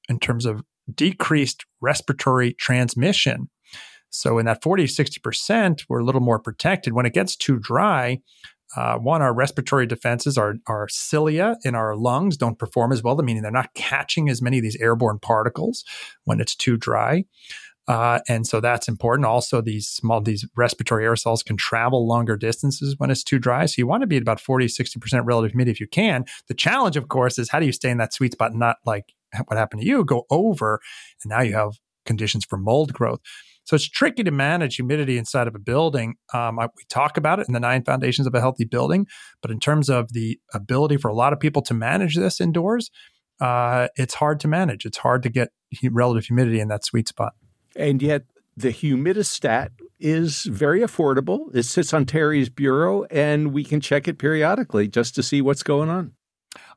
in 0.08 0.18
terms 0.18 0.44
of 0.44 0.62
decreased 0.94 1.64
respiratory 1.80 2.52
transmission. 2.54 3.48
So 4.14 4.38
in 4.38 4.46
that 4.46 4.62
40 4.62 4.84
60%, 4.84 5.84
we're 5.88 5.98
a 5.98 6.04
little 6.04 6.20
more 6.20 6.38
protected. 6.38 6.92
When 6.92 7.04
it 7.04 7.14
gets 7.14 7.34
too 7.34 7.58
dry, 7.58 8.20
uh, 8.76 8.96
one, 8.96 9.22
our 9.22 9.34
respiratory 9.34 9.86
defenses, 9.86 10.38
our, 10.38 10.54
our 10.68 10.88
cilia 10.88 11.56
in 11.64 11.74
our 11.74 11.96
lungs 11.96 12.36
don't 12.36 12.58
perform 12.58 12.92
as 12.92 13.02
well, 13.02 13.16
meaning 13.16 13.42
they're 13.42 13.50
not 13.50 13.74
catching 13.74 14.28
as 14.28 14.40
many 14.40 14.58
of 14.58 14.62
these 14.62 14.76
airborne 14.76 15.18
particles 15.18 15.84
when 16.24 16.40
it's 16.40 16.54
too 16.54 16.76
dry. 16.76 17.24
Uh, 17.86 18.20
and 18.28 18.46
so 18.46 18.60
that's 18.60 18.88
important. 18.88 19.26
Also, 19.26 19.60
these 19.60 19.88
small, 19.88 20.20
these 20.20 20.46
respiratory 20.56 21.04
aerosols 21.04 21.44
can 21.44 21.56
travel 21.56 22.06
longer 22.06 22.36
distances 22.36 22.94
when 22.98 23.10
it's 23.10 23.22
too 23.24 23.38
dry. 23.38 23.66
So 23.66 23.74
you 23.78 23.86
want 23.86 24.02
to 24.02 24.06
be 24.06 24.16
at 24.16 24.22
about 24.22 24.40
40, 24.40 24.66
60% 24.66 25.22
relative 25.24 25.50
humidity 25.50 25.72
if 25.72 25.80
you 25.80 25.88
can. 25.88 26.24
The 26.48 26.54
challenge, 26.54 26.96
of 26.96 27.08
course, 27.08 27.38
is 27.38 27.50
how 27.50 27.60
do 27.60 27.66
you 27.66 27.72
stay 27.72 27.90
in 27.90 27.98
that 27.98 28.14
sweet 28.14 28.32
spot, 28.32 28.54
not 28.54 28.76
like 28.86 29.12
what 29.46 29.58
happened 29.58 29.82
to 29.82 29.86
you, 29.86 30.04
go 30.04 30.24
over, 30.30 30.80
and 31.22 31.30
now 31.30 31.40
you 31.40 31.54
have 31.54 31.72
conditions 32.06 32.44
for 32.44 32.56
mold 32.56 32.92
growth. 32.92 33.20
So 33.64 33.74
it's 33.76 33.88
tricky 33.88 34.22
to 34.24 34.30
manage 34.30 34.76
humidity 34.76 35.18
inside 35.18 35.48
of 35.48 35.54
a 35.54 35.58
building. 35.58 36.16
Um, 36.32 36.58
I, 36.58 36.66
we 36.66 36.84
talk 36.88 37.16
about 37.16 37.40
it 37.40 37.48
in 37.48 37.54
the 37.54 37.60
nine 37.60 37.82
foundations 37.82 38.26
of 38.26 38.34
a 38.34 38.40
healthy 38.40 38.64
building, 38.64 39.06
but 39.42 39.50
in 39.50 39.58
terms 39.58 39.88
of 39.88 40.12
the 40.12 40.38
ability 40.52 40.98
for 40.98 41.08
a 41.08 41.14
lot 41.14 41.32
of 41.32 41.40
people 41.40 41.62
to 41.62 41.74
manage 41.74 42.16
this 42.16 42.40
indoors, 42.40 42.90
uh, 43.40 43.88
it's 43.96 44.14
hard 44.14 44.38
to 44.40 44.48
manage. 44.48 44.84
It's 44.84 44.98
hard 44.98 45.22
to 45.24 45.28
get 45.28 45.48
relative 45.90 46.26
humidity 46.26 46.60
in 46.60 46.68
that 46.68 46.84
sweet 46.84 47.08
spot. 47.08 47.34
And 47.74 48.00
yet, 48.00 48.22
the 48.56 48.68
humidistat 48.68 49.70
is 49.98 50.44
very 50.44 50.80
affordable. 50.80 51.54
It 51.54 51.64
sits 51.64 51.92
on 51.92 52.06
Terry's 52.06 52.48
bureau, 52.48 53.04
and 53.10 53.52
we 53.52 53.64
can 53.64 53.80
check 53.80 54.06
it 54.06 54.18
periodically 54.18 54.86
just 54.86 55.14
to 55.16 55.22
see 55.22 55.40
what's 55.42 55.62
going 55.62 55.88
on. 55.88 56.12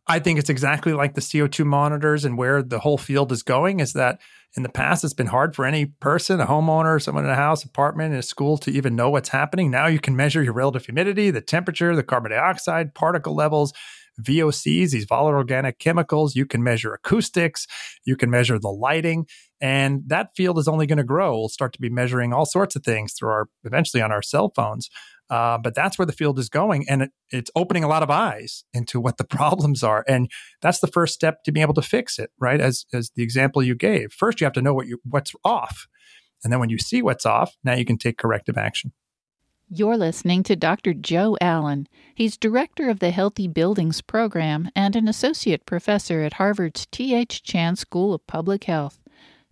I 0.10 0.20
think 0.20 0.40
it's 0.40 0.50
exactly 0.50 0.94
like 0.94 1.16
the 1.16 1.22
CO2 1.22 1.66
monitors 1.66 2.24
and 2.24 2.38
where 2.38 2.64
the 2.64 2.80
whole 2.80 2.98
field 2.98 3.32
is 3.32 3.44
going 3.44 3.82
is 3.82 3.94
that 3.94 4.20
in 4.56 4.64
the 4.64 4.70
past 4.70 5.04
it's 5.04 5.14
been 5.14 5.28
hard 5.28 5.54
for 5.54 5.66
any 5.66 5.86
person, 5.86 6.40
a 6.40 6.46
homeowner, 6.46 7.02
someone 7.02 7.26
in 7.26 7.30
a 7.30 7.36
house, 7.36 7.64
apartment, 7.64 8.14
in 8.14 8.20
a 8.20 8.24
school 8.24 8.58
to 8.60 8.72
even 8.72 8.96
know 8.96 9.10
what's 9.10 9.30
happening. 9.30 9.70
Now 9.70 9.88
you 9.88 10.00
can 10.00 10.16
measure 10.16 10.42
your 10.42 10.54
relative 10.54 10.86
humidity, 10.86 11.30
the 11.30 11.42
temperature, 11.42 11.96
the 11.96 12.04
carbon 12.04 12.32
dioxide, 12.32 12.96
particle 12.96 13.36
levels, 13.36 13.74
VOCs, 14.22 14.92
these 14.92 15.06
volatile 15.06 15.38
organic 15.38 15.78
chemicals. 15.78 16.36
You 16.36 16.46
can 16.46 16.64
measure 16.64 16.94
acoustics, 16.94 17.68
you 18.06 18.16
can 18.16 18.30
measure 18.30 18.58
the 18.58 18.70
lighting, 18.70 19.28
and 19.60 20.04
that 20.08 20.30
field 20.36 20.58
is 20.58 20.68
only 20.68 20.88
going 20.88 20.98
to 20.98 21.04
grow. 21.04 21.38
We'll 21.38 21.50
start 21.50 21.74
to 21.74 21.82
be 21.82 21.90
measuring 21.90 22.34
all 22.34 22.46
sorts 22.46 22.76
of 22.76 22.84
things 22.84 23.14
through 23.14 23.30
our 23.30 23.50
eventually 23.64 24.02
on 24.02 24.12
our 24.12 24.22
cell 24.22 24.52
phones. 24.56 24.90
Uh, 25.30 25.58
but 25.58 25.76
that's 25.76 25.98
where 25.98 26.06
the 26.06 26.14
field 26.14 26.40
is 26.40 26.48
going, 26.48 26.88
and 26.88 27.02
it, 27.02 27.12
it's 27.32 27.52
opening 27.56 27.84
a 27.84 27.88
lot 27.88 28.04
of 28.04 28.10
eyes 28.10 28.64
into 28.74 29.00
what 29.00 29.18
the 29.18 29.24
problems 29.30 29.84
are, 29.84 30.06
and 30.08 30.32
that's 30.62 30.80
the 30.80 30.88
first 30.88 31.14
step 31.14 31.44
to 31.44 31.52
being 31.52 31.64
able 31.64 31.74
to 31.74 31.82
fix 31.82 32.18
it, 32.18 32.32
right? 32.40 32.62
As 32.62 32.86
as 32.94 33.12
the 33.16 33.24
example 33.24 33.62
you 33.62 33.76
gave, 33.76 34.14
first 34.14 34.40
you 34.40 34.46
have 34.46 34.54
to 34.54 34.62
know 34.62 34.74
what 34.74 34.88
you 34.88 35.00
what's 35.04 35.34
off, 35.44 35.88
and 36.44 36.52
then 36.52 36.60
when 36.60 36.70
you 36.70 36.78
see 36.78 37.02
what's 37.02 37.26
off, 37.26 37.58
now 37.64 37.74
you 37.74 37.86
can 37.86 37.98
take 37.98 38.18
corrective 38.18 38.58
action. 38.58 38.94
You're 39.70 39.98
listening 39.98 40.44
to 40.44 40.56
Dr. 40.56 40.94
Joe 40.94 41.36
Allen. 41.42 41.90
He's 42.16 42.38
director 42.38 42.90
of 42.90 43.00
the 43.00 43.12
Healthy 43.12 43.50
Buildings 43.50 44.02
Program 44.02 44.72
and 44.74 44.96
an 44.96 45.10
associate 45.10 45.66
professor 45.66 46.22
at 46.22 46.34
Harvard's 46.34 46.86
T.H. 46.90 47.44
Chan 47.44 47.76
School 47.76 48.14
of 48.14 48.26
Public 48.28 48.64
Health. 48.64 49.02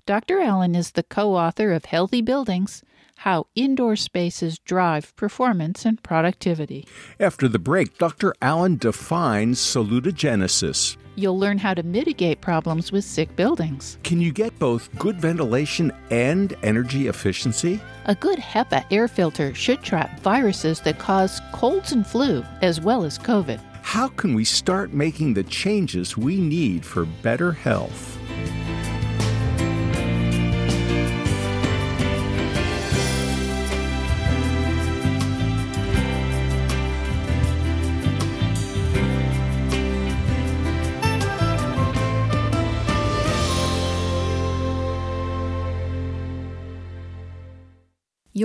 Dr. 0.05 0.39
Allen 0.39 0.73
is 0.73 0.91
the 0.91 1.03
co 1.03 1.35
author 1.35 1.73
of 1.73 1.83
Healthy 1.83 2.21
Buildings 2.21 2.81
how 3.17 3.47
indoor 3.55 3.95
spaces 3.95 4.59
drive 4.59 5.15
performance 5.15 5.85
and 5.85 6.01
productivity. 6.03 6.87
After 7.19 7.47
the 7.47 7.59
break, 7.59 7.97
Dr. 7.97 8.33
Allen 8.41 8.77
defines 8.77 9.59
salutogenesis. 9.59 10.97
You'll 11.17 11.39
learn 11.39 11.57
how 11.57 11.73
to 11.73 11.83
mitigate 11.83 12.41
problems 12.41 12.91
with 12.91 13.05
sick 13.05 13.33
buildings. 13.37 13.97
Can 14.03 14.19
you 14.19 14.33
get 14.33 14.57
both 14.59 14.89
good 14.97 15.19
ventilation 15.19 15.91
and 16.11 16.55
energy 16.61 17.07
efficiency? 17.07 17.79
A 18.05 18.15
good 18.15 18.37
HEPA 18.37 18.85
air 18.91 19.07
filter 19.07 19.53
should 19.53 19.81
trap 19.81 20.19
viruses 20.19 20.81
that 20.81 20.99
cause 20.99 21.39
colds 21.53 21.93
and 21.93 22.05
flu, 22.05 22.43
as 22.61 22.81
well 22.81 23.05
as 23.05 23.17
COVID. 23.17 23.61
How 23.81 24.09
can 24.09 24.33
we 24.33 24.43
start 24.43 24.91
making 24.93 25.35
the 25.35 25.43
changes 25.43 26.17
we 26.17 26.41
need 26.41 26.85
for 26.85 27.05
better 27.05 27.53
health? 27.53 28.14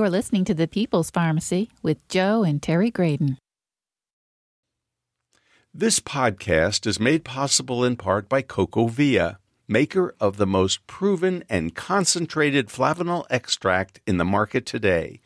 You're 0.01 0.09
listening 0.09 0.47
to 0.47 0.55
the 0.55 0.67
People's 0.67 1.11
Pharmacy 1.11 1.69
with 1.83 2.09
Joe 2.09 2.43
and 2.43 2.63
Terry 2.63 2.91
Graedon. 2.91 3.37
This 5.75 6.01
podcast 6.01 6.87
is 6.87 6.99
made 6.99 7.23
possible 7.23 7.85
in 7.85 7.97
part 7.97 8.27
by 8.27 8.41
CocoVia, 8.41 9.37
maker 9.69 10.15
of 10.19 10.39
the 10.39 10.47
most 10.47 10.87
proven 10.87 11.45
and 11.51 11.75
concentrated 11.75 12.69
flavanol 12.69 13.27
extract 13.29 14.01
in 14.07 14.17
the 14.17 14.25
market 14.25 14.65
today. 14.65 15.21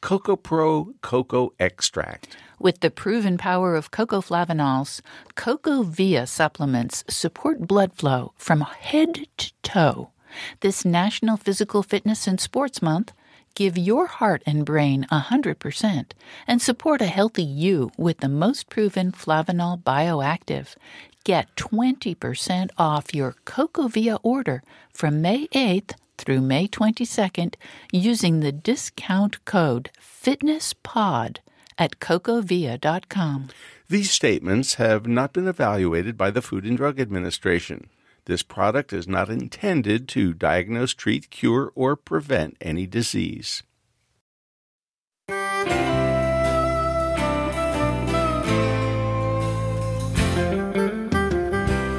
Coco 0.00 0.36
Pro 0.36 0.94
Cocoa 1.02 1.52
Extract. 1.60 2.34
With 2.58 2.80
the 2.80 2.90
proven 2.90 3.36
power 3.36 3.76
of 3.76 3.90
cocoa 3.90 4.22
flavanols, 4.22 5.02
CocoVia 5.36 6.26
supplements 6.26 7.04
support 7.10 7.68
blood 7.68 7.92
flow 7.92 8.32
from 8.38 8.62
head 8.62 9.26
to 9.36 9.52
toe. 9.62 10.12
This 10.60 10.82
National 10.82 11.36
Physical 11.36 11.82
Fitness 11.82 12.26
and 12.26 12.40
Sports 12.40 12.80
Month, 12.80 13.12
Give 13.54 13.78
your 13.78 14.06
heart 14.06 14.42
and 14.46 14.64
brain 14.64 15.06
100% 15.12 16.10
and 16.48 16.60
support 16.60 17.00
a 17.00 17.06
healthy 17.06 17.44
you 17.44 17.92
with 17.96 18.18
the 18.18 18.28
most 18.28 18.68
proven 18.68 19.12
Flavanol 19.12 19.80
Bioactive. 19.80 20.74
Get 21.22 21.54
20% 21.54 22.70
off 22.76 23.14
your 23.14 23.36
CocoVia 23.46 24.18
order 24.24 24.64
from 24.92 25.22
May 25.22 25.46
8th 25.48 25.92
through 26.18 26.40
May 26.40 26.66
22nd 26.66 27.54
using 27.92 28.40
the 28.40 28.50
discount 28.50 29.44
code 29.44 29.90
FITNESSPOD 30.00 31.36
at 31.78 32.00
cocovia.com. 32.00 33.48
These 33.88 34.10
statements 34.10 34.74
have 34.74 35.06
not 35.06 35.32
been 35.32 35.46
evaluated 35.46 36.16
by 36.16 36.32
the 36.32 36.42
Food 36.42 36.64
and 36.64 36.76
Drug 36.76 36.98
Administration. 36.98 37.88
This 38.26 38.42
product 38.42 38.94
is 38.94 39.06
not 39.06 39.28
intended 39.28 40.08
to 40.08 40.32
diagnose, 40.32 40.94
treat, 40.94 41.28
cure, 41.28 41.70
or 41.74 41.94
prevent 41.94 42.56
any 42.58 42.86
disease. 42.86 43.62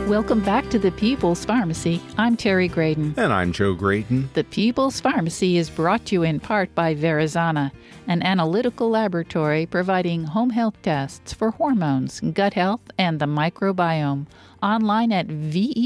Welcome 0.08 0.40
back 0.42 0.70
to 0.70 0.80
the 0.80 0.92
People's 0.92 1.46
Pharmacy. 1.46 2.02
I'm 2.18 2.36
Terry 2.38 2.70
Graedon. 2.70 3.16
And 3.18 3.32
I'm 3.32 3.52
Joe 3.52 3.76
Graedon. 3.76 4.32
The 4.34 4.46
People's 4.46 5.00
Pharmacy 5.00 5.58
is 5.58 5.70
brought 5.70 6.06
to 6.06 6.16
you 6.16 6.24
in 6.24 6.40
part 6.40 6.74
by 6.74 6.96
Verisana, 6.96 7.72
an 8.08 8.24
analytical 8.24 8.90
laboratory 8.90 9.66
providing 9.68 10.24
home 10.24 10.52
health 10.52 10.82
tests 10.82 11.34
for 11.34 11.52
hormones, 11.52 12.20
gut 12.34 12.54
health, 12.54 12.82
and 12.98 13.20
the 13.20 13.26
microbiome 13.26 14.26
online 14.66 15.12
at 15.12 15.28
verisana.com. 15.28 15.78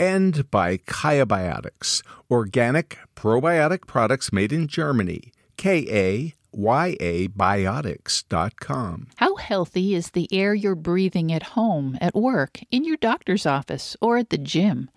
And 0.00 0.50
by 0.50 0.78
Kaya 0.78 1.24
Biotics, 1.24 2.02
organic 2.28 2.98
probiotic 3.14 3.86
products 3.86 4.32
made 4.32 4.52
in 4.52 4.66
Germany. 4.66 5.32
K 5.56 5.86
A 5.88 6.34
Y 6.52 6.96
A 7.00 7.28
Biotics.com. 7.28 9.08
How 9.16 9.36
healthy 9.36 9.94
is 9.94 10.10
the 10.10 10.28
air 10.32 10.52
you're 10.54 10.74
breathing 10.74 11.32
at 11.32 11.42
home, 11.54 11.96
at 12.00 12.14
work, 12.14 12.60
in 12.70 12.84
your 12.84 12.96
doctor's 12.96 13.46
office, 13.46 13.96
or 14.00 14.18
at 14.18 14.30
the 14.30 14.38
gym? 14.38 14.90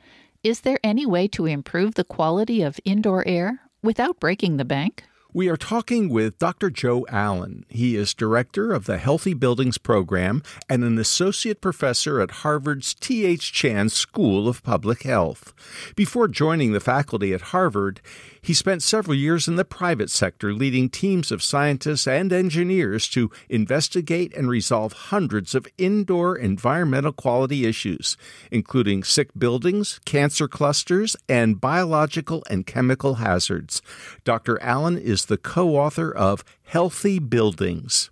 Is 0.44 0.62
there 0.62 0.80
any 0.84 1.06
way 1.06 1.28
to 1.30 1.46
improve 1.46 1.94
the 1.96 2.04
quality 2.04 2.62
of 2.62 2.80
indoor 2.86 3.28
air 3.28 3.62
without 3.84 4.20
breaking 4.20 4.58
the 4.58 4.66
bank? 4.66 5.04
We 5.38 5.50
are 5.50 5.56
talking 5.56 6.10
with 6.10 6.40
Dr. 6.40 6.72
Joe 6.72 7.06
Allen. 7.10 7.64
He 7.70 7.96
is 7.96 8.16
director 8.16 8.74
of 8.74 8.86
the 8.86 8.98
Healthy 8.98 9.36
Buildings 9.36 9.78
Program 9.78 10.42
and 10.68 10.84
an 10.84 10.98
associate 10.98 11.62
professor 11.62 12.20
at 12.20 12.42
Harvard's 12.42 12.96
T.H. 12.96 13.54
Chan 13.54 13.90
School 13.90 14.48
of 14.48 14.64
Public 14.64 15.04
Health. 15.04 15.54
Before 15.96 16.28
joining 16.28 16.72
the 16.72 16.80
faculty 16.80 17.36
at 17.36 17.54
Harvard, 17.54 18.02
he 18.48 18.54
spent 18.54 18.82
several 18.82 19.14
years 19.14 19.50
in 19.50 19.58
the 19.58 19.66
private 19.66 20.10
sector 20.10 20.54
leading 20.54 20.88
teams 20.88 21.34
of 21.34 21.44
scientists 21.44 22.08
and 22.08 22.32
engineers 22.32 23.10
to 23.10 23.30
investigate 23.50 24.34
and 24.38 24.50
resolve 24.50 24.94
hundreds 24.94 25.54
of 25.54 25.68
indoor 25.78 26.38
environmental 26.38 27.12
quality 27.12 27.66
issues, 27.66 28.16
including 28.50 29.04
sick 29.04 29.32
buildings, 29.38 30.00
cancer 30.06 30.48
clusters, 30.48 31.14
and 31.28 31.60
biological 31.60 32.42
and 32.50 32.66
chemical 32.66 33.16
hazards. 33.16 33.82
Dr. 34.24 34.58
Allen 34.64 34.98
is 34.98 35.26
the 35.26 35.38
co 35.38 35.76
author 35.76 36.10
of 36.10 36.46
Healthy 36.64 37.20
Buildings. 37.20 38.12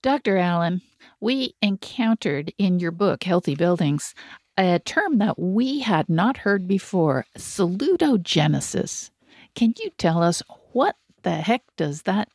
Dr. 0.00 0.36
Allen, 0.38 0.80
we 1.20 1.56
encountered 1.60 2.52
in 2.56 2.78
your 2.78 2.92
book, 2.92 3.24
Healthy 3.24 3.56
Buildings, 3.56 4.14
a 4.56 4.78
term 4.80 5.18
that 5.18 5.38
we 5.38 5.80
had 5.80 6.08
not 6.08 6.38
heard 6.38 6.66
before 6.66 7.26
salutogenesis. 7.36 9.10
Can 9.54 9.74
you 9.82 9.90
tell 9.98 10.22
us 10.22 10.42
what 10.72 10.96
the 11.22 11.32
heck 11.32 11.62
does 11.76 12.02
that 12.02 12.28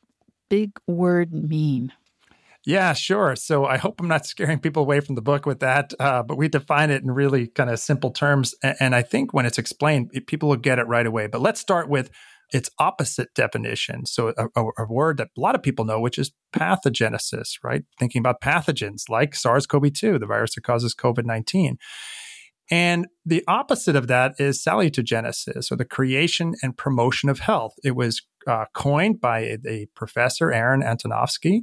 big 0.49 0.71
word 0.87 1.33
mean? 1.33 1.93
Yeah, 2.65 2.93
sure. 2.93 3.35
So 3.35 3.65
I 3.65 3.77
hope 3.77 3.99
I'm 3.99 4.07
not 4.07 4.25
scaring 4.25 4.59
people 4.59 4.83
away 4.83 4.99
from 4.99 5.15
the 5.15 5.21
book 5.21 5.45
with 5.45 5.59
that, 5.61 5.93
uh, 5.99 6.23
but 6.23 6.37
we 6.37 6.49
define 6.49 6.91
it 6.91 7.01
in 7.01 7.11
really 7.11 7.47
kind 7.47 7.69
of 7.69 7.79
simple 7.79 8.11
terms. 8.11 8.53
And, 8.61 8.75
and 8.79 8.95
I 8.95 9.01
think 9.01 9.33
when 9.33 9.45
it's 9.45 9.57
explained, 9.57 10.11
people 10.27 10.49
will 10.49 10.57
get 10.57 10.77
it 10.77 10.87
right 10.87 11.05
away. 11.05 11.27
But 11.27 11.41
let's 11.41 11.59
start 11.59 11.89
with 11.89 12.11
its 12.51 12.69
opposite 12.79 13.33
definition. 13.35 14.05
So, 14.05 14.33
a, 14.37 14.47
a, 14.55 14.85
word 14.89 15.17
that 15.17 15.29
a 15.37 15.39
lot 15.39 15.55
of 15.55 15.63
people 15.63 15.85
know, 15.85 15.99
which 15.99 16.17
is 16.17 16.31
pathogenesis, 16.55 17.59
right? 17.63 17.83
Thinking 17.99 18.19
about 18.19 18.41
pathogens 18.41 19.03
like 19.09 19.35
SARS 19.35 19.65
CoV 19.65 19.93
2, 19.93 20.19
the 20.19 20.25
virus 20.25 20.55
that 20.55 20.63
causes 20.63 20.95
COVID 20.95 21.25
19. 21.25 21.77
And 22.71 23.07
the 23.25 23.43
opposite 23.47 23.95
of 23.95 24.07
that 24.07 24.35
is 24.37 24.63
salutogenesis, 24.63 25.71
or 25.71 25.75
the 25.75 25.85
creation 25.85 26.53
and 26.61 26.77
promotion 26.77 27.29
of 27.29 27.39
health. 27.39 27.73
It 27.83 27.95
was 27.95 28.21
uh, 28.47 28.65
coined 28.73 29.19
by 29.19 29.39
a, 29.39 29.57
a 29.67 29.87
professor, 29.95 30.51
Aaron 30.51 30.81
Antonovsky. 30.81 31.61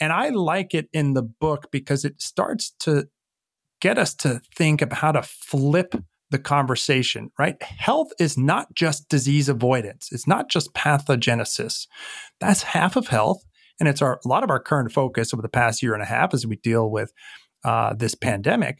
And 0.00 0.12
I 0.12 0.30
like 0.30 0.74
it 0.74 0.88
in 0.92 1.12
the 1.12 1.22
book 1.22 1.68
because 1.70 2.04
it 2.04 2.22
starts 2.22 2.74
to 2.80 3.08
get 3.80 3.98
us 3.98 4.14
to 4.14 4.40
think 4.56 4.82
about 4.82 4.98
how 4.98 5.12
to 5.12 5.22
flip 5.22 5.94
the 6.30 6.38
conversation, 6.38 7.30
right? 7.38 7.60
Health 7.62 8.10
is 8.18 8.38
not 8.38 8.74
just 8.74 9.08
disease 9.08 9.48
avoidance. 9.48 10.10
It's 10.12 10.26
not 10.26 10.48
just 10.48 10.74
pathogenesis. 10.74 11.86
That's 12.40 12.62
half 12.62 12.96
of 12.96 13.08
health. 13.08 13.44
And 13.78 13.88
it's 13.88 14.02
our, 14.02 14.20
a 14.24 14.28
lot 14.28 14.44
of 14.44 14.50
our 14.50 14.60
current 14.60 14.92
focus 14.92 15.32
over 15.34 15.42
the 15.42 15.48
past 15.48 15.82
year 15.82 15.94
and 15.94 16.02
a 16.02 16.06
half 16.06 16.34
as 16.34 16.46
we 16.46 16.56
deal 16.56 16.90
with 16.90 17.12
uh, 17.64 17.94
this 17.94 18.14
pandemic. 18.14 18.78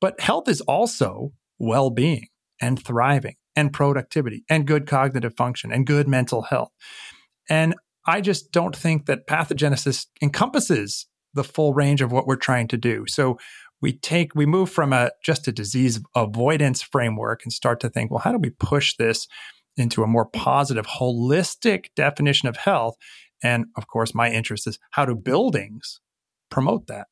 But 0.00 0.20
health 0.20 0.48
is 0.48 0.60
also 0.62 1.32
well 1.58 1.90
being 1.90 2.28
and 2.60 2.82
thriving 2.82 3.36
and 3.56 3.72
productivity 3.72 4.44
and 4.48 4.66
good 4.66 4.86
cognitive 4.86 5.34
function 5.36 5.72
and 5.72 5.86
good 5.86 6.08
mental 6.08 6.42
health. 6.42 6.70
And 7.48 7.74
I 8.06 8.20
just 8.20 8.52
don't 8.52 8.76
think 8.76 9.06
that 9.06 9.26
pathogenesis 9.26 10.06
encompasses 10.20 11.06
the 11.34 11.44
full 11.44 11.72
range 11.72 12.02
of 12.02 12.12
what 12.12 12.26
we're 12.26 12.36
trying 12.36 12.68
to 12.68 12.76
do. 12.76 13.04
So 13.06 13.38
we 13.82 13.92
take 13.92 14.34
we 14.34 14.46
move 14.46 14.70
from 14.70 14.92
a 14.94 15.10
just 15.22 15.46
a 15.48 15.52
disease 15.52 16.00
avoidance 16.14 16.80
framework 16.80 17.42
and 17.44 17.52
start 17.52 17.80
to 17.80 17.90
think 17.90 18.10
well 18.10 18.20
how 18.20 18.32
do 18.32 18.38
we 18.38 18.50
push 18.50 18.96
this 18.96 19.26
into 19.76 20.02
a 20.02 20.06
more 20.06 20.26
positive 20.26 20.86
holistic 20.86 21.86
definition 21.96 22.48
of 22.48 22.56
health? 22.56 22.94
And 23.42 23.66
of 23.76 23.86
course 23.86 24.14
my 24.14 24.30
interest 24.30 24.66
is 24.66 24.78
how 24.92 25.04
do 25.04 25.14
buildings 25.14 26.00
promote 26.50 26.86
that? 26.86 27.08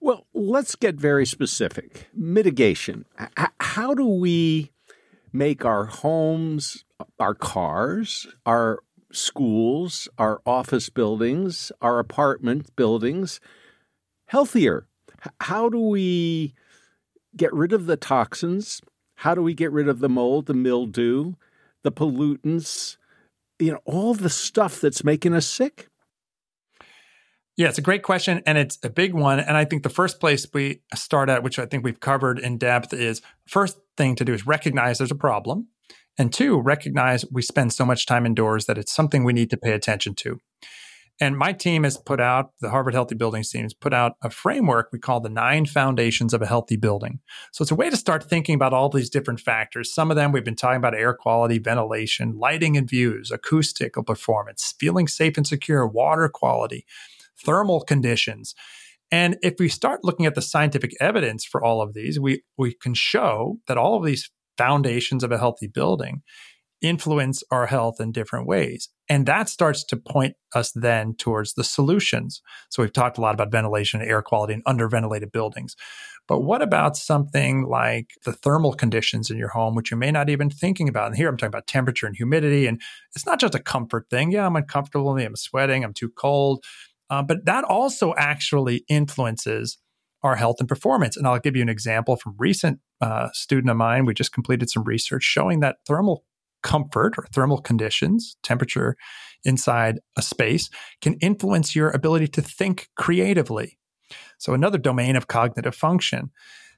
Well 0.00 0.26
let's 0.34 0.74
get 0.74 0.96
very 0.96 1.26
specific. 1.26 2.08
Mitigation. 2.14 3.04
How 3.60 3.94
do 3.94 4.06
we 4.06 4.72
make 5.32 5.64
our 5.64 5.84
homes 5.84 6.84
our 7.20 7.34
cars 7.34 8.26
our 8.46 8.80
schools 9.12 10.08
our 10.18 10.40
office 10.44 10.88
buildings 10.88 11.70
our 11.80 11.98
apartment 11.98 12.74
buildings 12.76 13.38
healthier 14.26 14.87
how 15.40 15.68
do 15.68 15.80
we 15.80 16.54
get 17.36 17.52
rid 17.52 17.72
of 17.72 17.86
the 17.86 17.96
toxins? 17.96 18.80
How 19.16 19.34
do 19.34 19.42
we 19.42 19.54
get 19.54 19.72
rid 19.72 19.88
of 19.88 19.98
the 19.98 20.08
mold, 20.08 20.46
the 20.46 20.54
mildew, 20.54 21.34
the 21.82 21.92
pollutants, 21.92 22.96
you 23.58 23.72
know, 23.72 23.80
all 23.84 24.14
the 24.14 24.30
stuff 24.30 24.80
that's 24.80 25.04
making 25.04 25.34
us 25.34 25.46
sick? 25.46 25.88
Yeah, 27.56 27.68
it's 27.68 27.78
a 27.78 27.82
great 27.82 28.04
question 28.04 28.40
and 28.46 28.56
it's 28.56 28.78
a 28.84 28.90
big 28.90 29.14
one. 29.14 29.40
And 29.40 29.56
I 29.56 29.64
think 29.64 29.82
the 29.82 29.88
first 29.88 30.20
place 30.20 30.46
we 30.54 30.82
start 30.94 31.28
at, 31.28 31.42
which 31.42 31.58
I 31.58 31.66
think 31.66 31.82
we've 31.82 31.98
covered 31.98 32.38
in 32.38 32.56
depth, 32.56 32.94
is 32.94 33.20
first 33.46 33.78
thing 33.96 34.14
to 34.14 34.24
do 34.24 34.32
is 34.32 34.46
recognize 34.46 34.98
there's 34.98 35.10
a 35.10 35.16
problem. 35.16 35.66
And 36.16 36.32
two, 36.32 36.60
recognize 36.60 37.24
we 37.32 37.42
spend 37.42 37.72
so 37.72 37.84
much 37.84 38.06
time 38.06 38.26
indoors 38.26 38.66
that 38.66 38.78
it's 38.78 38.92
something 38.92 39.24
we 39.24 39.32
need 39.32 39.50
to 39.50 39.56
pay 39.56 39.72
attention 39.72 40.14
to. 40.16 40.38
And 41.20 41.36
my 41.36 41.52
team 41.52 41.82
has 41.82 41.96
put 41.96 42.20
out, 42.20 42.52
the 42.60 42.70
Harvard 42.70 42.94
Healthy 42.94 43.16
Buildings 43.16 43.50
team 43.50 43.62
has 43.64 43.74
put 43.74 43.92
out 43.92 44.12
a 44.22 44.30
framework 44.30 44.90
we 44.92 45.00
call 45.00 45.20
the 45.20 45.28
nine 45.28 45.66
foundations 45.66 46.32
of 46.32 46.42
a 46.42 46.46
healthy 46.46 46.76
building. 46.76 47.18
So 47.52 47.62
it's 47.62 47.72
a 47.72 47.76
way 47.76 47.90
to 47.90 47.96
start 47.96 48.22
thinking 48.22 48.54
about 48.54 48.72
all 48.72 48.88
these 48.88 49.10
different 49.10 49.40
factors. 49.40 49.92
Some 49.92 50.10
of 50.10 50.16
them 50.16 50.30
we've 50.30 50.44
been 50.44 50.54
talking 50.54 50.76
about 50.76 50.94
air 50.94 51.14
quality, 51.14 51.58
ventilation, 51.58 52.38
lighting 52.38 52.76
and 52.76 52.88
views, 52.88 53.32
acoustical 53.32 54.04
performance, 54.04 54.74
feeling 54.78 55.08
safe 55.08 55.36
and 55.36 55.46
secure, 55.46 55.86
water 55.86 56.28
quality, 56.28 56.86
thermal 57.44 57.80
conditions. 57.80 58.54
And 59.10 59.38
if 59.42 59.54
we 59.58 59.68
start 59.68 60.04
looking 60.04 60.26
at 60.26 60.34
the 60.34 60.42
scientific 60.42 60.92
evidence 61.00 61.44
for 61.44 61.64
all 61.64 61.80
of 61.80 61.94
these, 61.94 62.20
we, 62.20 62.42
we 62.56 62.74
can 62.74 62.94
show 62.94 63.58
that 63.66 63.78
all 63.78 63.96
of 63.96 64.04
these 64.04 64.30
foundations 64.56 65.24
of 65.24 65.32
a 65.32 65.38
healthy 65.38 65.66
building 65.66 66.22
influence 66.80 67.42
our 67.50 67.66
health 67.66 68.00
in 68.00 68.12
different 68.12 68.46
ways. 68.46 68.88
And 69.08 69.26
that 69.26 69.48
starts 69.48 69.84
to 69.84 69.96
point 69.96 70.36
us 70.54 70.70
then 70.72 71.14
towards 71.14 71.54
the 71.54 71.64
solutions. 71.64 72.42
So 72.70 72.82
we've 72.82 72.92
talked 72.92 73.18
a 73.18 73.20
lot 73.20 73.34
about 73.34 73.50
ventilation, 73.50 74.02
air 74.02 74.22
quality, 74.22 74.54
and 74.54 74.62
underventilated 74.66 75.32
buildings. 75.32 75.74
But 76.28 76.40
what 76.40 76.60
about 76.60 76.96
something 76.96 77.64
like 77.64 78.10
the 78.24 78.34
thermal 78.34 78.74
conditions 78.74 79.30
in 79.30 79.38
your 79.38 79.48
home, 79.48 79.74
which 79.74 79.90
you 79.90 79.96
may 79.96 80.10
not 80.10 80.28
even 80.28 80.50
thinking 80.50 80.88
about? 80.88 81.06
And 81.06 81.16
here 81.16 81.28
I'm 81.28 81.38
talking 81.38 81.48
about 81.48 81.66
temperature 81.66 82.06
and 82.06 82.14
humidity. 82.14 82.66
And 82.66 82.80
it's 83.16 83.24
not 83.24 83.40
just 83.40 83.54
a 83.54 83.60
comfort 83.60 84.08
thing. 84.10 84.30
Yeah, 84.30 84.44
I'm 84.44 84.56
uncomfortable. 84.56 85.16
I'm 85.16 85.36
sweating. 85.36 85.84
I'm 85.84 85.94
too 85.94 86.10
cold. 86.10 86.62
Uh, 87.08 87.22
but 87.22 87.46
that 87.46 87.64
also 87.64 88.14
actually 88.18 88.84
influences 88.88 89.78
our 90.22 90.36
health 90.36 90.56
and 90.58 90.68
performance. 90.68 91.16
And 91.16 91.26
I'll 91.26 91.38
give 91.38 91.56
you 91.56 91.62
an 91.62 91.68
example 91.70 92.16
from 92.16 92.34
recent 92.38 92.80
uh, 93.00 93.28
student 93.32 93.70
of 93.70 93.76
mine. 93.78 94.04
We 94.04 94.12
just 94.12 94.32
completed 94.32 94.68
some 94.68 94.84
research 94.84 95.22
showing 95.22 95.60
that 95.60 95.76
thermal 95.86 96.24
comfort 96.62 97.14
or 97.18 97.26
thermal 97.32 97.60
conditions, 97.60 98.36
temperature 98.42 98.96
inside 99.44 100.00
a 100.16 100.22
space, 100.22 100.68
can 101.00 101.14
influence 101.14 101.76
your 101.76 101.90
ability 101.90 102.28
to 102.28 102.42
think 102.42 102.88
creatively. 102.96 103.78
So, 104.38 104.54
another 104.54 104.78
domain 104.78 105.16
of 105.16 105.28
cognitive 105.28 105.74
function. 105.74 106.30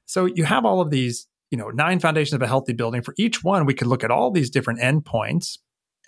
So, 0.06 0.26
you 0.26 0.44
have 0.44 0.64
all 0.64 0.80
of 0.80 0.90
these, 0.90 1.26
you 1.50 1.58
know, 1.58 1.68
nine 1.68 2.00
foundations 2.00 2.34
of 2.34 2.42
a 2.42 2.46
healthy 2.46 2.72
building. 2.72 3.02
For 3.02 3.14
each 3.18 3.42
one, 3.42 3.66
we 3.66 3.74
could 3.74 3.86
look 3.86 4.04
at 4.04 4.10
all 4.10 4.30
these 4.30 4.50
different 4.50 4.80
endpoints 4.80 5.58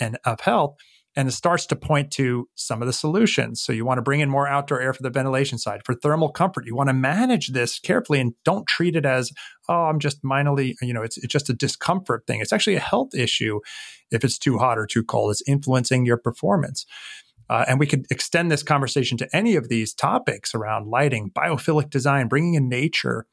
and 0.01 0.19
of 0.25 0.41
health 0.41 0.77
and 1.15 1.29
it 1.29 1.33
starts 1.33 1.67
to 1.67 1.77
point 1.77 2.11
to 2.13 2.49
some 2.55 2.81
of 2.81 2.87
the 2.87 2.93
solutions. 2.93 3.61
So 3.61 3.73
you 3.73 3.85
want 3.85 3.99
to 3.99 4.03
bring 4.03 4.21
in 4.21 4.31
more 4.31 4.49
outdoor 4.49 4.81
air 4.81 4.93
for 4.93 5.03
the 5.03 5.11
ventilation 5.11 5.59
side. 5.59 5.83
For 5.85 5.95
thermal 5.95 6.31
comfort, 6.31 6.67
you 6.67 6.75
want 6.75 6.89
to 6.89 6.95
manage 6.95 7.49
this 7.49 7.79
carefully 7.79 8.21
and 8.21 8.35
don't 8.45 8.67
treat 8.67 8.97
it 8.97 9.05
as, 9.05 9.31
oh, 9.69 9.85
I'm 9.85 9.99
just 9.99 10.23
minorly, 10.23 10.75
you 10.81 10.95
know, 10.95 11.03
it's, 11.03 11.19
it's 11.19 11.33
just 11.33 11.51
a 11.51 11.55
discomfort 11.55 12.27
thing. 12.27 12.41
It's 12.41 12.53
actually 12.53 12.77
a 12.77 12.81
health 12.81 13.15
issue 13.15 13.61
if 14.11 14.25
it's 14.25 14.39
too 14.39 14.59
hot 14.59 14.79
or 14.79 14.87
too 14.87 15.05
cold. 15.05 15.33
It's 15.33 15.43
influencing 15.47 16.07
your 16.07 16.17
performance. 16.17 16.87
Uh, 17.51 17.67
and 17.69 17.79
we 17.79 17.87
could 17.87 18.07
extend 18.11 18.51
this 18.51 18.63
conversation 18.63 19.19
to 19.19 19.29
any 19.37 19.57
of 19.57 19.69
these 19.69 19.93
topics 19.93 20.55
around 20.55 20.89
lighting, 20.89 21.31
biophilic 21.31 21.91
design, 21.91 22.27
bringing 22.29 22.55
in 22.55 22.69
nature, 22.69 23.27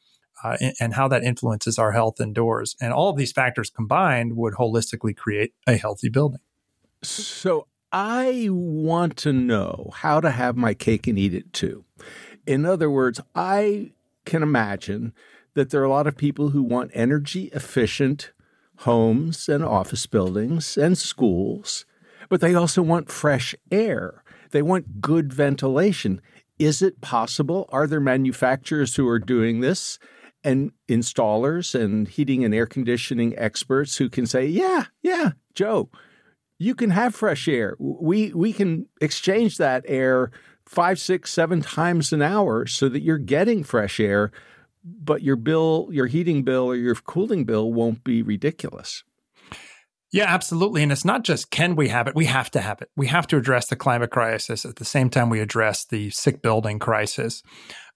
uh, 0.43 0.57
and, 0.59 0.73
and, 0.79 0.93
how 0.93 1.07
that 1.07 1.23
influences 1.23 1.77
our 1.77 1.91
health 1.91 2.19
indoors. 2.19 2.75
And 2.81 2.91
all 2.91 3.09
of 3.09 3.17
these 3.17 3.31
factors 3.31 3.69
combined 3.69 4.35
would 4.35 4.55
holistically 4.55 5.15
create 5.15 5.53
a 5.67 5.77
healthy 5.77 6.09
building. 6.09 6.39
So 7.01 7.67
I 7.91 8.47
want 8.51 9.17
to 9.17 9.33
know 9.33 9.91
how 9.95 10.19
to 10.21 10.29
have 10.31 10.55
my 10.55 10.73
cake 10.73 11.07
and 11.07 11.17
eat 11.17 11.33
it 11.33 11.51
too. 11.53 11.85
In 12.45 12.65
other 12.65 12.89
words, 12.89 13.19
I 13.35 13.91
can 14.25 14.43
imagine 14.43 15.13
that 15.55 15.71
there 15.71 15.81
are 15.81 15.85
a 15.85 15.89
lot 15.89 16.07
of 16.07 16.15
people 16.15 16.49
who 16.49 16.61
want 16.61 16.91
energy 16.93 17.49
efficient 17.53 18.31
homes 18.77 19.49
and 19.49 19.63
office 19.63 20.05
buildings 20.05 20.77
and 20.77 20.97
schools, 20.97 21.85
but 22.29 22.41
they 22.41 22.53
also 22.53 22.81
want 22.81 23.11
fresh 23.11 23.55
air. 23.71 24.23
They 24.51 24.61
want 24.61 25.01
good 25.01 25.33
ventilation. 25.33 26.21
Is 26.59 26.81
it 26.81 27.01
possible? 27.01 27.67
Are 27.71 27.87
there 27.87 27.99
manufacturers 27.99 28.95
who 28.95 29.07
are 29.07 29.19
doing 29.19 29.61
this? 29.61 29.99
And 30.43 30.71
installers 30.87 31.77
and 31.77 32.07
heating 32.07 32.45
and 32.45 32.53
air 32.53 32.65
conditioning 32.65 33.37
experts 33.37 33.97
who 33.97 34.09
can 34.09 34.25
say, 34.25 34.45
yeah, 34.45 34.85
yeah, 35.01 35.31
Joe, 35.53 35.89
you 36.59 36.75
can 36.75 36.91
have 36.91 37.15
fresh 37.15 37.47
air. 37.47 37.75
We 37.79 38.31
we 38.33 38.53
can 38.53 38.85
exchange 39.01 39.57
that 39.57 39.83
air 39.87 40.31
five, 40.67 40.99
six, 40.99 41.33
seven 41.33 41.61
times 41.61 42.13
an 42.13 42.21
hour 42.21 42.67
so 42.67 42.89
that 42.89 43.01
you're 43.01 43.17
getting 43.17 43.63
fresh 43.63 43.99
air, 43.99 44.31
but 44.83 45.23
your 45.23 45.35
bill, 45.35 45.89
your 45.91 46.05
heating 46.05 46.43
bill 46.43 46.65
or 46.65 46.75
your 46.75 46.93
cooling 46.93 47.43
bill 47.43 47.73
won't 47.73 48.03
be 48.03 48.21
ridiculous. 48.21 49.03
Yeah, 50.11 50.25
absolutely. 50.25 50.83
And 50.83 50.91
it's 50.91 51.05
not 51.05 51.23
just 51.23 51.49
can 51.49 51.75
we 51.75 51.87
have 51.89 52.07
it, 52.07 52.15
we 52.15 52.25
have 52.25 52.51
to 52.51 52.61
have 52.61 52.81
it. 52.81 52.89
We 52.95 53.07
have 53.07 53.27
to 53.27 53.37
address 53.37 53.67
the 53.67 53.75
climate 53.75 54.11
crisis 54.11 54.65
at 54.65 54.75
the 54.75 54.85
same 54.85 55.09
time 55.09 55.29
we 55.29 55.39
address 55.39 55.85
the 55.85 56.09
sick 56.09 56.41
building 56.41 56.79
crisis. 56.79 57.41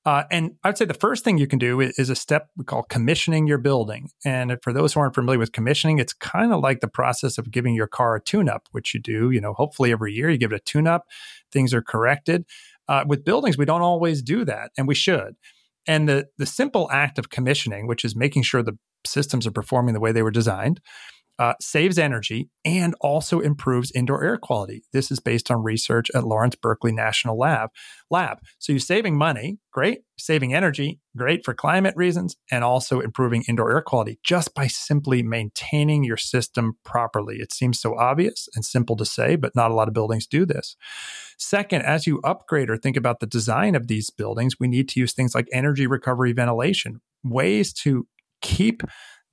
Uh, 0.05 0.23
and 0.29 0.55
I'd 0.63 0.77
say 0.77 0.83
the 0.83 0.93
first 0.93 1.23
thing 1.23 1.37
you 1.37 1.47
can 1.47 1.59
do 1.59 1.79
is, 1.79 1.97
is, 1.97 2.09
a 2.09 2.15
step 2.15 2.49
we 2.57 2.65
call 2.65 2.83
commissioning 2.83 3.47
your 3.47 3.57
building. 3.57 4.09
And 4.25 4.57
for 4.61 4.73
those 4.73 4.93
who 4.93 4.99
aren't 4.99 5.15
familiar 5.15 5.39
with 5.39 5.53
commissioning, 5.53 5.99
it's 5.99 6.11
kind 6.11 6.51
of 6.51 6.59
like 6.59 6.81
the 6.81 6.89
process 6.89 7.37
of 7.37 7.51
giving 7.51 7.73
your 7.73 7.87
car 7.87 8.15
a 8.15 8.21
tune 8.21 8.49
up, 8.49 8.67
which 8.71 8.93
you 8.93 8.99
do, 8.99 9.31
you 9.31 9.39
know, 9.39 9.53
hopefully 9.53 9.93
every 9.93 10.11
year 10.11 10.29
you 10.29 10.37
give 10.37 10.51
it 10.51 10.57
a 10.57 10.59
tune 10.59 10.87
up, 10.87 11.05
things 11.51 11.73
are 11.73 11.81
corrected. 11.81 12.45
Uh, 12.89 13.05
with 13.07 13.23
buildings, 13.23 13.57
we 13.57 13.63
don't 13.63 13.81
always 13.81 14.21
do 14.21 14.43
that, 14.43 14.71
and 14.77 14.89
we 14.89 14.95
should. 14.95 15.35
And 15.87 16.07
the, 16.07 16.27
the 16.37 16.45
simple 16.45 16.89
act 16.91 17.17
of 17.17 17.29
commissioning, 17.29 17.87
which 17.87 18.03
is 18.03 18.13
making 18.13 18.43
sure 18.43 18.61
the 18.61 18.77
systems 19.05 19.47
are 19.47 19.51
performing 19.51 19.93
the 19.93 20.01
way 20.01 20.11
they 20.11 20.23
were 20.23 20.31
designed, 20.31 20.81
uh, 21.39 21.53
saves 21.59 21.97
energy 21.97 22.49
and 22.63 22.95
also 23.01 23.39
improves 23.39 23.91
indoor 23.91 24.23
air 24.23 24.37
quality. 24.37 24.83
This 24.93 25.11
is 25.11 25.19
based 25.19 25.49
on 25.49 25.63
research 25.63 26.11
at 26.13 26.23
Lawrence 26.23 26.55
Berkeley 26.55 26.91
National 26.91 27.37
Lab. 27.37 27.69
Lab. 28.11 28.39
So 28.59 28.71
you're 28.71 28.79
saving 28.79 29.17
money, 29.17 29.57
great. 29.71 30.01
Saving 30.17 30.53
energy, 30.53 30.99
great 31.17 31.43
for 31.43 31.55
climate 31.55 31.95
reasons, 31.97 32.35
and 32.51 32.63
also 32.63 32.99
improving 32.99 33.43
indoor 33.47 33.71
air 33.71 33.81
quality 33.81 34.19
just 34.23 34.53
by 34.53 34.67
simply 34.67 35.23
maintaining 35.23 36.03
your 36.03 36.17
system 36.17 36.77
properly. 36.85 37.37
It 37.37 37.51
seems 37.51 37.79
so 37.79 37.97
obvious 37.97 38.47
and 38.55 38.63
simple 38.63 38.95
to 38.97 39.05
say, 39.05 39.35
but 39.35 39.55
not 39.55 39.71
a 39.71 39.73
lot 39.73 39.87
of 39.87 39.93
buildings 39.95 40.27
do 40.27 40.45
this. 40.45 40.75
Second, 41.37 41.81
as 41.81 42.05
you 42.05 42.21
upgrade 42.23 42.69
or 42.69 42.77
think 42.77 42.95
about 42.95 43.19
the 43.19 43.25
design 43.25 43.73
of 43.73 43.87
these 43.87 44.11
buildings, 44.11 44.59
we 44.59 44.67
need 44.67 44.87
to 44.89 44.99
use 44.99 45.13
things 45.13 45.33
like 45.33 45.47
energy 45.51 45.87
recovery 45.87 46.31
ventilation, 46.31 47.01
ways 47.23 47.73
to 47.73 48.07
keep 48.41 48.83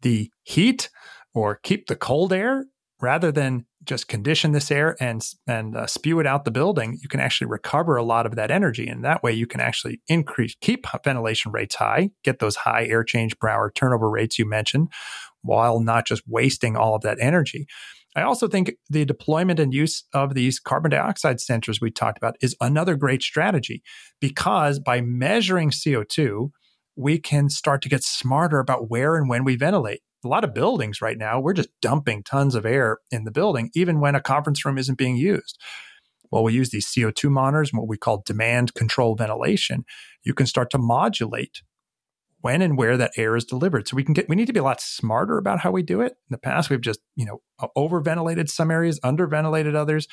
the 0.00 0.30
heat 0.42 0.88
or 1.34 1.56
keep 1.56 1.86
the 1.86 1.96
cold 1.96 2.32
air 2.32 2.66
rather 3.00 3.32
than 3.32 3.66
just 3.84 4.08
condition 4.08 4.52
this 4.52 4.70
air 4.70 4.96
and 5.00 5.22
and 5.46 5.74
uh, 5.76 5.86
spew 5.86 6.20
it 6.20 6.26
out 6.26 6.44
the 6.44 6.50
building 6.50 6.98
you 7.00 7.08
can 7.08 7.20
actually 7.20 7.46
recover 7.46 7.96
a 7.96 8.02
lot 8.02 8.26
of 8.26 8.36
that 8.36 8.50
energy. 8.50 8.86
And 8.86 9.04
that 9.04 9.22
way 9.22 9.32
you 9.32 9.46
can 9.46 9.60
actually 9.60 10.00
increase 10.06 10.54
keep 10.60 10.86
ventilation 11.02 11.52
rates 11.52 11.76
high 11.76 12.10
get 12.22 12.38
those 12.38 12.56
high 12.56 12.84
air 12.86 13.04
change 13.04 13.38
per 13.38 13.48
hour 13.48 13.72
turnover 13.74 14.10
rates 14.10 14.38
you 14.38 14.46
mentioned 14.46 14.88
while 15.42 15.80
not 15.80 16.06
just 16.06 16.22
wasting 16.26 16.76
all 16.76 16.94
of 16.94 17.02
that 17.02 17.18
energy. 17.20 17.66
I 18.16 18.22
also 18.22 18.48
think 18.48 18.72
the 18.88 19.04
deployment 19.04 19.60
and 19.60 19.72
use 19.72 20.04
of 20.12 20.34
these 20.34 20.58
carbon 20.58 20.90
dioxide 20.90 21.38
sensors 21.38 21.80
we 21.80 21.90
talked 21.90 22.18
about 22.18 22.36
is 22.40 22.56
another 22.60 22.96
great 22.96 23.22
strategy 23.22 23.82
because 24.20 24.80
by 24.80 25.00
measuring 25.00 25.70
CO2, 25.70 26.50
we 26.96 27.18
can 27.18 27.48
start 27.48 27.82
to 27.82 27.88
get 27.88 28.02
smarter 28.02 28.58
about 28.58 28.90
where 28.90 29.16
and 29.16 29.28
when 29.28 29.44
we 29.44 29.54
ventilate 29.54 30.00
a 30.24 30.28
lot 30.28 30.44
of 30.44 30.54
buildings 30.54 31.00
right 31.00 31.18
now, 31.18 31.40
we're 31.40 31.54
just 31.54 31.70
dumping 31.80 32.22
tons 32.22 32.54
of 32.54 32.66
air 32.66 32.98
in 33.10 33.24
the 33.24 33.30
building, 33.30 33.70
even 33.74 34.00
when 34.00 34.14
a 34.14 34.20
conference 34.20 34.64
room 34.64 34.78
isn't 34.78 34.98
being 34.98 35.16
used. 35.16 35.58
Well, 36.30 36.44
we 36.44 36.52
use 36.52 36.70
these 36.70 36.86
CO2 36.86 37.30
monitors, 37.30 37.70
and 37.72 37.80
what 37.80 37.88
we 37.88 37.96
call 37.96 38.22
demand 38.24 38.74
control 38.74 39.16
ventilation. 39.16 39.84
You 40.22 40.34
can 40.34 40.46
start 40.46 40.70
to 40.70 40.78
modulate 40.78 41.62
when 42.42 42.62
and 42.62 42.78
where 42.78 42.96
that 42.96 43.12
air 43.16 43.36
is 43.36 43.44
delivered. 43.44 43.88
So 43.88 43.96
we 43.96 44.04
can 44.04 44.14
get 44.14 44.28
we 44.28 44.36
need 44.36 44.46
to 44.46 44.52
be 44.52 44.60
a 44.60 44.64
lot 44.64 44.80
smarter 44.80 45.38
about 45.38 45.60
how 45.60 45.70
we 45.70 45.82
do 45.82 46.00
it. 46.00 46.12
In 46.12 46.30
the 46.30 46.38
past, 46.38 46.70
we've 46.70 46.80
just, 46.80 47.00
you 47.16 47.26
know, 47.26 47.42
over 47.76 48.00
ventilated 48.00 48.48
some 48.48 48.70
areas, 48.70 49.00
under 49.02 49.26
ventilated 49.26 49.74
others. 49.74 50.06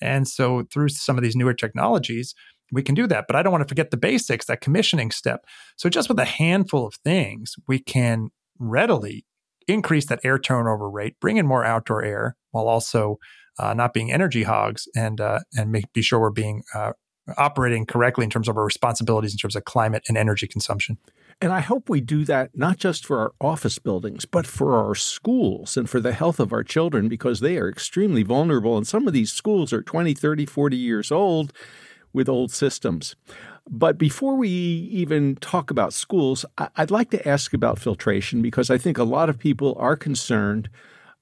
And 0.00 0.28
so 0.28 0.64
through 0.72 0.90
some 0.90 1.16
of 1.16 1.22
these 1.22 1.36
newer 1.36 1.54
technologies, 1.54 2.34
we 2.70 2.82
can 2.82 2.94
do 2.94 3.06
that. 3.08 3.26
But 3.26 3.36
I 3.36 3.42
don't 3.42 3.52
want 3.52 3.62
to 3.62 3.68
forget 3.68 3.90
the 3.90 3.96
basics, 3.96 4.46
that 4.46 4.60
commissioning 4.60 5.10
step. 5.10 5.44
So 5.76 5.88
just 5.88 6.08
with 6.08 6.18
a 6.18 6.24
handful 6.24 6.86
of 6.86 6.94
things, 6.96 7.54
we 7.66 7.78
can 7.78 8.28
readily 8.58 9.24
increase 9.68 10.06
that 10.06 10.20
air 10.24 10.38
turnover 10.38 10.88
rate, 10.88 11.18
bring 11.20 11.36
in 11.36 11.46
more 11.46 11.64
outdoor 11.64 12.04
air 12.04 12.36
while 12.50 12.68
also 12.68 13.18
uh, 13.58 13.74
not 13.74 13.92
being 13.92 14.12
energy 14.12 14.44
hogs 14.44 14.88
and 14.96 15.20
uh, 15.20 15.40
and 15.56 15.70
make 15.70 15.92
be 15.92 16.02
sure 16.02 16.20
we're 16.20 16.30
being 16.30 16.62
uh, 16.74 16.92
operating 17.36 17.86
correctly 17.86 18.24
in 18.24 18.30
terms 18.30 18.48
of 18.48 18.56
our 18.56 18.64
responsibilities 18.64 19.32
in 19.32 19.38
terms 19.38 19.56
of 19.56 19.64
climate 19.64 20.02
and 20.08 20.16
energy 20.16 20.46
consumption. 20.46 20.98
And 21.40 21.52
I 21.52 21.60
hope 21.60 21.88
we 21.88 22.00
do 22.00 22.24
that 22.26 22.50
not 22.54 22.78
just 22.78 23.04
for 23.04 23.18
our 23.18 23.32
office 23.40 23.78
buildings, 23.78 24.24
but 24.24 24.46
for 24.46 24.76
our 24.76 24.94
schools 24.94 25.76
and 25.76 25.90
for 25.90 26.00
the 26.00 26.12
health 26.12 26.38
of 26.38 26.52
our 26.52 26.62
children 26.62 27.08
because 27.08 27.40
they 27.40 27.58
are 27.58 27.68
extremely 27.68 28.22
vulnerable. 28.22 28.76
And 28.76 28.86
some 28.86 29.06
of 29.06 29.12
these 29.12 29.32
schools 29.32 29.72
are 29.72 29.82
20, 29.82 30.14
30, 30.14 30.46
40 30.46 30.76
years 30.76 31.10
old 31.10 31.52
with 32.12 32.28
old 32.28 32.52
systems. 32.52 33.16
But 33.70 33.96
before 33.96 34.36
we 34.36 34.48
even 34.48 35.36
talk 35.36 35.70
about 35.70 35.92
schools, 35.92 36.44
I'd 36.76 36.90
like 36.90 37.10
to 37.10 37.28
ask 37.28 37.54
about 37.54 37.78
filtration 37.78 38.42
because 38.42 38.70
I 38.70 38.78
think 38.78 38.98
a 38.98 39.04
lot 39.04 39.28
of 39.28 39.38
people 39.38 39.76
are 39.78 39.96
concerned 39.96 40.68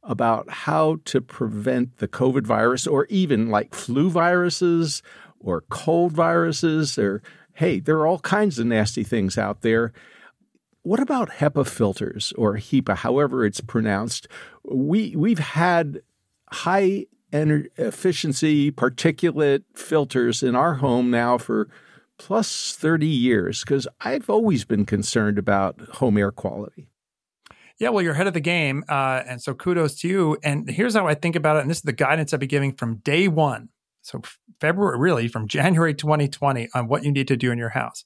about 0.03 0.49
how 0.49 0.99
to 1.05 1.21
prevent 1.21 1.99
the 1.99 2.09
COVID 2.09 2.47
virus 2.47 2.87
or 2.87 3.07
even 3.07 3.51
like 3.51 3.75
flu 3.75 4.09
viruses 4.09 5.03
or 5.39 5.63
cold 5.69 6.13
viruses 6.13 6.99
or 6.99 7.23
hey, 7.55 7.79
there 7.79 7.99
are 7.99 8.07
all 8.07 8.21
kinds 8.21 8.59
of 8.59 8.67
nasty 8.67 9.05
things 9.05 9.37
out 9.37 9.61
there. 9.61 9.93
What 10.83 11.01
about 11.01 11.29
HEPA 11.29 11.67
filters 11.67 12.33
or 12.39 12.57
HEPA, 12.57 12.97
however 12.97 13.45
it's 13.45 13.61
pronounced? 13.61 14.29
We 14.65 15.15
we've 15.15 15.39
had 15.39 16.01
high 16.51 17.07
energy 17.33 17.69
efficiency 17.77 18.73
particulate 18.73 19.63
filters 19.75 20.43
in 20.43 20.57
our 20.57 20.75
home 20.75 21.11
now 21.11 21.37
for 21.37 21.69
plus 22.21 22.77
30 22.77 23.07
years 23.07 23.61
because 23.61 23.89
I've 24.03 24.29
always 24.29 24.67
been 24.67 24.85
concerned 24.85 25.39
about 25.39 25.81
home 25.95 26.19
air 26.19 26.31
quality. 26.31 26.87
Yeah, 27.79 27.89
well, 27.89 28.03
you're 28.03 28.13
ahead 28.13 28.27
of 28.27 28.35
the 28.35 28.41
game. 28.41 28.85
Uh, 28.91 29.23
and 29.27 29.43
so 29.43 29.55
kudos 29.55 29.99
to 30.01 30.09
you. 30.09 30.37
And 30.45 30.69
here's 30.69 30.95
how 30.95 31.07
I 31.07 31.15
think 31.15 31.35
about 31.35 31.57
it. 31.57 31.61
And 31.61 31.71
this 31.71 31.79
is 31.79 31.83
the 31.83 31.95
guidance 31.95 32.35
I've 32.35 32.41
been 32.41 32.49
giving 32.51 32.75
from 32.75 32.97
day 32.97 33.27
one. 33.27 33.71
So, 34.03 34.21
February, 34.61 34.99
really, 34.99 35.29
from 35.29 35.49
January 35.57 35.95
2020 35.95 36.69
on 36.75 36.89
what 36.89 37.05
you 37.05 37.11
need 37.11 37.27
to 37.29 37.39
do 37.39 37.51
in 37.51 37.59
your 37.59 37.71
house. 37.71 38.05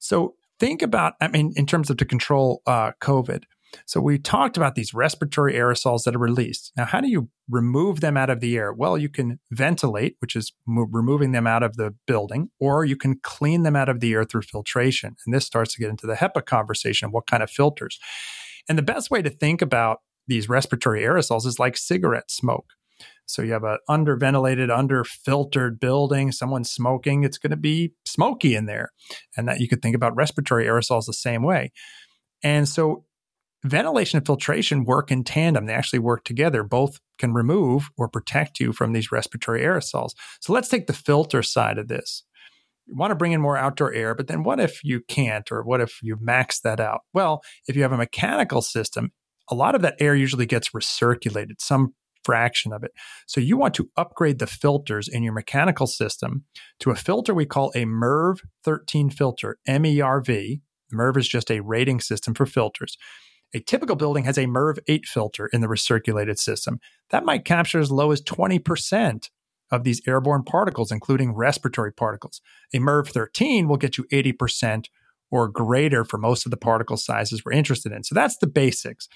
So, 0.00 0.34
think 0.58 0.82
about, 0.82 1.14
I 1.20 1.28
mean, 1.28 1.52
in 1.54 1.66
terms 1.66 1.88
of 1.88 1.98
to 1.98 2.04
control 2.04 2.62
uh, 2.66 2.92
COVID. 3.00 3.44
So 3.86 4.00
we 4.00 4.18
talked 4.18 4.56
about 4.56 4.74
these 4.74 4.94
respiratory 4.94 5.54
aerosols 5.54 6.04
that 6.04 6.14
are 6.14 6.20
released. 6.20 6.72
Now, 6.76 6.84
how 6.84 7.00
do 7.00 7.08
you 7.08 7.28
remove 7.48 8.00
them 8.00 8.16
out 8.16 8.30
of 8.30 8.40
the 8.40 8.56
air? 8.56 8.72
Well, 8.72 8.96
you 8.96 9.08
can 9.08 9.38
ventilate, 9.50 10.16
which 10.20 10.34
is 10.36 10.52
mo- 10.66 10.86
removing 10.90 11.32
them 11.32 11.46
out 11.46 11.62
of 11.62 11.76
the 11.76 11.94
building, 12.06 12.50
or 12.58 12.84
you 12.84 12.96
can 12.96 13.18
clean 13.22 13.62
them 13.62 13.76
out 13.76 13.88
of 13.88 14.00
the 14.00 14.12
air 14.12 14.24
through 14.24 14.42
filtration. 14.42 15.16
And 15.24 15.34
this 15.34 15.44
starts 15.44 15.74
to 15.74 15.80
get 15.80 15.90
into 15.90 16.06
the 16.06 16.14
HEPA 16.14 16.46
conversation 16.46 17.10
what 17.10 17.26
kind 17.26 17.42
of 17.42 17.50
filters. 17.50 17.98
And 18.68 18.78
the 18.78 18.82
best 18.82 19.10
way 19.10 19.22
to 19.22 19.30
think 19.30 19.62
about 19.62 20.00
these 20.26 20.48
respiratory 20.48 21.02
aerosols 21.02 21.46
is 21.46 21.58
like 21.58 21.76
cigarette 21.76 22.30
smoke. 22.30 22.72
So 23.26 23.42
you 23.42 23.52
have 23.52 23.64
an 23.64 23.78
underventilated, 23.88 24.70
underfiltered 24.70 25.80
building, 25.80 26.30
someone's 26.30 26.70
smoking, 26.70 27.24
it's 27.24 27.38
going 27.38 27.50
to 27.50 27.56
be 27.56 27.92
smoky 28.04 28.54
in 28.54 28.66
there. 28.66 28.92
And 29.36 29.48
that 29.48 29.60
you 29.60 29.68
could 29.68 29.82
think 29.82 29.96
about 29.96 30.14
respiratory 30.14 30.66
aerosols 30.66 31.06
the 31.06 31.12
same 31.12 31.42
way. 31.42 31.72
And 32.42 32.68
so 32.68 33.04
ventilation 33.66 34.18
and 34.18 34.26
filtration 34.26 34.84
work 34.84 35.10
in 35.10 35.24
tandem. 35.24 35.66
They 35.66 35.74
actually 35.74 35.98
work 35.98 36.24
together. 36.24 36.62
Both 36.62 37.00
can 37.18 37.32
remove 37.32 37.90
or 37.96 38.08
protect 38.08 38.60
you 38.60 38.72
from 38.72 38.92
these 38.92 39.12
respiratory 39.12 39.62
aerosols. 39.62 40.10
So 40.40 40.52
let's 40.52 40.68
take 40.68 40.86
the 40.86 40.92
filter 40.92 41.42
side 41.42 41.78
of 41.78 41.88
this. 41.88 42.22
You 42.86 42.94
want 42.96 43.10
to 43.10 43.16
bring 43.16 43.32
in 43.32 43.40
more 43.40 43.56
outdoor 43.56 43.92
air, 43.92 44.14
but 44.14 44.28
then 44.28 44.44
what 44.44 44.60
if 44.60 44.84
you 44.84 45.00
can't, 45.08 45.50
or 45.50 45.62
what 45.62 45.80
if 45.80 45.98
you 46.02 46.16
max 46.20 46.60
that 46.60 46.78
out? 46.78 47.00
Well, 47.12 47.42
if 47.66 47.74
you 47.74 47.82
have 47.82 47.92
a 47.92 47.96
mechanical 47.96 48.62
system, 48.62 49.10
a 49.50 49.54
lot 49.54 49.74
of 49.74 49.82
that 49.82 49.96
air 49.98 50.14
usually 50.14 50.46
gets 50.46 50.70
recirculated, 50.70 51.60
some 51.60 51.94
fraction 52.24 52.72
of 52.72 52.82
it. 52.82 52.90
So 53.26 53.40
you 53.40 53.56
want 53.56 53.74
to 53.74 53.88
upgrade 53.96 54.38
the 54.38 54.46
filters 54.46 55.08
in 55.08 55.22
your 55.22 55.32
mechanical 55.32 55.86
system 55.86 56.44
to 56.80 56.90
a 56.90 56.96
filter 56.96 57.32
we 57.32 57.46
call 57.46 57.70
a 57.74 57.84
MERV 57.84 58.40
13 58.64 59.10
filter, 59.10 59.58
MERV. 59.68 60.60
MERV 60.92 61.16
is 61.16 61.28
just 61.28 61.50
a 61.50 61.60
rating 61.60 62.00
system 62.00 62.34
for 62.34 62.46
filters. 62.46 62.96
A 63.54 63.60
typical 63.60 63.96
building 63.96 64.24
has 64.24 64.38
a 64.38 64.46
MERV 64.46 64.78
8 64.88 65.06
filter 65.06 65.46
in 65.46 65.60
the 65.60 65.66
recirculated 65.66 66.38
system. 66.38 66.80
That 67.10 67.24
might 67.24 67.44
capture 67.44 67.80
as 67.80 67.90
low 67.90 68.10
as 68.10 68.22
20% 68.22 69.30
of 69.70 69.84
these 69.84 70.00
airborne 70.06 70.44
particles, 70.44 70.92
including 70.92 71.34
respiratory 71.34 71.92
particles. 71.92 72.40
A 72.74 72.78
MERV 72.78 73.08
13 73.08 73.68
will 73.68 73.76
get 73.76 73.98
you 73.98 74.04
80% 74.12 74.86
or 75.30 75.48
greater 75.48 76.04
for 76.04 76.18
most 76.18 76.46
of 76.46 76.50
the 76.50 76.56
particle 76.56 76.96
sizes 76.96 77.44
we're 77.44 77.52
interested 77.52 77.92
in. 77.92 78.04
So 78.04 78.14
that's 78.14 78.36
the 78.38 78.46
basics. 78.46 79.08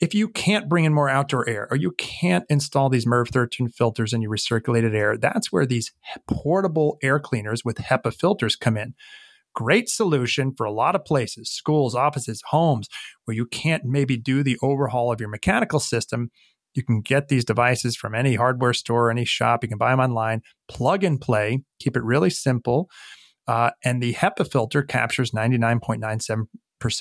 If 0.00 0.14
you 0.14 0.28
can't 0.28 0.68
bring 0.68 0.84
in 0.84 0.94
more 0.94 1.08
outdoor 1.08 1.48
air 1.48 1.66
or 1.70 1.76
you 1.76 1.92
can't 1.92 2.44
install 2.48 2.88
these 2.88 3.06
MERV 3.06 3.28
13 3.28 3.68
filters 3.68 4.12
in 4.12 4.22
your 4.22 4.30
recirculated 4.30 4.94
air, 4.94 5.16
that's 5.16 5.50
where 5.52 5.66
these 5.66 5.92
portable 6.28 6.98
air 7.02 7.18
cleaners 7.18 7.64
with 7.64 7.78
HEPA 7.78 8.14
filters 8.14 8.56
come 8.56 8.76
in 8.76 8.94
great 9.58 9.88
solution 9.88 10.54
for 10.56 10.64
a 10.64 10.70
lot 10.70 10.94
of 10.94 11.04
places, 11.04 11.50
schools, 11.50 11.92
offices, 11.92 12.40
homes, 12.50 12.88
where 13.24 13.34
you 13.34 13.44
can't 13.44 13.84
maybe 13.84 14.16
do 14.16 14.44
the 14.44 14.56
overhaul 14.62 15.10
of 15.10 15.18
your 15.18 15.28
mechanical 15.28 15.80
system. 15.80 16.30
You 16.74 16.84
can 16.84 17.00
get 17.00 17.26
these 17.26 17.44
devices 17.44 17.96
from 17.96 18.14
any 18.14 18.36
hardware 18.36 18.72
store, 18.72 19.10
any 19.10 19.24
shop. 19.24 19.64
You 19.64 19.68
can 19.68 19.76
buy 19.76 19.90
them 19.90 19.98
online, 19.98 20.42
plug 20.68 21.02
and 21.02 21.20
play, 21.20 21.64
keep 21.80 21.96
it 21.96 22.04
really 22.04 22.30
simple. 22.30 22.88
Uh, 23.48 23.70
and 23.84 24.00
the 24.00 24.14
HEPA 24.14 24.48
filter 24.48 24.84
captures 24.84 25.32
99.97% 25.32 26.46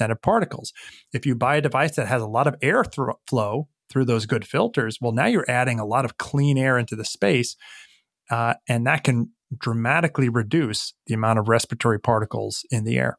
of 0.10 0.22
particles. 0.24 0.74
If 1.14 1.28
you 1.28 1.36
buy 1.36 1.58
a 1.58 1.62
device 1.62 1.96
that 1.96 2.08
has 2.08 2.24
a 2.24 2.28
lot 2.28 2.48
of 2.48 2.56
air 2.64 2.84
flow 3.30 3.68
through 3.88 4.06
those 4.06 4.26
good 4.26 4.48
filters, 4.48 4.98
well, 5.00 5.12
now 5.12 5.28
you're 5.28 5.46
adding 5.48 5.80
a 5.80 5.86
lot 5.86 6.06
of 6.06 6.18
clean 6.18 6.58
air 6.58 6.80
into 6.80 6.96
the 6.96 7.06
space. 7.06 7.56
Uh, 8.32 8.56
and 8.68 8.88
that 8.88 9.04
can 9.04 9.30
dramatically 9.56 10.30
reduce 10.30 10.94
the 11.06 11.14
amount 11.14 11.40
of 11.40 11.48
respiratory 11.48 12.00
particles 12.00 12.66
in 12.72 12.84
the 12.84 12.98
air. 12.98 13.18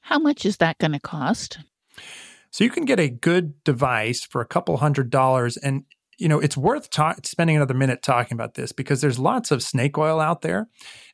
How 0.00 0.18
much 0.18 0.44
is 0.44 0.56
that 0.58 0.78
going 0.78 0.92
to 0.92 1.00
cost? 1.00 1.58
So 2.50 2.64
you 2.64 2.70
can 2.70 2.84
get 2.84 3.00
a 3.00 3.08
good 3.08 3.62
device 3.64 4.24
for 4.24 4.40
a 4.40 4.46
couple 4.46 4.76
hundred 4.76 5.10
dollars, 5.10 5.56
and 5.56 5.84
you 6.18 6.28
know 6.28 6.38
it's 6.38 6.56
worth 6.56 6.90
ta- 6.90 7.14
spending 7.24 7.56
another 7.56 7.72
minute 7.72 8.02
talking 8.02 8.34
about 8.34 8.54
this 8.54 8.72
because 8.72 9.00
there's 9.00 9.18
lots 9.18 9.50
of 9.50 9.62
snake 9.62 9.96
oil 9.96 10.20
out 10.20 10.42
there, 10.42 10.68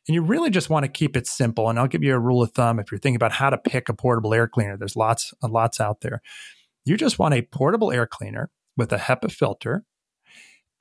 and 0.07 0.15
you 0.15 0.21
really 0.21 0.49
just 0.49 0.69
want 0.69 0.83
to 0.83 0.91
keep 0.91 1.15
it 1.15 1.27
simple. 1.27 1.69
And 1.69 1.79
I'll 1.79 1.87
give 1.87 2.03
you 2.03 2.13
a 2.13 2.19
rule 2.19 2.41
of 2.41 2.51
thumb 2.51 2.79
if 2.79 2.91
you're 2.91 2.99
thinking 2.99 3.15
about 3.15 3.31
how 3.31 3.49
to 3.49 3.57
pick 3.57 3.89
a 3.89 3.93
portable 3.93 4.33
air 4.33 4.47
cleaner. 4.47 4.75
There's 4.75 4.97
lots, 4.97 5.33
lots 5.41 5.79
out 5.79 6.01
there. 6.01 6.21
You 6.83 6.97
just 6.97 7.19
want 7.19 7.35
a 7.35 7.43
portable 7.43 7.91
air 7.91 8.07
cleaner 8.07 8.49
with 8.75 8.91
a 8.91 8.97
HEPA 8.97 9.31
filter 9.31 9.85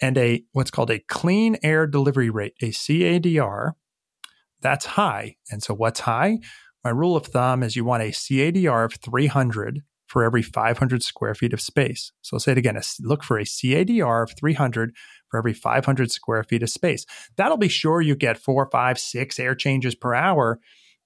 and 0.00 0.16
a 0.18 0.44
what's 0.52 0.70
called 0.70 0.90
a 0.90 1.00
clean 1.00 1.56
air 1.62 1.86
delivery 1.86 2.30
rate, 2.30 2.54
a 2.60 2.70
CADR. 2.70 3.72
That's 4.60 4.86
high. 4.86 5.36
And 5.50 5.62
so 5.62 5.74
what's 5.74 6.00
high? 6.00 6.38
My 6.84 6.90
rule 6.90 7.16
of 7.16 7.26
thumb 7.26 7.62
is 7.62 7.76
you 7.76 7.84
want 7.84 8.02
a 8.02 8.10
CADR 8.10 8.84
of 8.84 8.94
300 8.94 9.82
for 10.06 10.24
every 10.24 10.42
500 10.42 11.02
square 11.02 11.34
feet 11.34 11.52
of 11.52 11.60
space. 11.60 12.12
So 12.22 12.36
I'll 12.36 12.40
say 12.40 12.52
it 12.52 12.58
again, 12.58 12.80
look 13.00 13.22
for 13.22 13.38
a 13.38 13.44
CADR 13.44 14.22
of 14.22 14.32
300 14.36 14.92
for 15.30 15.38
every 15.38 15.52
500 15.52 16.10
square 16.10 16.42
feet 16.42 16.62
of 16.62 16.70
space. 16.70 17.04
That'll 17.36 17.58
be 17.58 17.68
sure 17.68 18.00
you 18.00 18.16
get 18.16 18.38
four, 18.38 18.68
five, 18.70 18.98
six 18.98 19.38
air 19.38 19.54
changes 19.54 19.94
per 19.94 20.14
hour 20.14 20.58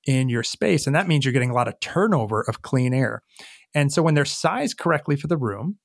in 0.06 0.28
your 0.28 0.42
space. 0.42 0.86
And 0.86 0.94
that 0.94 1.08
means 1.08 1.24
you're 1.24 1.32
getting 1.32 1.50
a 1.50 1.54
lot 1.54 1.68
of 1.68 1.78
turnover 1.80 2.42
of 2.42 2.62
clean 2.62 2.94
air. 2.94 3.22
And 3.74 3.92
so 3.92 4.02
when 4.02 4.14
they're 4.14 4.24
sized 4.24 4.78
correctly 4.78 5.16
for 5.16 5.26
the 5.26 5.36
room, 5.36 5.78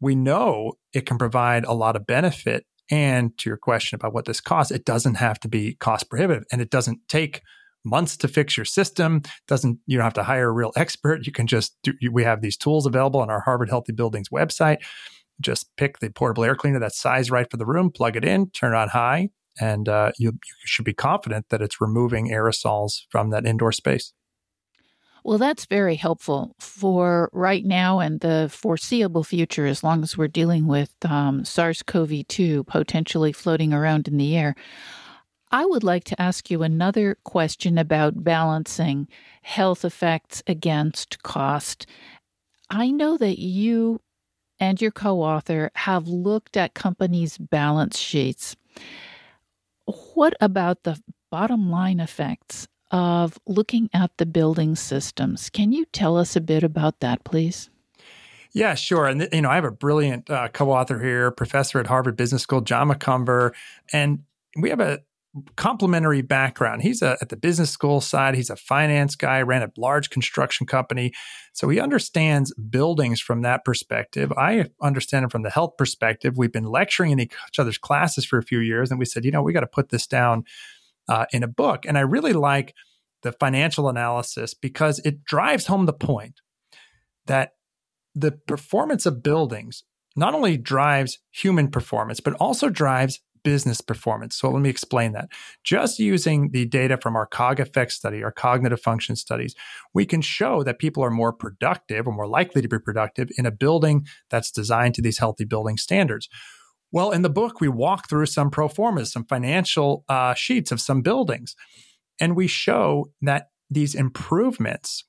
we 0.00 0.14
know 0.14 0.74
it 0.92 1.06
can 1.06 1.18
provide 1.18 1.64
a 1.64 1.72
lot 1.72 1.96
of 1.96 2.06
benefit. 2.06 2.64
And 2.90 3.36
to 3.38 3.50
your 3.50 3.58
question 3.58 3.96
about 3.96 4.14
what 4.14 4.24
this 4.24 4.40
costs, 4.40 4.72
it 4.72 4.84
doesn't 4.84 5.16
have 5.16 5.38
to 5.40 5.48
be 5.48 5.74
cost 5.74 6.08
prohibitive 6.08 6.44
and 6.50 6.62
it 6.62 6.70
doesn't 6.70 7.00
take 7.08 7.42
months 7.84 8.16
to 8.18 8.28
fix 8.28 8.56
your 8.56 8.64
system. 8.64 9.22
Doesn't 9.46 9.78
you 9.86 9.98
don't 9.98 10.04
have 10.04 10.14
to 10.14 10.22
hire 10.22 10.48
a 10.48 10.52
real 10.52 10.72
expert. 10.76 11.26
You 11.26 11.32
can 11.32 11.46
just 11.46 11.76
do, 11.82 11.92
we 12.10 12.24
have 12.24 12.40
these 12.40 12.56
tools 12.56 12.86
available 12.86 13.20
on 13.20 13.30
our 13.30 13.40
Harvard 13.40 13.68
Healthy 13.68 13.92
Buildings 13.92 14.28
website. 14.30 14.78
Just 15.40 15.70
pick 15.76 15.98
the 15.98 16.10
portable 16.10 16.44
air 16.44 16.56
cleaner 16.56 16.80
that's 16.80 16.98
size 16.98 17.30
right 17.30 17.48
for 17.48 17.56
the 17.56 17.66
room, 17.66 17.90
plug 17.90 18.16
it 18.16 18.24
in, 18.24 18.50
turn 18.50 18.72
it 18.72 18.76
on 18.76 18.88
high, 18.88 19.28
and 19.60 19.88
uh, 19.88 20.12
you, 20.18 20.32
you 20.32 20.54
should 20.64 20.84
be 20.84 20.94
confident 20.94 21.46
that 21.50 21.62
it's 21.62 21.80
removing 21.80 22.28
aerosols 22.28 23.02
from 23.10 23.30
that 23.30 23.46
indoor 23.46 23.70
space. 23.70 24.12
Well, 25.28 25.36
that's 25.36 25.66
very 25.66 25.96
helpful 25.96 26.54
for 26.58 27.28
right 27.34 27.62
now 27.62 28.00
and 28.00 28.18
the 28.20 28.48
foreseeable 28.50 29.24
future, 29.24 29.66
as 29.66 29.84
long 29.84 30.02
as 30.02 30.16
we're 30.16 30.26
dealing 30.26 30.66
with 30.66 30.94
um, 31.04 31.44
SARS 31.44 31.82
CoV 31.82 32.26
2 32.26 32.64
potentially 32.64 33.32
floating 33.32 33.74
around 33.74 34.08
in 34.08 34.16
the 34.16 34.34
air. 34.34 34.54
I 35.50 35.66
would 35.66 35.84
like 35.84 36.04
to 36.04 36.18
ask 36.18 36.50
you 36.50 36.62
another 36.62 37.18
question 37.24 37.76
about 37.76 38.24
balancing 38.24 39.06
health 39.42 39.84
effects 39.84 40.42
against 40.46 41.22
cost. 41.22 41.84
I 42.70 42.90
know 42.90 43.18
that 43.18 43.38
you 43.38 44.00
and 44.58 44.80
your 44.80 44.92
co 44.92 45.20
author 45.20 45.70
have 45.74 46.08
looked 46.08 46.56
at 46.56 46.72
companies' 46.72 47.36
balance 47.36 47.98
sheets. 47.98 48.56
What 50.14 50.32
about 50.40 50.84
the 50.84 50.98
bottom 51.30 51.70
line 51.70 52.00
effects 52.00 52.66
of 52.90 53.38
looking 53.46 53.90
at 53.92 54.10
the 54.16 54.26
building 54.26 54.76
systems? 54.76 55.50
Can 55.50 55.72
you 55.72 55.84
tell 55.86 56.16
us 56.16 56.36
a 56.36 56.40
bit 56.40 56.62
about 56.62 57.00
that, 57.00 57.24
please? 57.24 57.70
Yeah, 58.52 58.74
sure. 58.74 59.06
And 59.06 59.28
you 59.32 59.42
know, 59.42 59.50
I 59.50 59.56
have 59.56 59.64
a 59.64 59.70
brilliant 59.70 60.30
uh, 60.30 60.48
co-author 60.48 60.98
here, 61.00 61.30
professor 61.30 61.78
at 61.78 61.86
Harvard 61.86 62.16
Business 62.16 62.42
School, 62.42 62.60
John 62.60 62.88
Macomber, 62.88 63.54
and 63.92 64.20
we 64.56 64.70
have 64.70 64.80
a 64.80 65.00
complementary 65.56 66.22
background. 66.22 66.82
He's 66.82 67.02
a, 67.02 67.16
at 67.20 67.28
the 67.28 67.36
business 67.36 67.70
school 67.70 68.00
side. 68.00 68.34
He's 68.34 68.50
a 68.50 68.56
finance 68.56 69.14
guy, 69.14 69.42
ran 69.42 69.62
a 69.62 69.70
large 69.76 70.10
construction 70.10 70.66
company. 70.66 71.12
So 71.52 71.68
he 71.68 71.78
understands 71.78 72.52
buildings 72.54 73.20
from 73.20 73.42
that 73.42 73.64
perspective. 73.64 74.32
I 74.32 74.66
understand 74.80 75.26
it 75.26 75.30
from 75.30 75.42
the 75.42 75.50
health 75.50 75.76
perspective. 75.76 76.36
We've 76.36 76.52
been 76.52 76.64
lecturing 76.64 77.12
in 77.12 77.20
each 77.20 77.58
other's 77.58 77.78
classes 77.78 78.24
for 78.24 78.38
a 78.38 78.42
few 78.42 78.60
years, 78.60 78.90
and 78.90 78.98
we 78.98 79.04
said, 79.04 79.24
you 79.24 79.30
know, 79.30 79.42
we 79.42 79.52
got 79.52 79.60
to 79.60 79.66
put 79.66 79.90
this 79.90 80.06
down 80.06 80.44
uh, 81.08 81.26
in 81.32 81.42
a 81.42 81.48
book. 81.48 81.84
And 81.86 81.96
I 81.96 82.02
really 82.02 82.32
like 82.32 82.74
the 83.22 83.32
financial 83.32 83.88
analysis 83.88 84.54
because 84.54 85.00
it 85.00 85.24
drives 85.24 85.66
home 85.66 85.86
the 85.86 85.92
point 85.92 86.40
that 87.26 87.52
the 88.14 88.32
performance 88.32 89.06
of 89.06 89.22
buildings 89.22 89.84
not 90.16 90.34
only 90.34 90.56
drives 90.56 91.18
human 91.30 91.70
performance, 91.70 92.20
but 92.20 92.34
also 92.34 92.68
drives 92.68 93.20
business 93.44 93.80
performance. 93.80 94.36
So 94.36 94.50
let 94.50 94.60
me 94.60 94.68
explain 94.68 95.12
that. 95.12 95.28
Just 95.64 95.98
using 95.98 96.50
the 96.50 96.66
data 96.66 96.98
from 97.00 97.16
our 97.16 97.26
COG 97.26 97.60
effect 97.60 97.92
study, 97.92 98.22
our 98.22 98.32
cognitive 98.32 98.80
function 98.80 99.16
studies, 99.16 99.54
we 99.94 100.04
can 100.04 100.20
show 100.20 100.62
that 100.64 100.78
people 100.78 101.04
are 101.04 101.10
more 101.10 101.32
productive 101.32 102.06
or 102.06 102.12
more 102.12 102.26
likely 102.26 102.62
to 102.62 102.68
be 102.68 102.78
productive 102.78 103.30
in 103.38 103.46
a 103.46 103.50
building 103.50 104.06
that's 104.28 104.50
designed 104.50 104.94
to 104.96 105.02
these 105.02 105.18
healthy 105.18 105.44
building 105.44 105.76
standards. 105.76 106.28
Well, 106.90 107.10
in 107.10 107.22
the 107.22 107.30
book, 107.30 107.60
we 107.60 107.68
walk 107.68 108.08
through 108.08 108.26
some 108.26 108.50
pro 108.50 108.68
formas, 108.68 109.12
some 109.12 109.24
financial 109.24 110.04
uh, 110.08 110.34
sheets 110.34 110.72
of 110.72 110.80
some 110.80 111.02
buildings, 111.02 111.54
and 112.20 112.34
we 112.34 112.46
show 112.46 113.10
that 113.22 113.48
these 113.70 113.94
improvements, 113.94 115.04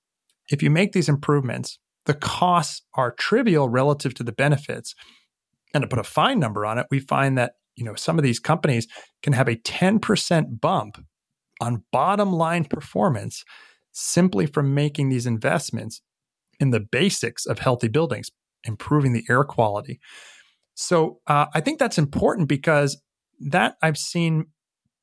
if 0.49 0.61
you 0.61 0.69
make 0.69 0.91
these 0.91 1.09
improvements, 1.09 1.79
the 2.05 2.13
costs 2.13 2.81
are 2.95 3.11
trivial 3.11 3.69
relative 3.69 4.13
to 4.15 4.23
the 4.23 4.31
benefits. 4.31 4.93
And 5.73 5.81
to 5.83 5.87
put 5.87 5.99
a 5.99 6.03
fine 6.03 6.39
number 6.39 6.65
on 6.65 6.77
it, 6.77 6.87
we 6.91 6.99
find 6.99 7.37
that 7.37 7.53
you 7.75 7.85
know 7.85 7.95
some 7.95 8.17
of 8.17 8.23
these 8.23 8.39
companies 8.39 8.87
can 9.23 9.33
have 9.33 9.47
a 9.47 9.55
10% 9.55 10.59
bump 10.59 10.97
on 11.61 11.83
bottom 11.91 12.33
line 12.33 12.65
performance 12.65 13.43
simply 13.91 14.45
from 14.45 14.73
making 14.73 15.09
these 15.09 15.25
investments 15.25 16.01
in 16.59 16.71
the 16.71 16.79
basics 16.79 17.45
of 17.45 17.59
healthy 17.59 17.87
buildings, 17.87 18.31
improving 18.63 19.13
the 19.13 19.25
air 19.29 19.43
quality. 19.43 19.99
So 20.81 21.19
uh, 21.27 21.47
I 21.53 21.61
think 21.61 21.79
that's 21.79 21.97
important 21.97 22.47
because 22.47 23.01
that 23.39 23.75
I've 23.81 23.97
seen 23.97 24.45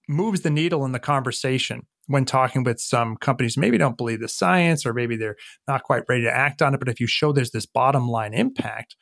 moves 0.09 0.41
the 0.41 0.51
needle 0.51 0.85
in 0.85 0.93
the 0.93 0.99
conversation 0.99 1.83
when 2.07 2.25
talking 2.25 2.63
with 2.63 2.81
some 2.81 3.17
companies 3.17 3.57
maybe 3.57 3.77
don't 3.77 3.97
believe 3.97 4.21
the 4.21 4.29
science 4.29 4.87
or 4.87 4.95
maybe 4.95 5.17
they're 5.17 5.37
not 5.67 5.83
quite 5.83 6.05
ready 6.09 6.23
to 6.23 6.33
act 6.33 6.63
on 6.63 6.73
it 6.73 6.79
but 6.79 6.89
if 6.89 7.01
you 7.01 7.09
show 7.09 7.33
there's 7.33 7.51
this 7.51 7.67
bottom 7.67 8.09
line 8.09 8.33
impact 8.33 8.95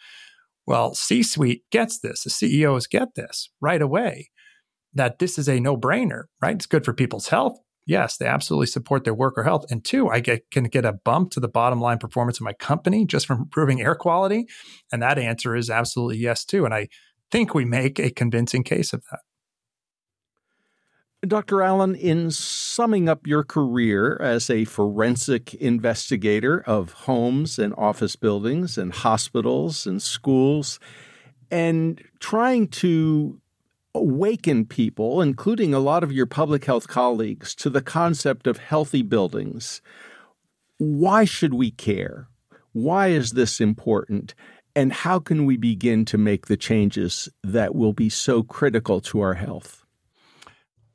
well, 0.66 0.94
C 0.94 1.22
suite 1.22 1.62
gets 1.70 1.98
this, 1.98 2.22
the 2.22 2.30
CEOs 2.30 2.86
get 2.86 3.14
this 3.14 3.50
right 3.60 3.82
away 3.82 4.30
that 4.94 5.18
this 5.18 5.38
is 5.38 5.48
a 5.48 5.60
no 5.60 5.76
brainer, 5.76 6.24
right? 6.40 6.54
It's 6.54 6.66
good 6.66 6.84
for 6.84 6.94
people's 6.94 7.28
health. 7.28 7.58
Yes, 7.86 8.16
they 8.16 8.26
absolutely 8.26 8.66
support 8.66 9.04
their 9.04 9.14
worker 9.14 9.42
health. 9.42 9.66
And 9.70 9.84
two, 9.84 10.08
I 10.08 10.20
get, 10.20 10.50
can 10.50 10.64
get 10.64 10.84
a 10.84 10.92
bump 10.92 11.30
to 11.32 11.40
the 11.40 11.48
bottom 11.48 11.80
line 11.80 11.98
performance 11.98 12.38
of 12.38 12.44
my 12.44 12.54
company 12.54 13.04
just 13.04 13.26
from 13.26 13.40
improving 13.42 13.82
air 13.82 13.94
quality. 13.94 14.46
And 14.90 15.02
that 15.02 15.18
answer 15.18 15.54
is 15.54 15.68
absolutely 15.68 16.16
yes, 16.16 16.44
too. 16.44 16.64
And 16.64 16.72
I 16.72 16.88
think 17.30 17.54
we 17.54 17.64
make 17.64 17.98
a 17.98 18.10
convincing 18.10 18.62
case 18.62 18.92
of 18.92 19.02
that. 19.10 19.20
Dr. 21.28 21.62
Allen, 21.62 21.94
in 21.94 22.30
summing 22.30 23.08
up 23.08 23.26
your 23.26 23.44
career 23.44 24.18
as 24.20 24.50
a 24.50 24.64
forensic 24.64 25.54
investigator 25.54 26.62
of 26.66 26.92
homes 26.92 27.58
and 27.58 27.74
office 27.76 28.14
buildings 28.16 28.76
and 28.76 28.92
hospitals 28.92 29.86
and 29.86 30.02
schools, 30.02 30.78
and 31.50 32.02
trying 32.20 32.68
to 32.68 33.40
awaken 33.94 34.66
people, 34.66 35.22
including 35.22 35.72
a 35.72 35.78
lot 35.78 36.02
of 36.02 36.12
your 36.12 36.26
public 36.26 36.64
health 36.64 36.88
colleagues, 36.88 37.54
to 37.56 37.70
the 37.70 37.82
concept 37.82 38.46
of 38.46 38.58
healthy 38.58 39.02
buildings, 39.02 39.80
why 40.78 41.24
should 41.24 41.54
we 41.54 41.70
care? 41.70 42.28
Why 42.72 43.08
is 43.08 43.32
this 43.32 43.60
important? 43.60 44.34
And 44.74 44.92
how 44.92 45.20
can 45.20 45.44
we 45.44 45.56
begin 45.56 46.04
to 46.06 46.18
make 46.18 46.46
the 46.46 46.56
changes 46.56 47.28
that 47.44 47.74
will 47.74 47.92
be 47.92 48.08
so 48.08 48.42
critical 48.42 49.00
to 49.02 49.20
our 49.20 49.34
health? 49.34 49.84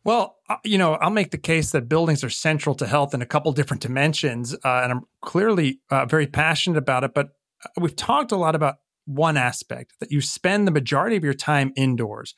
Well, 0.04 0.38
uh, 0.50 0.58
you 0.64 0.78
know, 0.78 0.96
I'll 0.96 1.10
make 1.10 1.32
the 1.32 1.38
case 1.38 1.72
that 1.72 1.88
buildings 1.88 2.24
are 2.24 2.30
central 2.30 2.76
to 2.76 2.88
health 2.88 3.14
in 3.14 3.22
a 3.22 3.26
couple 3.26 3.52
different 3.52 3.82
dimensions, 3.82 4.54
uh, 4.54 4.82
and 4.84 4.92
I'm 4.92 5.02
clearly 5.22 5.80
uh, 5.90 6.06
very 6.06 6.28
passionate 6.28 6.78
about 6.78 7.04
it. 7.04 7.14
But 7.14 7.30
uh, 7.64 7.70
we've 7.80 7.96
talked 7.96 8.32
a 8.32 8.38
lot 8.38 8.56
about 8.56 8.78
one 9.06 9.38
aspect 9.38 9.94
that 10.00 10.12
you 10.12 10.22
spend 10.22 10.68
the 10.68 10.72
majority 10.72 11.16
of 11.16 11.24
your 11.24 11.34
time 11.34 11.72
indoors. 11.76 12.34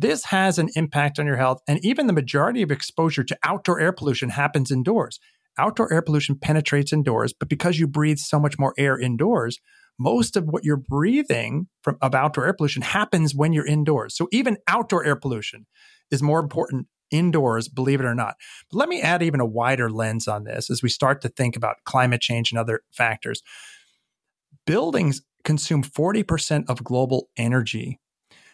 This 0.00 0.24
has 0.26 0.58
an 0.58 0.70
impact 0.76 1.18
on 1.18 1.26
your 1.26 1.36
health, 1.36 1.60
and 1.68 1.78
even 1.84 2.06
the 2.06 2.14
majority 2.14 2.62
of 2.62 2.70
exposure 2.70 3.22
to 3.22 3.38
outdoor 3.42 3.80
air 3.80 3.92
pollution 3.92 4.30
happens 4.30 4.70
indoors. 4.70 5.20
Outdoor 5.58 5.92
air 5.92 6.00
pollution 6.00 6.38
penetrates 6.38 6.90
indoors, 6.90 7.34
but 7.38 7.50
because 7.50 7.78
you 7.78 7.86
breathe 7.86 8.16
so 8.16 8.40
much 8.40 8.58
more 8.58 8.72
air 8.78 8.98
indoors, 8.98 9.58
most 9.98 10.36
of 10.36 10.46
what 10.46 10.64
you're 10.64 10.78
breathing 10.78 11.66
from 11.82 11.98
of 12.00 12.14
outdoor 12.14 12.46
air 12.46 12.54
pollution 12.54 12.80
happens 12.80 13.34
when 13.34 13.52
you're 13.52 13.66
indoors. 13.66 14.16
So 14.16 14.26
even 14.32 14.56
outdoor 14.66 15.04
air 15.04 15.16
pollution 15.16 15.66
is 16.10 16.22
more 16.22 16.40
important 16.40 16.86
indoors, 17.10 17.68
believe 17.68 18.00
it 18.00 18.06
or 18.06 18.14
not. 18.14 18.36
But 18.70 18.78
let 18.78 18.88
me 18.88 19.02
add 19.02 19.22
even 19.22 19.40
a 19.40 19.44
wider 19.44 19.90
lens 19.90 20.26
on 20.26 20.44
this 20.44 20.70
as 20.70 20.82
we 20.82 20.88
start 20.88 21.20
to 21.22 21.28
think 21.28 21.56
about 21.56 21.76
climate 21.84 22.22
change 22.22 22.52
and 22.52 22.58
other 22.58 22.80
factors. 22.90 23.42
Buildings 24.66 25.20
consume 25.44 25.82
40% 25.82 26.70
of 26.70 26.82
global 26.82 27.28
energy. 27.36 27.98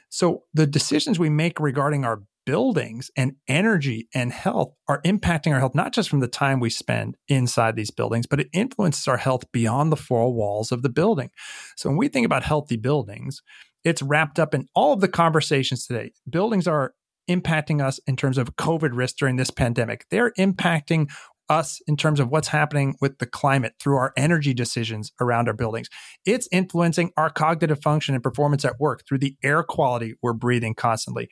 So 0.08 0.44
the 0.54 0.66
decisions 0.66 1.18
we 1.18 1.30
make 1.30 1.60
regarding 1.60 2.04
our 2.04 2.22
buildings 2.46 3.10
and 3.16 3.34
energy 3.48 4.08
and 4.14 4.32
health 4.32 4.72
are 4.88 5.02
impacting 5.02 5.52
our 5.52 5.58
health, 5.58 5.74
not 5.74 5.92
just 5.92 6.08
from 6.08 6.20
the 6.20 6.28
time 6.28 6.60
we 6.60 6.70
spend 6.70 7.16
inside 7.28 7.74
these 7.74 7.90
buildings, 7.90 8.26
but 8.26 8.40
it 8.40 8.48
influences 8.52 9.08
our 9.08 9.16
health 9.16 9.50
beyond 9.52 9.90
the 9.90 9.96
four 9.96 10.32
walls 10.32 10.70
of 10.70 10.82
the 10.82 10.88
building. 10.88 11.30
So 11.76 11.90
when 11.90 11.98
we 11.98 12.08
think 12.08 12.24
about 12.24 12.44
healthy 12.44 12.76
buildings, 12.76 13.42
it's 13.84 14.00
wrapped 14.00 14.38
up 14.38 14.54
in 14.54 14.68
all 14.74 14.92
of 14.92 15.00
the 15.00 15.08
conversations 15.08 15.86
today. 15.86 16.12
Buildings 16.28 16.68
are 16.68 16.94
impacting 17.28 17.84
us 17.84 17.98
in 18.06 18.16
terms 18.16 18.38
of 18.38 18.56
COVID 18.56 18.90
risk 18.92 19.16
during 19.16 19.36
this 19.36 19.50
pandemic. 19.50 20.06
They're 20.10 20.32
impacting 20.38 21.10
us 21.48 21.80
in 21.86 21.96
terms 21.96 22.20
of 22.20 22.28
what's 22.28 22.48
happening 22.48 22.96
with 23.00 23.18
the 23.18 23.26
climate 23.26 23.74
through 23.80 23.96
our 23.96 24.12
energy 24.16 24.54
decisions 24.54 25.12
around 25.20 25.48
our 25.48 25.54
buildings. 25.54 25.88
It's 26.24 26.48
influencing 26.52 27.12
our 27.16 27.30
cognitive 27.30 27.82
function 27.82 28.14
and 28.14 28.22
performance 28.22 28.64
at 28.64 28.80
work 28.80 29.02
through 29.06 29.18
the 29.18 29.36
air 29.42 29.62
quality 29.62 30.14
we're 30.22 30.32
breathing 30.32 30.74
constantly. 30.74 31.28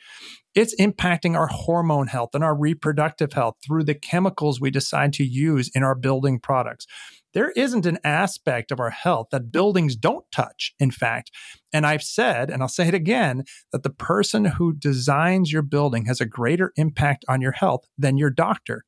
It's 0.54 0.74
impacting 0.80 1.36
our 1.36 1.48
hormone 1.48 2.06
health 2.06 2.30
and 2.34 2.44
our 2.44 2.56
reproductive 2.56 3.32
health 3.32 3.56
through 3.66 3.84
the 3.84 3.94
chemicals 3.94 4.60
we 4.60 4.70
decide 4.70 5.12
to 5.14 5.24
use 5.24 5.70
in 5.74 5.82
our 5.82 5.96
building 5.96 6.38
products. 6.38 6.86
There 7.32 7.50
isn't 7.50 7.84
an 7.84 7.98
aspect 8.04 8.70
of 8.70 8.78
our 8.78 8.90
health 8.90 9.26
that 9.32 9.50
buildings 9.50 9.96
don't 9.96 10.24
touch, 10.30 10.72
in 10.78 10.92
fact. 10.92 11.32
And 11.72 11.84
I've 11.84 12.04
said, 12.04 12.48
and 12.48 12.62
I'll 12.62 12.68
say 12.68 12.86
it 12.86 12.94
again, 12.94 13.42
that 13.72 13.82
the 13.82 13.90
person 13.90 14.44
who 14.44 14.72
designs 14.72 15.52
your 15.52 15.62
building 15.62 16.06
has 16.06 16.20
a 16.20 16.26
greater 16.26 16.72
impact 16.76 17.24
on 17.28 17.40
your 17.40 17.52
health 17.52 17.84
than 17.98 18.16
your 18.16 18.30
doctor. 18.30 18.84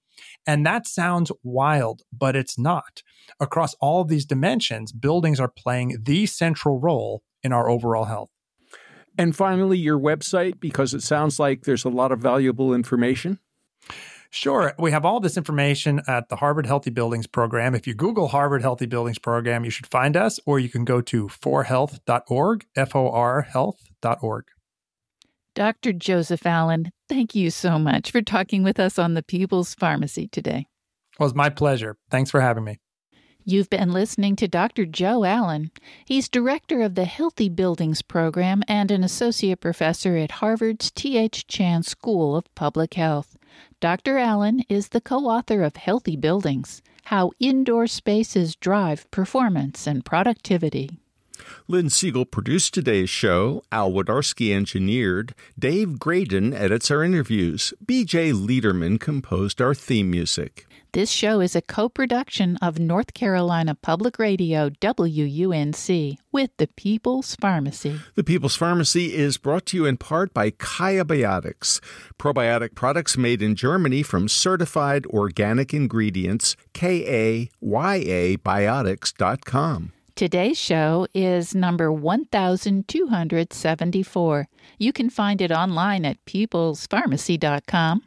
And 0.46 0.64
that 0.66 0.86
sounds 0.86 1.32
wild, 1.42 2.02
but 2.12 2.36
it's 2.36 2.58
not. 2.58 3.02
Across 3.40 3.74
all 3.80 4.00
of 4.02 4.08
these 4.08 4.24
dimensions, 4.24 4.92
buildings 4.92 5.40
are 5.40 5.48
playing 5.48 5.98
the 6.02 6.26
central 6.26 6.78
role 6.78 7.22
in 7.42 7.52
our 7.52 7.68
overall 7.68 8.04
health. 8.04 8.30
And 9.18 9.34
finally, 9.34 9.78
your 9.78 9.98
website, 9.98 10.60
because 10.60 10.92
it 10.92 11.02
sounds 11.02 11.38
like 11.38 11.62
there's 11.62 11.84
a 11.84 11.90
lot 11.90 12.12
of 12.12 12.18
valuable 12.18 12.74
information. 12.74 13.38
Sure. 14.30 14.74
We 14.78 14.90
have 14.90 15.04
all 15.04 15.20
this 15.20 15.36
information 15.36 16.02
at 16.06 16.28
the 16.28 16.36
Harvard 16.36 16.66
Healthy 16.66 16.90
Buildings 16.90 17.26
Program. 17.26 17.74
If 17.74 17.86
you 17.86 17.94
Google 17.94 18.28
Harvard 18.28 18.60
Healthy 18.60 18.86
Buildings 18.86 19.18
Program, 19.18 19.64
you 19.64 19.70
should 19.70 19.86
find 19.86 20.16
us, 20.16 20.38
or 20.44 20.58
you 20.58 20.68
can 20.68 20.84
go 20.84 21.00
to 21.00 21.28
forhealth.org, 21.28 22.66
F 22.76 22.94
O 22.94 23.08
R 23.08 23.42
health.org. 23.42 24.44
Dr. 25.56 25.94
Joseph 25.94 26.44
Allen, 26.44 26.92
thank 27.08 27.34
you 27.34 27.48
so 27.48 27.78
much 27.78 28.10
for 28.10 28.20
talking 28.20 28.62
with 28.62 28.78
us 28.78 28.98
on 28.98 29.14
the 29.14 29.22
People's 29.22 29.74
Pharmacy 29.74 30.28
today. 30.28 30.66
Well, 31.18 31.30
it's 31.30 31.34
my 31.34 31.48
pleasure. 31.48 31.96
Thanks 32.10 32.30
for 32.30 32.42
having 32.42 32.64
me. 32.64 32.78
You've 33.42 33.70
been 33.70 33.90
listening 33.90 34.36
to 34.36 34.48
Dr. 34.48 34.84
Joe 34.84 35.24
Allen. 35.24 35.70
He's 36.04 36.28
director 36.28 36.82
of 36.82 36.94
the 36.94 37.06
Healthy 37.06 37.48
Buildings 37.48 38.02
Program 38.02 38.64
and 38.68 38.90
an 38.90 39.02
associate 39.02 39.60
professor 39.60 40.18
at 40.18 40.32
Harvard's 40.32 40.90
T.H. 40.90 41.46
Chan 41.46 41.84
School 41.84 42.36
of 42.36 42.54
Public 42.54 42.92
Health. 42.92 43.38
Dr. 43.80 44.18
Allen 44.18 44.62
is 44.68 44.90
the 44.90 45.00
co 45.00 45.20
author 45.20 45.62
of 45.62 45.76
Healthy 45.76 46.16
Buildings 46.16 46.82
How 47.04 47.30
Indoor 47.40 47.86
Spaces 47.86 48.56
Drive 48.56 49.10
Performance 49.10 49.86
and 49.86 50.04
Productivity. 50.04 51.00
Lynn 51.68 51.90
Siegel 51.90 52.24
produced 52.24 52.74
today's 52.74 53.10
show. 53.10 53.62
Al 53.72 53.92
Wodarski 53.92 54.54
engineered. 54.54 55.34
Dave 55.58 55.98
Graedon 55.98 56.54
edits 56.54 56.90
our 56.90 57.02
interviews. 57.02 57.72
BJ 57.84 58.32
Leiderman 58.32 59.00
composed 59.00 59.60
our 59.60 59.74
theme 59.74 60.10
music. 60.10 60.66
This 60.96 61.10
show 61.10 61.40
is 61.40 61.54
a 61.54 61.60
co 61.60 61.90
production 61.90 62.56
of 62.62 62.78
North 62.78 63.12
Carolina 63.12 63.74
Public 63.74 64.18
Radio 64.18 64.70
WUNC 64.70 66.16
with 66.32 66.50
the 66.56 66.68
People's 66.68 67.34
Pharmacy. 67.34 68.00
The 68.14 68.24
People's 68.24 68.56
Pharmacy 68.56 69.14
is 69.14 69.36
brought 69.36 69.66
to 69.66 69.76
you 69.76 69.84
in 69.84 69.98
part 69.98 70.32
by 70.32 70.52
Kaya 70.52 71.04
Biotics, 71.04 71.80
probiotic 72.18 72.74
products 72.74 73.18
made 73.18 73.42
in 73.42 73.56
Germany 73.56 74.02
from 74.02 74.26
certified 74.26 75.04
organic 75.08 75.74
ingredients. 75.74 76.56
K 76.72 77.04
A 77.06 77.50
Y 77.60 77.96
A 77.96 78.36
biotics.com. 78.38 79.92
Today's 80.16 80.58
show 80.58 81.06
is 81.12 81.54
number 81.54 81.92
1274. 81.92 84.48
You 84.78 84.92
can 84.94 85.10
find 85.10 85.42
it 85.42 85.52
online 85.52 86.06
at 86.06 86.24
peoplespharmacy.com. 86.24 88.02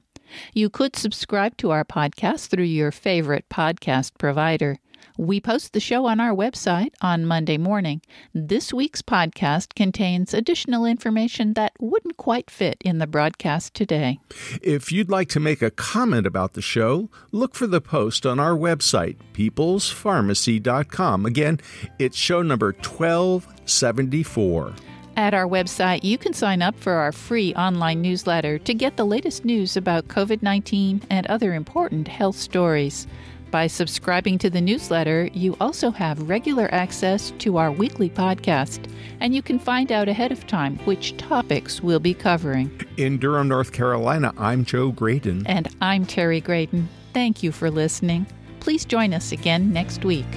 You 0.52 0.72
could 0.72 0.96
subscribe 0.96 1.56
to 1.58 1.70
our 1.70 1.86
podcast 1.86 2.48
through 2.48 2.64
your 2.64 2.92
favorite 2.92 3.46
podcast 3.48 4.14
provider. 4.18 4.80
We 5.18 5.40
post 5.40 5.74
the 5.74 5.80
show 5.80 6.06
on 6.06 6.20
our 6.20 6.34
website 6.34 6.92
on 7.02 7.26
Monday 7.26 7.58
morning. 7.58 8.02
This 8.34 8.74
week's 8.74 9.02
podcast 9.02 9.76
contains 9.76 10.34
additional 10.34 10.86
information 10.86 11.54
that 11.54 11.74
wouldn't 11.80 12.18
quite 12.18 12.50
fit 12.50 12.82
in 12.86 13.00
the 13.00 13.08
broadcast 13.08 13.74
today. 13.74 14.20
If 14.62 14.92
you'd 14.92 15.10
like 15.10 15.30
to 15.30 15.40
make 15.40 15.62
a 15.62 15.72
comment 15.72 16.26
about 16.26 16.54
the 16.54 16.62
show, 16.62 17.10
look 17.32 17.56
for 17.56 17.68
the 17.68 17.82
post 17.82 18.26
on 18.26 18.40
our 18.40 18.54
website, 18.54 19.18
peoplespharmacy.com. 19.34 21.26
Again, 21.26 21.60
it's 21.98 22.18
show 22.18 22.42
number 22.42 22.74
1274. 22.74 24.76
At 25.20 25.34
our 25.34 25.48
website, 25.48 26.06
you 26.06 26.18
can 26.18 26.32
sign 26.32 26.62
up 26.62 26.80
for 26.80 26.94
our 26.94 27.12
free 27.12 27.54
online 27.56 28.02
newsletter 28.02 28.58
to 28.60 28.74
get 28.74 28.96
the 28.96 29.06
latest 29.06 29.44
news 29.44 29.76
about 29.76 30.08
COVID 30.08 30.42
19 30.42 31.02
and 31.10 31.28
other 31.28 31.54
important 31.54 32.08
health 32.08 32.38
stories. 32.38 33.06
By 33.52 33.66
subscribing 33.66 34.38
to 34.40 34.50
the 34.52 34.62
newsletter, 34.62 35.28
you 35.34 35.58
also 35.60 35.90
have 35.90 36.30
regular 36.30 36.72
access 36.72 37.32
to 37.40 37.58
our 37.58 37.72
weekly 37.72 38.10
podcast, 38.10 38.92
and 39.22 39.34
you 39.34 39.42
can 39.42 39.58
find 39.58 39.92
out 39.92 40.08
ahead 40.08 40.32
of 40.32 40.46
time 40.46 40.78
which 40.86 41.18
topics 41.18 41.82
we'll 41.82 42.00
be 42.00 42.14
covering. 42.14 42.70
In 42.98 43.18
Durham, 43.18 43.48
North 43.48 43.72
Carolina, 43.72 44.34
I'm 44.38 44.66
Joe 44.66 44.92
Graedon. 44.92 45.44
And 45.48 45.68
I'm 45.82 46.06
Terry 46.06 46.42
Graedon. 46.42 46.86
Thank 47.14 47.42
you 47.42 47.52
for 47.52 47.72
listening. 47.72 48.28
Please 48.60 48.86
join 48.86 49.14
us 49.16 49.32
again 49.32 49.74
next 49.74 50.06
week. 50.06 50.28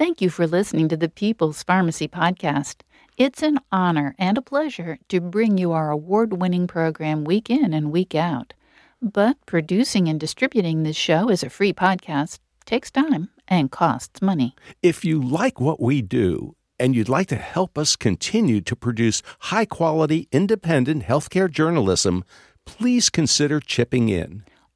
Thank 0.00 0.22
you 0.22 0.30
for 0.30 0.46
listening 0.46 0.88
to 0.88 0.96
the 0.96 1.10
People's 1.10 1.62
Pharmacy 1.62 2.08
Podcast. 2.08 2.76
It's 3.18 3.42
an 3.42 3.58
honor 3.70 4.14
and 4.18 4.38
a 4.38 4.40
pleasure 4.40 4.98
to 5.10 5.20
bring 5.20 5.58
you 5.58 5.72
our 5.72 5.90
award 5.90 6.40
winning 6.40 6.66
program 6.66 7.22
week 7.22 7.50
in 7.50 7.74
and 7.74 7.92
week 7.92 8.14
out. 8.14 8.54
But 9.02 9.36
producing 9.44 10.08
and 10.08 10.18
distributing 10.18 10.84
this 10.84 10.96
show 10.96 11.28
as 11.28 11.42
a 11.42 11.50
free 11.50 11.74
podcast 11.74 12.38
takes 12.64 12.90
time 12.90 13.28
and 13.46 13.70
costs 13.70 14.22
money. 14.22 14.54
If 14.82 15.04
you 15.04 15.20
like 15.22 15.60
what 15.60 15.82
we 15.82 16.00
do, 16.00 16.56
and 16.78 16.96
you'd 16.96 17.10
like 17.10 17.26
to 17.26 17.36
help 17.36 17.76
us 17.76 17.94
continue 17.94 18.62
to 18.62 18.74
produce 18.74 19.22
high 19.40 19.66
quality, 19.66 20.28
independent 20.32 21.02
healthcare 21.02 21.50
journalism, 21.50 22.24
please 22.64 23.10
consider 23.10 23.60
chipping 23.60 24.08
in. 24.08 24.44